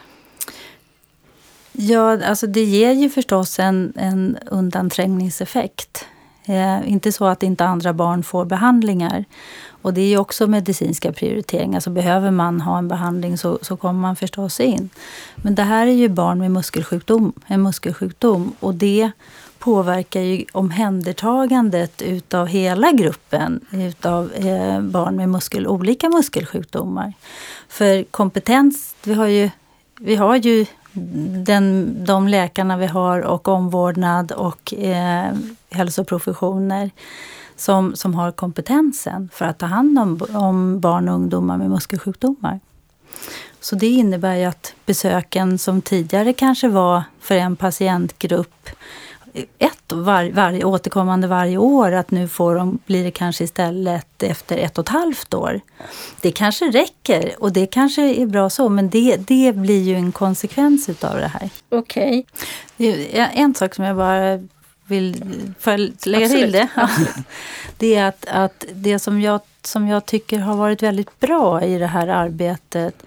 Ja, 1.72 2.24
alltså 2.24 2.46
det 2.46 2.64
ger 2.64 2.92
ju 2.92 3.10
förstås 3.10 3.58
en, 3.58 3.92
en 3.96 4.38
undanträngningseffekt. 4.46 6.06
Eh, 6.48 6.92
inte 6.92 7.12
så 7.12 7.24
att 7.24 7.42
inte 7.42 7.64
andra 7.64 7.92
barn 7.92 8.22
får 8.22 8.44
behandlingar. 8.44 9.24
Och 9.82 9.94
det 9.94 10.00
är 10.00 10.06
ju 10.06 10.18
också 10.18 10.46
medicinska 10.46 11.12
prioriteringar. 11.12 11.80
Så 11.80 11.90
behöver 11.90 12.30
man 12.30 12.60
ha 12.60 12.78
en 12.78 12.88
behandling 12.88 13.38
så, 13.38 13.58
så 13.62 13.76
kommer 13.76 14.00
man 14.00 14.16
förstås 14.16 14.60
in. 14.60 14.90
Men 15.36 15.54
det 15.54 15.62
här 15.62 15.86
är 15.86 15.92
ju 15.92 16.08
barn 16.08 16.38
med 16.38 16.50
muskelsjukdom, 16.50 17.32
en 17.46 17.62
muskelsjukdom. 17.62 18.52
Och 18.60 18.74
det 18.74 19.10
påverkar 19.58 20.20
ju 20.20 20.44
omhändertagandet 20.52 22.02
utav 22.02 22.46
hela 22.46 22.92
gruppen 22.92 23.60
utav 23.70 24.32
eh, 24.32 24.80
barn 24.80 25.16
med 25.16 25.28
muskel, 25.28 25.66
olika 25.66 26.08
muskelsjukdomar. 26.08 27.12
För 27.68 28.04
kompetens, 28.04 28.94
vi 29.04 29.14
har 29.14 29.26
ju, 29.26 29.50
vi 30.00 30.16
har 30.16 30.36
ju 30.36 30.66
den, 30.92 31.96
de 32.04 32.28
läkarna 32.28 32.76
vi 32.76 32.86
har 32.86 33.20
och 33.20 33.48
omvårdnad 33.48 34.32
och 34.32 34.74
eh, 34.74 35.32
hälsoprofessioner 35.70 36.90
som, 37.56 37.96
som 37.96 38.14
har 38.14 38.32
kompetensen 38.32 39.28
för 39.32 39.44
att 39.44 39.58
ta 39.58 39.66
hand 39.66 39.98
om, 39.98 40.20
om 40.32 40.80
barn 40.80 41.08
och 41.08 41.14
ungdomar 41.14 41.58
med 41.58 41.70
muskelsjukdomar. 41.70 42.60
Så 43.60 43.76
det 43.76 43.86
innebär 43.86 44.34
ju 44.34 44.44
att 44.44 44.74
besöken 44.86 45.58
som 45.58 45.82
tidigare 45.82 46.32
kanske 46.32 46.68
var 46.68 47.02
för 47.20 47.34
en 47.34 47.56
patientgrupp 47.56 48.68
ett 49.58 49.92
var, 49.92 50.30
var, 50.30 50.64
återkommande 50.64 51.26
varje 51.26 51.56
år, 51.56 51.92
att 51.92 52.10
nu 52.10 52.28
får 52.28 52.54
de, 52.54 52.78
blir 52.86 53.04
det 53.04 53.10
kanske 53.10 53.44
istället 53.44 54.22
efter 54.22 54.58
ett 54.58 54.78
och 54.78 54.84
ett 54.84 54.88
halvt 54.88 55.34
år. 55.34 55.60
Det 56.20 56.32
kanske 56.32 56.70
räcker 56.70 57.34
och 57.38 57.52
det 57.52 57.66
kanske 57.66 58.02
är 58.02 58.26
bra 58.26 58.50
så, 58.50 58.68
men 58.68 58.90
det, 58.90 59.16
det 59.16 59.52
blir 59.56 59.82
ju 59.82 59.94
en 59.94 60.12
konsekvens 60.12 60.88
utav 60.88 61.16
det 61.16 61.28
här. 61.28 61.50
Okej. 61.68 62.26
Okay. 62.78 63.26
En 63.34 63.54
sak 63.54 63.74
som 63.74 63.84
jag 63.84 63.96
bara 63.96 64.40
vill 64.86 65.12
lägga 65.14 66.24
Absolut. 66.24 66.30
till 66.30 66.52
det. 66.52 66.68
det 67.78 67.94
är 67.94 68.08
att, 68.08 68.26
att 68.28 68.64
det 68.72 68.98
som 68.98 69.20
jag, 69.20 69.40
som 69.62 69.88
jag 69.88 70.06
tycker 70.06 70.38
har 70.38 70.56
varit 70.56 70.82
väldigt 70.82 71.20
bra 71.20 71.62
i 71.62 71.78
det 71.78 71.86
här 71.86 72.08
arbetet 72.08 73.02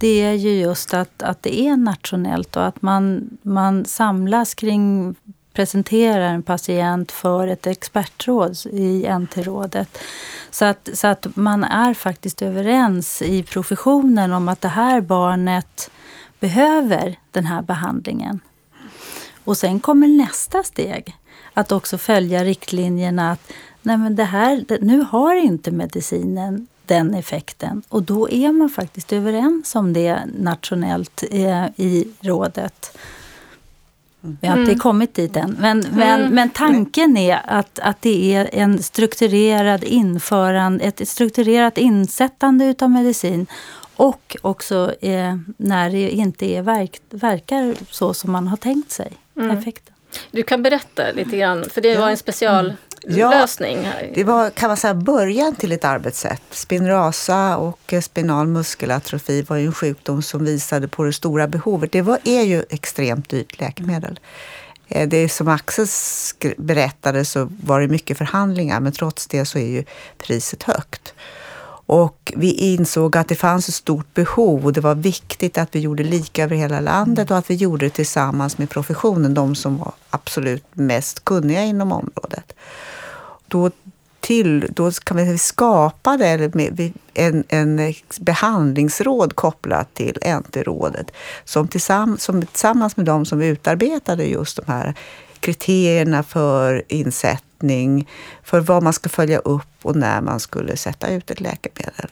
det 0.00 0.22
är 0.22 0.32
ju 0.32 0.60
just 0.60 0.94
att, 0.94 1.22
att 1.22 1.42
det 1.42 1.60
är 1.60 1.76
nationellt 1.76 2.56
och 2.56 2.66
att 2.66 2.82
man, 2.82 3.30
man 3.42 3.84
samlas 3.84 4.54
kring 4.54 5.14
presenterar 5.52 6.34
en 6.34 6.42
patient 6.42 7.12
för 7.12 7.48
ett 7.48 7.66
expertråd 7.66 8.56
i 8.72 9.08
NT-rådet. 9.08 9.98
Så 10.50 10.64
att, 10.64 10.88
så 10.94 11.06
att 11.06 11.26
man 11.36 11.64
är 11.64 11.94
faktiskt 11.94 12.42
överens 12.42 13.22
i 13.22 13.42
professionen 13.42 14.32
om 14.32 14.48
att 14.48 14.60
det 14.60 14.68
här 14.68 15.00
barnet 15.00 15.90
behöver 16.40 17.18
den 17.30 17.46
här 17.46 17.62
behandlingen. 17.62 18.40
Och 19.44 19.56
sen 19.56 19.80
kommer 19.80 20.08
nästa 20.08 20.62
steg, 20.62 21.16
att 21.54 21.72
också 21.72 21.98
följa 21.98 22.44
riktlinjerna 22.44 23.32
att 23.32 23.52
nej 23.82 23.96
men 23.96 24.16
det 24.16 24.24
här, 24.24 24.64
nu 24.80 25.06
har 25.10 25.34
inte 25.34 25.70
medicinen 25.70 26.66
den 26.86 27.14
effekten. 27.14 27.82
Och 27.88 28.02
då 28.02 28.30
är 28.30 28.52
man 28.52 28.70
faktiskt 28.70 29.12
överens 29.12 29.74
om 29.74 29.92
det 29.92 30.20
nationellt 30.38 31.24
eh, 31.30 31.66
i 31.76 32.08
rådet. 32.20 32.96
Vi 34.20 34.46
har 34.46 34.58
inte 34.58 34.72
mm. 34.72 34.78
kommit 34.78 35.14
dit 35.14 35.36
än. 35.36 35.56
Men, 35.60 35.84
men, 35.92 36.20
mm. 36.20 36.34
men 36.34 36.50
tanken 36.50 37.16
är 37.16 37.40
att, 37.44 37.78
att 37.78 38.02
det 38.02 38.34
är 38.34 38.50
en 38.52 38.82
strukturerad 38.82 39.84
införande, 39.84 40.84
ett 40.84 41.08
strukturerat 41.08 41.78
insättande 41.78 42.64
utav 42.64 42.90
medicin 42.90 43.46
och 43.96 44.36
också 44.42 44.94
eh, 45.00 45.36
när 45.56 45.90
det 45.90 46.10
inte 46.10 46.46
är 46.46 46.62
verk, 46.62 47.00
verkar 47.10 47.74
så 47.90 48.14
som 48.14 48.32
man 48.32 48.48
har 48.48 48.56
tänkt 48.56 48.90
sig. 48.90 49.12
Mm. 49.36 49.58
Effekten. 49.58 49.94
Du 50.30 50.42
kan 50.42 50.62
berätta 50.62 51.02
lite 51.12 51.36
grann, 51.36 51.64
för 51.70 51.80
det 51.80 51.96
var 51.96 52.10
en 52.10 52.16
special 52.16 52.74
ja, 53.06 53.30
lösning? 53.30 53.88
Det 54.14 54.24
var 54.24 54.50
kan 54.50 54.68
man 54.68 54.76
säga 54.76 54.94
början 54.94 55.54
till 55.54 55.72
ett 55.72 55.84
arbetssätt. 55.84 56.42
Spinrasa 56.50 57.56
och 57.56 57.94
spinal 58.02 58.46
muskelatrofi 58.46 59.42
var 59.42 59.56
ju 59.56 59.66
en 59.66 59.72
sjukdom 59.72 60.22
som 60.22 60.44
visade 60.44 60.88
på 60.88 61.04
det 61.04 61.12
stora 61.12 61.46
behovet. 61.48 61.92
Det 61.92 62.02
var, 62.02 62.18
är 62.24 62.42
ju 62.42 62.64
extremt 62.70 63.28
dyrt 63.28 63.60
läkemedel. 63.60 64.20
Eh, 64.88 65.08
det 65.08 65.28
som 65.28 65.48
Axel 65.48 65.86
berättade 66.56 67.24
så 67.24 67.48
var 67.62 67.80
det 67.80 67.88
mycket 67.88 68.18
förhandlingar 68.18 68.80
men 68.80 68.92
trots 68.92 69.26
det 69.26 69.44
så 69.44 69.58
är 69.58 69.68
ju 69.68 69.84
priset 70.18 70.62
högt. 70.62 71.14
Och 71.92 72.32
vi 72.36 72.52
insåg 72.52 73.16
att 73.16 73.28
det 73.28 73.34
fanns 73.34 73.68
ett 73.68 73.74
stort 73.74 74.14
behov 74.14 74.64
och 74.64 74.72
det 74.72 74.80
var 74.80 74.94
viktigt 74.94 75.58
att 75.58 75.74
vi 75.74 75.80
gjorde 75.80 76.02
lika 76.02 76.44
över 76.44 76.56
hela 76.56 76.80
landet 76.80 77.30
och 77.30 77.38
att 77.38 77.50
vi 77.50 77.54
gjorde 77.54 77.86
det 77.86 77.90
tillsammans 77.90 78.58
med 78.58 78.70
professionen, 78.70 79.34
de 79.34 79.54
som 79.54 79.78
var 79.78 79.92
absolut 80.10 80.64
mest 80.72 81.24
kunniga 81.24 81.64
inom 81.64 81.92
området. 81.92 82.52
Då, 83.48 83.70
till, 84.20 84.66
då 84.74 84.90
kan 84.90 85.16
vi 85.16 85.38
skapa 85.38 86.18
en, 87.14 87.44
en 87.48 87.94
behandlingsråd 88.20 89.36
kopplat 89.36 89.94
till 89.94 90.18
NT-rådet 90.24 91.12
som 91.44 91.68
tillsammans, 91.68 92.22
som 92.22 92.46
tillsammans 92.46 92.96
med 92.96 93.06
de 93.06 93.26
som 93.26 93.42
utarbetade 93.42 94.24
just 94.24 94.56
de 94.56 94.72
här 94.72 94.94
kriterierna 95.40 96.22
för 96.22 96.82
riktning 97.60 98.08
för 98.42 98.60
vad 98.60 98.82
man 98.82 98.92
ska 98.92 99.08
följa 99.08 99.38
upp 99.38 99.68
och 99.82 99.96
när 99.96 100.20
man 100.20 100.40
skulle 100.40 100.76
sätta 100.76 101.08
ut 101.08 101.30
ett 101.30 101.40
läkemedel. 101.40 102.10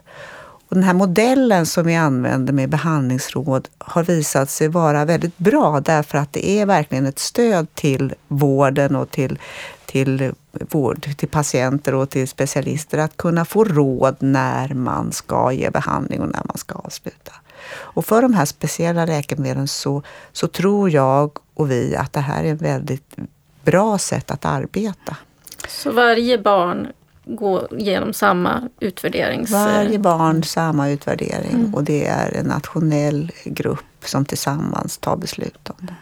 Och 0.71 0.75
den 0.75 0.85
här 0.85 0.95
modellen 0.95 1.67
som 1.67 1.87
vi 1.87 1.97
använder 1.97 2.53
med 2.53 2.69
behandlingsråd 2.69 3.69
har 3.79 4.05
visat 4.05 4.51
sig 4.51 4.69
vara 4.69 5.05
väldigt 5.05 5.39
bra 5.39 5.81
därför 5.81 6.19
att 6.19 6.33
det 6.33 6.49
är 6.49 6.67
verkligen 6.67 7.07
ett 7.07 7.19
stöd 7.19 7.67
till 7.75 8.15
vården 8.29 8.97
och 8.97 9.11
till 9.11 9.39
till 9.87 10.33
vård, 10.71 11.17
till 11.17 11.29
patienter 11.29 11.95
och 11.95 12.11
till 12.11 12.29
specialister 12.29 12.99
att 12.99 13.17
kunna 13.17 13.45
få 13.45 13.65
råd 13.65 14.17
när 14.21 14.75
man 14.75 15.13
ska 15.13 15.53
ge 15.53 15.71
behandling 15.71 16.21
och 16.21 16.33
när 16.33 16.43
man 16.45 16.59
ska 16.59 16.75
avsluta. 16.75 17.33
Och 17.97 18.05
för 18.05 18.23
de 18.23 18.35
här 18.35 18.45
speciella 18.45 19.07
läkemedlen 19.07 19.69
så, 19.69 20.03
så 20.33 20.49
tror 20.49 20.91
jag 20.91 21.31
och 21.55 21.71
vi 21.71 21.97
att 21.97 22.13
det 22.13 22.21
här 22.21 22.45
är 22.45 22.55
ett 22.55 22.63
väldigt 22.63 23.17
bra 23.65 23.99
sätt 23.99 24.31
att 24.31 24.45
arbeta. 24.45 25.17
Så 25.69 25.91
varje 25.91 26.39
barn 26.39 26.89
går 27.25 27.69
genom 27.71 28.13
samma 28.13 28.69
utvärderings... 28.81 29.51
Varje 29.51 29.99
barn 29.99 30.45
samma 30.45 30.91
utvärdering 30.91 31.55
mm. 31.55 31.75
och 31.75 31.85
det 31.85 32.07
är 32.07 32.37
en 32.37 32.47
nationell 32.47 33.33
grupp 33.45 33.85
som 34.05 34.25
tillsammans 34.25 34.99
tar 34.99 35.17
beslut 35.17 35.71
om 35.71 35.87
det. 35.87 35.95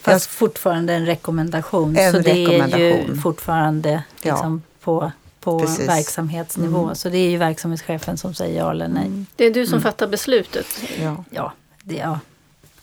Fast 0.00 0.26
fortfarande 0.26 0.94
en 0.94 1.06
rekommendation. 1.06 1.96
En 1.96 2.12
så 2.12 2.18
rekommendation. 2.18 2.80
det 2.80 2.92
är 2.92 3.08
ju 3.08 3.16
fortfarande 3.16 4.02
liksom 4.22 4.62
ja. 4.64 4.84
på, 4.84 5.12
på 5.40 5.58
verksamhetsnivå. 5.86 6.82
Mm. 6.82 6.94
Så 6.94 7.08
det 7.08 7.18
är 7.18 7.30
ju 7.30 7.36
verksamhetschefen 7.36 8.18
som 8.18 8.34
säger 8.34 8.58
ja 8.58 8.70
eller 8.70 8.88
nej. 8.88 9.06
Mm. 9.06 9.26
Det 9.36 9.44
är 9.44 9.50
du 9.50 9.66
som 9.66 9.74
mm. 9.74 9.82
fattar 9.82 10.06
beslutet? 10.06 10.66
Ja, 11.02 11.24
ja 11.30 11.52
det 11.82 11.96
ja, 11.96 12.18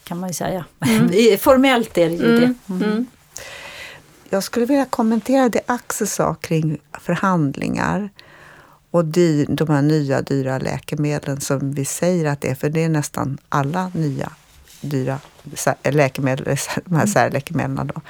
kan 0.04 0.20
man 0.20 0.30
ju 0.30 0.34
säga. 0.34 0.66
Mm. 0.88 1.38
Formellt 1.40 1.98
är 1.98 2.10
det 2.10 2.16
ju 2.16 2.38
mm. 2.38 2.56
det. 2.68 3.06
Jag 4.32 4.44
skulle 4.44 4.66
vilja 4.66 4.86
kommentera 4.86 5.50
det 5.50 5.62
Axel 5.66 6.08
sa 6.08 6.34
kring 6.34 6.78
förhandlingar 7.00 8.10
och 8.92 9.06
dyr, 9.06 9.46
de 9.50 9.70
här 9.70 9.82
nya 9.82 10.22
dyra 10.22 10.58
läkemedlen 10.58 11.42
som 11.42 11.72
vi 11.74 11.86
säger 11.86 12.26
att 12.26 12.42
det 12.42 12.50
är, 12.50 12.56
för 12.56 12.70
det 12.70 12.84
är 12.84 12.90
nästan 12.90 13.38
alla 13.50 13.92
nya 13.96 14.32
dyra 14.82 15.20
läkemedel, 15.84 16.46
de 16.86 16.96
här 16.96 17.02
mm. 17.02 17.08
särläkemedlen. 17.08 17.88
Då. 17.88 18.02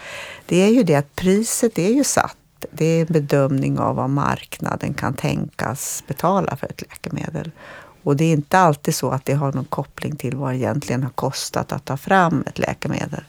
Det 0.45 0.57
är 0.61 0.69
ju 0.69 0.83
det 0.83 0.95
att 0.95 1.15
priset 1.15 1.79
är 1.79 1.93
ju 1.93 2.03
satt. 2.03 2.37
Det 2.71 2.85
är 2.85 3.01
en 3.01 3.13
bedömning 3.13 3.79
av 3.79 3.95
vad 3.95 4.09
marknaden 4.09 4.93
kan 4.93 5.13
tänkas 5.13 6.03
betala 6.07 6.55
för 6.55 6.67
ett 6.67 6.81
läkemedel. 6.81 7.51
Och 8.03 8.15
det 8.15 8.25
är 8.25 8.33
inte 8.33 8.59
alltid 8.59 8.95
så 8.95 9.09
att 9.09 9.25
det 9.25 9.33
har 9.33 9.53
någon 9.53 9.65
koppling 9.65 10.15
till 10.15 10.35
vad 10.37 10.51
det 10.51 10.57
egentligen 10.57 11.03
har 11.03 11.09
kostat 11.09 11.71
att 11.71 11.85
ta 11.85 11.97
fram 11.97 12.43
ett 12.47 12.59
läkemedel. 12.59 13.23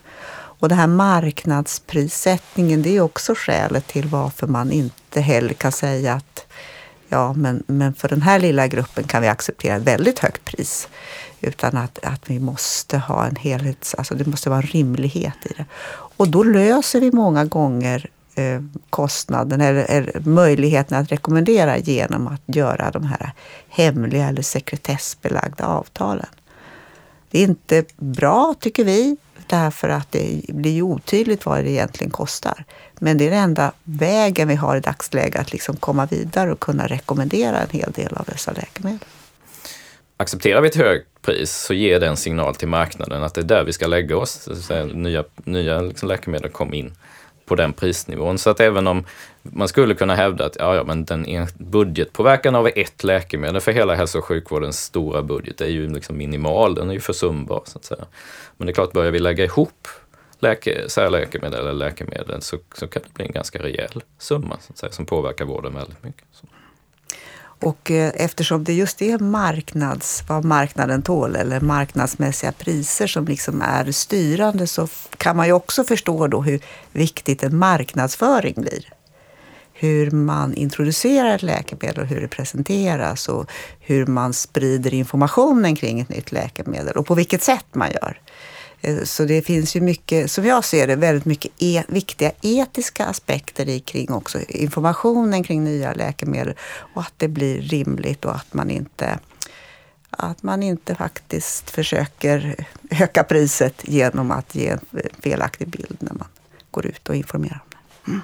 Och 0.60 0.68
den 0.68 0.78
här 0.78 0.86
marknadsprissättningen, 0.86 2.82
det 2.82 2.96
är 2.96 3.00
också 3.00 3.34
skälet 3.36 3.86
till 3.86 4.08
varför 4.08 4.46
man 4.46 4.72
inte 4.72 5.20
heller 5.20 5.54
kan 5.54 5.72
säga 5.72 6.12
att 6.12 6.46
ja, 7.08 7.32
men, 7.32 7.62
men 7.66 7.94
för 7.94 8.08
den 8.08 8.22
här 8.22 8.38
lilla 8.38 8.66
gruppen 8.66 9.04
kan 9.04 9.22
vi 9.22 9.28
acceptera 9.28 9.76
ett 9.76 9.82
väldigt 9.82 10.18
högt 10.18 10.44
pris. 10.44 10.88
Utan 11.40 11.76
att, 11.76 11.98
att 12.04 12.30
vi 12.30 12.38
måste 12.40 12.98
ha 12.98 13.26
en 13.26 13.36
helhets... 13.36 13.94
Alltså 13.94 14.14
det 14.14 14.26
måste 14.26 14.50
vara 14.50 14.60
en 14.60 14.66
rimlighet 14.66 15.36
i 15.42 15.52
det. 15.56 15.64
Och 15.92 16.28
då 16.28 16.42
löser 16.42 17.00
vi 17.00 17.12
många 17.12 17.44
gånger 17.44 18.10
eh, 18.34 18.62
kostnaden 18.90 19.60
eller, 19.60 19.84
eller 19.84 20.20
möjligheten 20.20 20.98
att 20.98 21.12
rekommendera 21.12 21.78
genom 21.78 22.26
att 22.26 22.42
göra 22.46 22.90
de 22.90 23.04
här 23.04 23.32
hemliga 23.68 24.28
eller 24.28 24.42
sekretessbelagda 24.42 25.66
avtalen. 25.66 26.26
Det 27.30 27.38
är 27.38 27.42
inte 27.42 27.84
bra, 27.96 28.54
tycker 28.60 28.84
vi, 28.84 29.16
därför 29.50 29.88
att 29.88 30.12
det 30.12 30.40
blir 30.48 30.82
otydligt 30.82 31.46
vad 31.46 31.64
det 31.64 31.70
egentligen 31.70 32.10
kostar. 32.10 32.64
Men 32.98 33.18
det 33.18 33.26
är 33.26 33.30
den 33.30 33.38
enda 33.38 33.72
vägen 33.84 34.48
vi 34.48 34.54
har 34.54 34.76
i 34.76 34.80
dagsläget 34.80 35.40
att 35.40 35.52
liksom 35.52 35.76
komma 35.76 36.06
vidare 36.06 36.52
och 36.52 36.60
kunna 36.60 36.86
rekommendera 36.86 37.58
en 37.58 37.70
hel 37.70 37.92
del 37.92 38.14
av 38.16 38.24
dessa 38.24 38.52
läkemedel. 38.52 39.08
accepterar 40.16 40.60
vi 40.60 40.68
ett 40.68 40.76
högt 40.76 41.22
pris 41.22 41.50
så 41.50 41.74
ger 41.74 42.00
det 42.00 42.06
en 42.06 42.16
signal 42.16 42.54
till 42.54 42.68
marknaden 42.68 43.22
att 43.22 43.34
det 43.34 43.40
är 43.40 43.44
där 43.44 43.64
vi 43.64 43.72
ska 43.72 43.86
lägga 43.86 44.16
oss. 44.16 44.48
Så 44.66 44.84
nya 44.84 45.24
nya 45.44 45.80
liksom 45.80 46.08
läkemedel 46.08 46.50
kommer 46.50 46.76
in 46.76 46.94
på 47.50 47.56
den 47.56 47.72
prisnivån. 47.72 48.38
Så 48.38 48.50
att 48.50 48.60
även 48.60 48.86
om 48.86 49.04
man 49.42 49.68
skulle 49.68 49.94
kunna 49.94 50.14
hävda 50.14 50.46
att 50.46 50.56
ja, 50.58 50.76
ja, 50.76 50.84
men 50.84 51.04
den 51.04 51.46
budgetpåverkan 51.58 52.54
av 52.54 52.68
ett 52.76 53.04
läkemedel 53.04 53.60
för 53.60 53.72
hela 53.72 53.94
hälso 53.94 54.18
och 54.18 54.24
sjukvårdens 54.24 54.84
stora 54.84 55.22
budget 55.22 55.60
är 55.60 55.66
ju 55.66 55.88
liksom 55.88 56.16
minimal, 56.16 56.74
den 56.74 56.90
är 56.90 56.94
ju 56.94 57.00
försumbar. 57.00 57.62
Så 57.64 57.78
att 57.78 57.84
säga. 57.84 58.04
Men 58.56 58.66
det 58.66 58.70
är 58.70 58.74
klart, 58.74 58.92
börjar 58.92 59.12
vi 59.12 59.18
lägga 59.18 59.44
ihop 59.44 59.88
läke, 60.38 60.88
särläkemedel 60.88 61.60
eller 61.60 61.72
läkemedel 61.72 62.42
så, 62.42 62.58
så 62.74 62.88
kan 62.88 63.02
det 63.02 63.14
bli 63.14 63.26
en 63.26 63.32
ganska 63.32 63.62
rejäl 63.62 64.02
summa 64.18 64.56
så 64.60 64.72
att 64.72 64.78
säga, 64.78 64.92
som 64.92 65.06
påverkar 65.06 65.44
vården 65.44 65.74
väldigt 65.74 66.02
mycket. 66.02 66.24
Så. 66.32 66.46
Och 67.60 67.90
eh, 67.90 68.12
eftersom 68.14 68.64
det 68.64 68.72
just 68.72 69.02
är 69.02 69.18
marknads, 69.18 70.24
vad 70.28 70.44
marknaden 70.44 71.02
tål 71.02 71.36
eller 71.36 71.60
marknadsmässiga 71.60 72.52
priser 72.52 73.06
som 73.06 73.24
liksom 73.24 73.62
är 73.62 73.92
styrande 73.92 74.66
så 74.66 74.88
kan 75.16 75.36
man 75.36 75.46
ju 75.46 75.52
också 75.52 75.84
förstå 75.84 76.26
då 76.26 76.42
hur 76.42 76.60
viktigt 76.92 77.42
en 77.42 77.56
marknadsföring 77.56 78.54
blir. 78.56 78.92
Hur 79.72 80.10
man 80.10 80.54
introducerar 80.54 81.34
ett 81.34 81.42
läkemedel 81.42 82.02
och 82.02 82.06
hur 82.06 82.20
det 82.20 82.28
presenteras 82.28 83.28
och 83.28 83.50
hur 83.80 84.06
man 84.06 84.32
sprider 84.32 84.94
informationen 84.94 85.76
kring 85.76 86.00
ett 86.00 86.08
nytt 86.08 86.32
läkemedel 86.32 86.96
och 86.96 87.06
på 87.06 87.14
vilket 87.14 87.42
sätt 87.42 87.66
man 87.72 87.90
gör. 87.90 88.20
Eh, 88.80 89.02
så 89.04 89.24
det 89.24 89.42
finns 89.42 89.76
ju 89.76 89.80
mycket, 89.80 90.30
som 90.30 90.44
jag 90.44 90.64
ser 90.64 90.86
det, 90.86 90.96
väldigt 90.96 91.24
mycket 91.24 91.52
e 91.58 91.82
viktiga 91.88 92.32
etiska 92.42 93.06
aspekter 93.06 93.68
i 93.68 93.80
kring 93.80 94.12
också 94.12 94.38
informationen 94.48 95.44
kring 95.44 95.64
nya 95.64 95.92
läkemedel 95.92 96.54
och 96.94 97.02
att 97.02 97.14
det 97.16 97.28
blir 97.28 97.60
rimligt 97.62 98.24
och 98.24 98.34
att 98.34 98.54
man 98.54 98.70
inte 98.70 99.18
att 100.10 100.42
man 100.42 100.62
inte 100.62 100.94
faktiskt 100.94 101.70
försöker 101.70 102.66
öka 102.90 103.24
priset 103.24 103.82
genom 103.84 104.30
att 104.30 104.54
ge 104.54 104.68
en 104.68 104.80
eh, 104.92 105.00
felaktig 105.22 105.68
bild 105.68 105.96
när 105.98 106.14
man 106.14 106.28
går 106.70 106.86
ut 106.86 107.08
och 107.08 107.16
informerar 107.16 107.60
om 107.64 107.70
det. 107.70 108.10
Mm. 108.10 108.22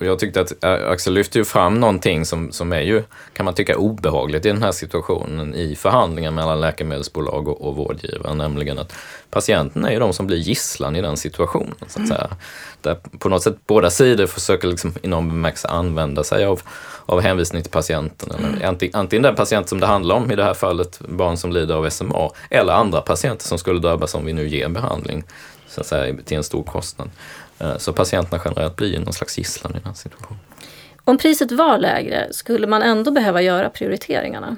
Och 0.00 0.06
jag 0.06 0.18
tyckte 0.18 0.40
att 0.40 0.64
äh, 0.64 0.90
Axel 0.90 1.12
lyfte 1.12 1.38
ju 1.38 1.44
fram 1.44 1.80
någonting 1.80 2.24
som, 2.24 2.52
som 2.52 2.72
är 2.72 2.80
ju, 2.80 3.02
kan 3.32 3.44
man 3.44 3.54
tycka, 3.54 3.76
obehagligt 3.76 4.46
i 4.46 4.48
den 4.48 4.62
här 4.62 4.72
situationen 4.72 5.54
i 5.54 5.76
förhandlingar 5.76 6.30
mellan 6.30 6.60
läkemedelsbolag 6.60 7.48
och, 7.48 7.68
och 7.68 7.76
vårdgivare, 7.76 8.34
nämligen 8.34 8.78
att 8.78 8.92
patienten 9.30 9.84
är 9.84 9.90
ju 9.90 9.98
de 9.98 10.12
som 10.12 10.26
blir 10.26 10.36
gisslan 10.36 10.96
i 10.96 11.02
den 11.02 11.16
situationen. 11.16 11.74
Så 11.80 11.84
att 11.84 11.96
mm. 11.96 12.08
säga. 12.08 12.28
Där 12.80 12.96
på 13.18 13.28
något 13.28 13.42
sätt 13.42 13.56
båda 13.66 13.90
sidor 13.90 14.26
försöker 14.26 14.68
liksom 14.68 14.94
i 15.02 15.08
någon 15.08 15.28
bemärkelse 15.28 15.68
använda 15.68 16.24
sig 16.24 16.44
av, 16.44 16.60
av 17.06 17.20
hänvisning 17.20 17.62
till 17.62 17.72
patienten. 17.72 18.30
Eller 18.30 18.68
mm. 18.68 18.90
antingen 18.92 19.22
den 19.22 19.34
patient 19.34 19.68
som 19.68 19.80
det 19.80 19.86
handlar 19.86 20.14
om, 20.14 20.30
i 20.30 20.36
det 20.36 20.44
här 20.44 20.54
fallet 20.54 21.00
barn 21.08 21.36
som 21.36 21.52
lider 21.52 21.74
av 21.74 21.90
SMA, 21.90 22.30
eller 22.50 22.72
andra 22.72 23.00
patienter 23.00 23.44
som 23.44 23.58
skulle 23.58 23.80
drabbas 23.80 24.14
om 24.14 24.26
vi 24.26 24.32
nu 24.32 24.48
ger 24.48 24.68
behandling 24.68 25.24
så 25.68 25.80
att 25.80 25.86
säga, 25.86 26.16
till 26.24 26.36
en 26.36 26.44
stor 26.44 26.62
kostnad. 26.62 27.10
Eh, 27.60 27.76
så 27.78 27.92
patienterna 27.92 28.42
generellt 28.44 28.76
blir 28.76 28.98
någon 28.98 29.12
slags 29.12 29.38
gisslan 29.38 29.76
i 29.76 29.78
den 29.84 29.94
situationen. 29.94 30.40
Om 31.04 31.18
priset 31.18 31.52
var 31.52 31.78
lägre, 31.78 32.32
skulle 32.32 32.66
man 32.66 32.82
ändå 32.82 33.10
behöva 33.10 33.42
göra 33.42 33.70
prioriteringarna? 33.70 34.56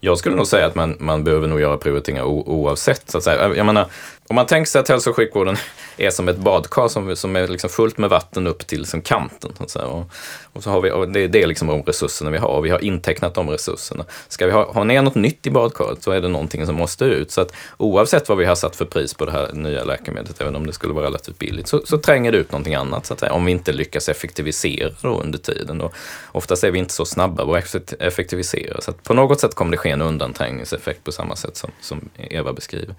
Jag 0.00 0.18
skulle 0.18 0.36
nog 0.36 0.46
säga 0.46 0.66
att 0.66 0.74
man, 0.74 0.96
man 1.00 1.24
behöver 1.24 1.48
nog 1.48 1.60
göra 1.60 1.76
prioriteringar 1.76 2.24
oavsett. 2.24 3.10
Så 3.10 3.18
att 3.18 3.24
säga. 3.24 3.54
Jag 3.54 3.66
menar, 3.66 3.86
om 4.28 4.36
man 4.36 4.46
tänker 4.46 4.70
sig 4.70 4.80
att 4.80 4.88
hälso 4.88 5.10
och 5.10 5.16
sjukvården 5.16 5.56
är 5.96 6.10
som 6.10 6.28
ett 6.28 6.38
badkar 6.38 6.88
som, 6.88 7.16
som 7.16 7.36
är 7.36 7.48
liksom 7.48 7.70
fullt 7.70 7.98
med 7.98 8.10
vatten 8.10 8.46
upp 8.46 8.66
till 8.66 8.78
liksom 8.78 9.00
kanten. 9.00 9.52
Så 9.66 9.80
och, 9.80 10.10
och, 10.52 10.62
så 10.62 10.70
har 10.70 10.80
vi, 10.80 10.90
och 10.90 11.08
det, 11.08 11.28
det 11.28 11.42
är 11.42 11.46
liksom 11.46 11.68
de 11.68 11.82
resurserna 11.82 12.30
vi 12.30 12.38
har. 12.38 12.60
Vi 12.60 12.70
har 12.70 12.84
intecknat 12.84 13.34
de 13.34 13.50
resurserna. 13.50 14.04
Ska 14.28 14.46
vi 14.46 14.52
ha, 14.52 14.72
ha 14.72 14.84
ner 14.84 15.02
något 15.02 15.14
nytt 15.14 15.46
i 15.46 15.50
badkaret 15.50 16.02
så 16.02 16.10
är 16.10 16.20
det 16.20 16.28
någonting 16.28 16.66
som 16.66 16.74
måste 16.74 17.04
ut. 17.04 17.30
Så 17.30 17.40
att 17.40 17.52
oavsett 17.76 18.28
vad 18.28 18.38
vi 18.38 18.44
har 18.44 18.54
satt 18.54 18.76
för 18.76 18.84
pris 18.84 19.14
på 19.14 19.24
det 19.24 19.32
här 19.32 19.52
nya 19.52 19.84
läkemedlet, 19.84 20.40
även 20.40 20.56
om 20.56 20.66
det 20.66 20.72
skulle 20.72 20.94
vara 20.94 21.06
relativt 21.06 21.38
billigt, 21.38 21.68
så, 21.68 21.80
så 21.84 21.98
tränger 21.98 22.32
det 22.32 22.38
ut 22.38 22.52
någonting 22.52 22.74
annat. 22.74 23.06
Så 23.06 23.14
att 23.14 23.20
säga, 23.20 23.32
om 23.32 23.44
vi 23.44 23.52
inte 23.52 23.72
lyckas 23.72 24.08
effektivisera 24.08 24.90
då 25.02 25.20
under 25.20 25.38
tiden. 25.38 25.80
Och 25.80 25.94
oftast 26.32 26.64
är 26.64 26.70
vi 26.70 26.78
inte 26.78 26.94
så 26.94 27.04
snabba 27.04 27.44
på 27.44 27.54
att 27.54 27.92
effektivisera. 28.00 28.80
Så 28.80 28.90
att 28.90 29.02
på 29.02 29.14
något 29.14 29.40
sätt 29.40 29.54
kommer 29.54 29.70
det 29.70 29.76
ske 29.76 29.90
en 29.90 30.02
undanträngningseffekt 30.02 31.04
på 31.04 31.12
samma 31.12 31.36
sätt 31.36 31.56
som, 31.56 31.70
som 31.80 32.08
Eva 32.16 32.52
beskriver. 32.52 32.94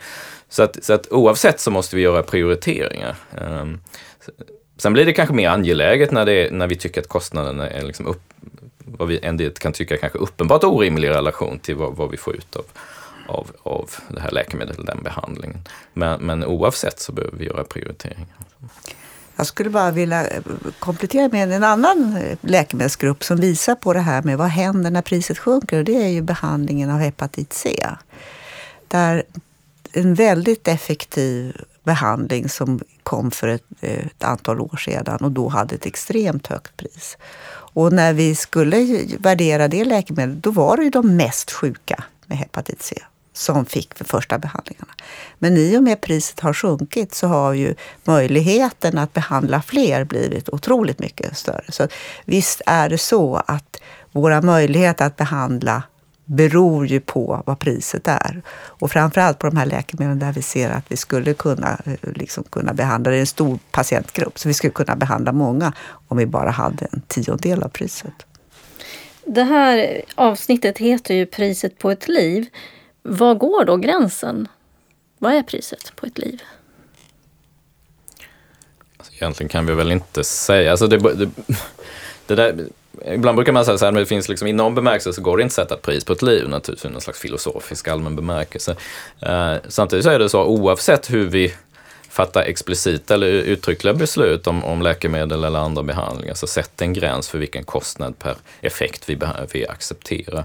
Så 0.49 0.63
att, 0.63 0.83
så 0.83 0.93
att 0.93 1.07
oavsett 1.17 1.59
så 1.59 1.71
måste 1.71 1.95
vi 1.95 2.01
göra 2.01 2.23
prioriteringar. 2.23 3.15
Ehm, 3.41 3.79
sen 4.77 4.93
blir 4.93 5.05
det 5.05 5.13
kanske 5.13 5.35
mer 5.35 5.49
angeläget 5.49 6.11
när, 6.11 6.25
det, 6.25 6.51
när 6.51 6.67
vi 6.67 6.75
tycker 6.75 7.01
att 7.01 7.07
kostnaderna 7.07 7.69
är 7.69 7.81
liksom 7.81 8.07
upp, 8.07 8.21
vad 8.77 9.07
vi 9.07 9.19
en 9.23 9.37
del 9.37 9.51
kan 9.51 9.73
tycka 9.73 9.97
kanske 9.97 10.19
uppenbart 10.19 10.63
orimlig 10.63 11.09
relation 11.09 11.59
till 11.59 11.75
vad, 11.75 11.95
vad 11.95 12.11
vi 12.11 12.17
får 12.17 12.35
ut 12.35 12.55
av, 12.55 12.65
av, 13.27 13.51
av 13.63 13.89
det 14.09 14.21
här 14.21 14.31
läkemedlet, 14.31 14.85
den 14.85 15.03
behandlingen. 15.03 15.59
Men, 15.93 16.21
men 16.21 16.45
oavsett 16.45 16.99
så 16.99 17.11
behöver 17.11 17.37
vi 17.37 17.45
göra 17.45 17.63
prioriteringar. 17.63 18.35
Jag 19.35 19.47
skulle 19.47 19.69
bara 19.69 19.91
vilja 19.91 20.27
eh, 20.27 20.41
komplettera 20.79 21.29
med 21.31 21.51
en 21.51 21.63
annan 21.63 22.17
eh, 22.17 22.37
läkemedelsgrupp 22.41 23.23
som 23.23 23.37
visar 23.37 23.75
på 23.75 23.93
det 23.93 23.99
här 23.99 24.21
med 24.21 24.37
vad 24.37 24.47
händer 24.47 24.91
när 24.91 25.01
priset 25.01 25.37
sjunker. 25.37 25.77
Och 25.77 25.83
det 25.83 26.03
är 26.03 26.07
ju 26.07 26.21
behandlingen 26.21 26.89
av 26.89 26.99
hepatit 26.99 27.53
C. 27.53 27.85
Där 28.87 29.23
en 29.99 30.13
väldigt 30.13 30.67
effektiv 30.67 31.61
behandling 31.83 32.49
som 32.49 32.79
kom 33.03 33.31
för 33.31 33.47
ett, 33.47 33.63
ett, 33.81 34.23
antal 34.23 34.61
år 34.61 34.77
sedan 34.77 35.17
och 35.21 35.31
då 35.31 35.47
hade 35.47 35.75
ett 35.75 35.85
extremt 35.85 36.47
högt 36.47 36.77
pris. 36.77 37.17
Och 37.73 37.93
när 37.93 38.13
vi 38.13 38.35
skulle 38.35 39.05
värdera 39.19 39.67
det 39.67 39.85
läkemedlet, 39.85 40.43
då 40.43 40.51
var 40.51 40.77
det 40.77 40.83
ju 40.83 40.89
de 40.89 41.15
mest 41.15 41.51
sjuka 41.51 42.03
med 42.25 42.37
hepatit 42.37 42.81
C 42.81 43.03
som 43.33 43.65
fick 43.65 43.93
för 43.93 44.05
första 44.05 44.37
behandlingarna. 44.37 44.93
Men 45.39 45.57
i 45.57 45.77
och 45.77 45.83
med 45.83 46.01
priset 46.01 46.39
har 46.39 46.53
sjunkit 46.53 47.13
så 47.13 47.27
har 47.27 47.53
ju 47.53 47.75
möjligheten 48.03 48.97
att 48.97 49.13
behandla 49.13 49.61
fler 49.61 50.03
blivit 50.03 50.49
otroligt 50.49 50.99
mycket 50.99 51.37
större. 51.37 51.65
Så 51.69 51.87
visst 52.25 52.61
är 52.65 52.89
det 52.89 52.97
så 52.97 53.43
att 53.47 53.81
våra 54.11 54.41
möjligheter 54.41 55.05
att 55.05 55.15
behandla 55.15 55.83
beror 56.27 56.87
ju 56.87 56.99
på 56.99 57.43
vad 57.45 57.59
priset 57.59 58.07
är. 58.07 58.41
Och 58.49 58.91
framförallt 58.91 59.39
på 59.39 59.47
de 59.47 59.57
här 59.57 59.65
läkemedlen 59.65 60.19
där 60.19 60.31
vi 60.31 60.41
ser 60.41 60.69
att 60.69 60.85
vi 60.87 60.97
skulle 60.97 61.33
kunna, 61.33 61.81
eh, 61.85 62.11
liksom 62.15 62.43
kunna 62.43 62.73
behandla, 62.73 63.11
det 63.11 63.17
är 63.17 63.19
en 63.19 63.27
stor 63.27 63.59
patientgrupp, 63.71 64.39
så 64.39 64.47
vi 64.47 64.53
skulle 64.53 64.73
kunna 64.73 64.95
behandla 64.95 65.31
många 65.31 65.73
om 66.07 66.17
vi 66.17 66.25
bara 66.25 66.49
hade 66.49 66.87
en 66.91 67.01
tiondel 67.07 67.63
av 67.63 67.69
priset. 67.69 68.25
Det 69.25 69.43
här 69.43 70.01
avsnittet 70.15 70.77
heter 70.77 71.13
ju 71.13 71.25
Priset 71.25 71.77
på 71.77 71.91
ett 71.91 72.07
liv. 72.07 72.47
Var 73.03 73.35
går 73.35 73.65
då 73.65 73.77
gränsen? 73.77 74.47
Vad 75.17 75.33
är 75.33 75.43
priset 75.43 75.95
på 75.95 76.05
ett 76.05 76.17
liv? 76.17 76.41
Alltså, 78.97 79.13
egentligen 79.13 79.49
kan 79.49 79.65
vi 79.65 79.75
väl 79.75 79.91
inte 79.91 80.23
säga. 80.23 80.71
Alltså 80.71 80.87
det, 80.87 80.97
det, 80.97 81.29
det 82.25 82.35
där, 82.35 82.67
ibland 83.05 83.35
brukar 83.35 83.51
man 83.51 83.65
säga 83.65 83.77
så 83.77 83.85
här, 83.85 83.91
men 83.91 83.99
det 83.99 84.05
finns 84.05 84.29
liksom, 84.29 84.47
i 84.47 84.53
någon 84.53 84.75
bemärkelse 84.75 85.13
så 85.13 85.21
går 85.21 85.37
det 85.37 85.43
inte 85.43 85.51
att 85.61 85.69
sätta 85.69 85.77
pris 85.77 86.05
på 86.05 86.13
ett 86.13 86.21
liv 86.21 86.49
naturligtvis, 86.49 86.85
i 86.85 86.87
någon 86.87 86.95
typ 86.95 87.03
slags 87.03 87.19
filosofisk 87.19 87.87
allmän 87.87 88.15
bemärkelse. 88.15 88.75
Eh, 89.21 89.55
samtidigt 89.67 90.05
så 90.05 90.11
är 90.11 90.19
det 90.19 90.29
så, 90.29 90.43
oavsett 90.43 91.13
hur 91.13 91.25
vi 91.29 91.53
fattar 92.09 92.41
explicita 92.41 93.13
eller 93.13 93.27
uttryckliga 93.27 93.93
beslut 93.93 94.47
om, 94.47 94.63
om 94.63 94.81
läkemedel 94.81 95.43
eller 95.43 95.59
andra 95.59 95.83
behandlingar, 95.83 96.33
så 96.33 96.47
sätt 96.47 96.81
en 96.81 96.93
gräns 96.93 97.29
för 97.29 97.37
vilken 97.37 97.63
kostnad 97.63 98.19
per 98.19 98.35
effekt 98.61 99.09
vi, 99.09 99.19
vi 99.53 99.67
accepterar. 99.67 100.43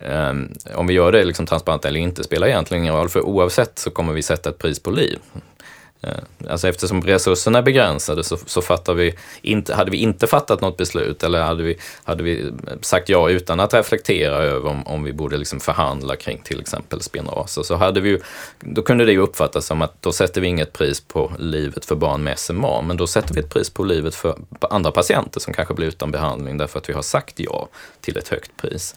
Um, 0.00 0.54
om 0.74 0.86
vi 0.86 0.94
gör 0.94 1.12
det 1.12 1.24
liksom 1.24 1.46
transparent 1.46 1.84
eller 1.84 2.00
inte 2.00 2.24
spelar 2.24 2.46
egentligen 2.46 2.82
ingen 2.82 2.94
roll, 2.94 3.08
för 3.08 3.20
oavsett 3.20 3.78
så 3.78 3.90
kommer 3.90 4.12
vi 4.12 4.22
sätta 4.22 4.50
ett 4.50 4.58
pris 4.58 4.80
på 4.80 4.90
liv. 4.90 5.18
Eh, 6.06 6.50
alltså 6.50 6.68
eftersom 6.68 7.02
resurserna 7.02 7.58
är 7.58 7.62
begränsade 7.62 8.24
så, 8.24 8.36
så 8.46 8.62
fattar 8.62 8.94
vi 8.94 9.14
inte, 9.42 9.74
hade 9.74 9.90
vi 9.90 9.96
inte 9.96 10.26
fattat 10.26 10.60
något 10.60 10.76
beslut 10.76 11.22
eller 11.22 11.42
hade 11.42 11.62
vi, 11.62 11.78
hade 12.04 12.22
vi 12.22 12.52
sagt 12.80 13.08
ja 13.08 13.30
utan 13.30 13.60
att 13.60 13.74
reflektera 13.74 14.36
över 14.36 14.70
om, 14.70 14.86
om 14.86 15.04
vi 15.04 15.12
borde 15.12 15.36
liksom 15.36 15.60
förhandla 15.60 16.16
kring 16.16 16.38
till 16.44 16.60
exempel 16.60 17.00
spinraser 17.00 17.62
så 17.62 17.76
hade 17.76 18.00
vi 18.00 18.08
ju, 18.08 18.20
då 18.60 18.82
kunde 18.82 19.04
det 19.04 19.12
ju 19.12 19.18
uppfattas 19.18 19.66
som 19.66 19.82
att 19.82 20.02
då 20.02 20.12
sätter 20.12 20.40
vi 20.40 20.46
inget 20.46 20.72
pris 20.72 21.00
på 21.00 21.32
livet 21.38 21.84
för 21.84 21.96
barn 21.96 22.24
med 22.24 22.38
SMA, 22.38 22.82
men 22.82 22.96
då 22.96 23.06
sätter 23.06 23.34
vi 23.34 23.40
ett 23.40 23.50
pris 23.50 23.70
på 23.70 23.84
livet 23.84 24.14
för 24.14 24.38
andra 24.60 24.90
patienter 24.90 25.40
som 25.40 25.54
kanske 25.54 25.74
blir 25.74 25.88
utan 25.88 26.10
behandling 26.10 26.58
därför 26.58 26.78
att 26.78 26.88
vi 26.88 26.92
har 26.92 27.02
sagt 27.02 27.40
ja 27.40 27.68
till 28.00 28.16
ett 28.16 28.28
högt 28.28 28.56
pris. 28.56 28.94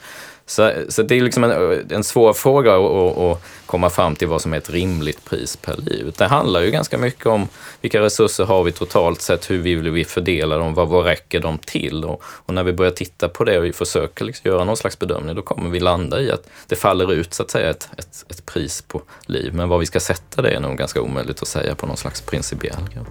Så, 0.50 0.72
så 0.90 1.04
det 1.04 1.16
är 1.16 1.22
liksom 1.22 1.44
en, 1.44 1.92
en 1.92 2.04
svår 2.04 2.34
fråga 2.34 2.76
att, 2.76 3.18
att 3.18 3.44
komma 3.66 3.90
fram 3.90 4.16
till 4.16 4.28
vad 4.28 4.42
som 4.42 4.54
är 4.54 4.58
ett 4.58 4.70
rimligt 4.70 5.26
pris 5.26 5.58
per 5.58 5.78
liv. 5.78 6.14
Det 6.18 6.26
handlar 6.26 6.62
ju 6.62 6.72
ganska 6.72 6.98
mycket 6.98 7.26
om 7.26 7.48
vilka 7.82 8.02
resurser 8.02 8.46
har 8.46 8.64
vi 8.64 8.72
totalt 8.72 9.22
sett, 9.22 9.50
hur 9.50 9.58
vill 9.58 9.92
vi 9.92 10.06
fördela 10.06 10.58
dem, 10.58 10.74
vad, 10.74 10.88
vad 10.88 11.06
räcker 11.06 11.40
de 11.40 11.58
till? 11.58 12.04
Och, 12.04 12.24
och, 12.24 12.54
när 12.54 12.64
vi 12.64 12.74
börjar 12.74 12.92
titta 12.92 13.30
på 13.30 13.44
det 13.44 13.58
och 13.58 13.66
vi 13.66 13.74
försöker 13.74 14.26
liksom 14.26 14.52
göra 14.52 14.64
någon 14.64 14.78
slags 14.78 15.00
bedömning, 15.00 15.36
då 15.36 15.42
kommer 15.42 15.70
vi 15.70 15.80
landa 15.80 16.22
i 16.22 16.32
att 16.32 16.50
det 16.68 16.76
faller 16.76 17.14
ut 17.14 17.34
så 17.34 17.44
att 17.44 17.52
säga 17.52 17.70
ett, 17.70 17.90
ett, 17.98 18.26
ett 18.30 18.46
pris 18.46 18.82
på 18.82 19.02
liv. 19.26 19.54
Men 19.54 19.70
vad 19.70 19.80
vi 19.80 19.86
ska 19.86 20.00
sätta 20.00 20.42
det 20.42 20.50
är 20.50 20.60
nog 20.60 20.78
ganska 20.78 21.02
omöjligt 21.02 21.42
att 21.42 21.48
säga 21.48 21.76
på 21.76 21.88
någon 21.88 21.98
slags 21.98 22.22
principiell 22.22 22.90
grund. 22.94 23.08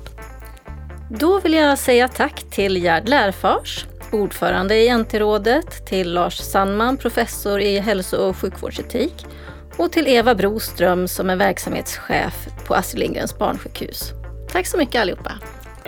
Då 1.11 1.41
vill 1.41 1.55
jag 1.55 1.79
säga 1.79 2.09
tack 2.09 2.45
till 2.51 2.77
Gerd 2.77 3.09
Lärfors 3.09 3.85
ordförande 4.13 4.77
i 4.77 4.99
NT-rådet, 4.99 5.87
till 5.87 6.13
Lars 6.13 6.39
Sandman, 6.39 6.97
professor 6.97 7.61
i 7.61 7.79
hälso 7.79 8.17
och 8.17 8.37
sjukvårdsetik 8.37 9.27
och 9.77 9.93
till 9.93 10.09
Eva 10.09 10.35
Broström 10.35 11.09
som 11.09 11.31
är 11.31 11.37
verksamhetschef 11.37 12.49
på 12.67 12.75
Astrid 12.75 13.01
Lindgrens 13.01 13.39
barnsjukhus. 13.39 14.13
Tack 14.53 14.67
så 14.67 14.79
mycket 14.79 15.01
allihopa. 15.01 15.33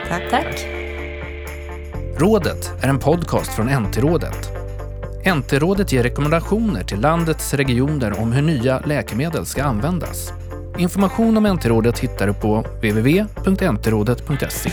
Tack. 0.08 0.30
Tack. 0.30 0.66
Rådet 2.18 2.70
är 2.82 2.88
en 2.88 2.98
podcast 2.98 3.54
från 3.54 3.66
NT-rådet. 3.66 4.48
NT-rådet 5.36 5.92
ger 5.92 6.02
rekommendationer 6.02 6.84
till 6.84 7.00
landets 7.00 7.54
regioner 7.54 8.20
om 8.20 8.32
hur 8.32 8.42
nya 8.42 8.80
läkemedel 8.80 9.46
ska 9.46 9.64
användas. 9.64 10.32
Information 10.78 11.36
om 11.36 11.46
NT-rådet 11.46 11.98
hittar 11.98 12.26
du 12.26 12.34
på 12.34 12.64
www.ntrådet.se. 12.82 14.70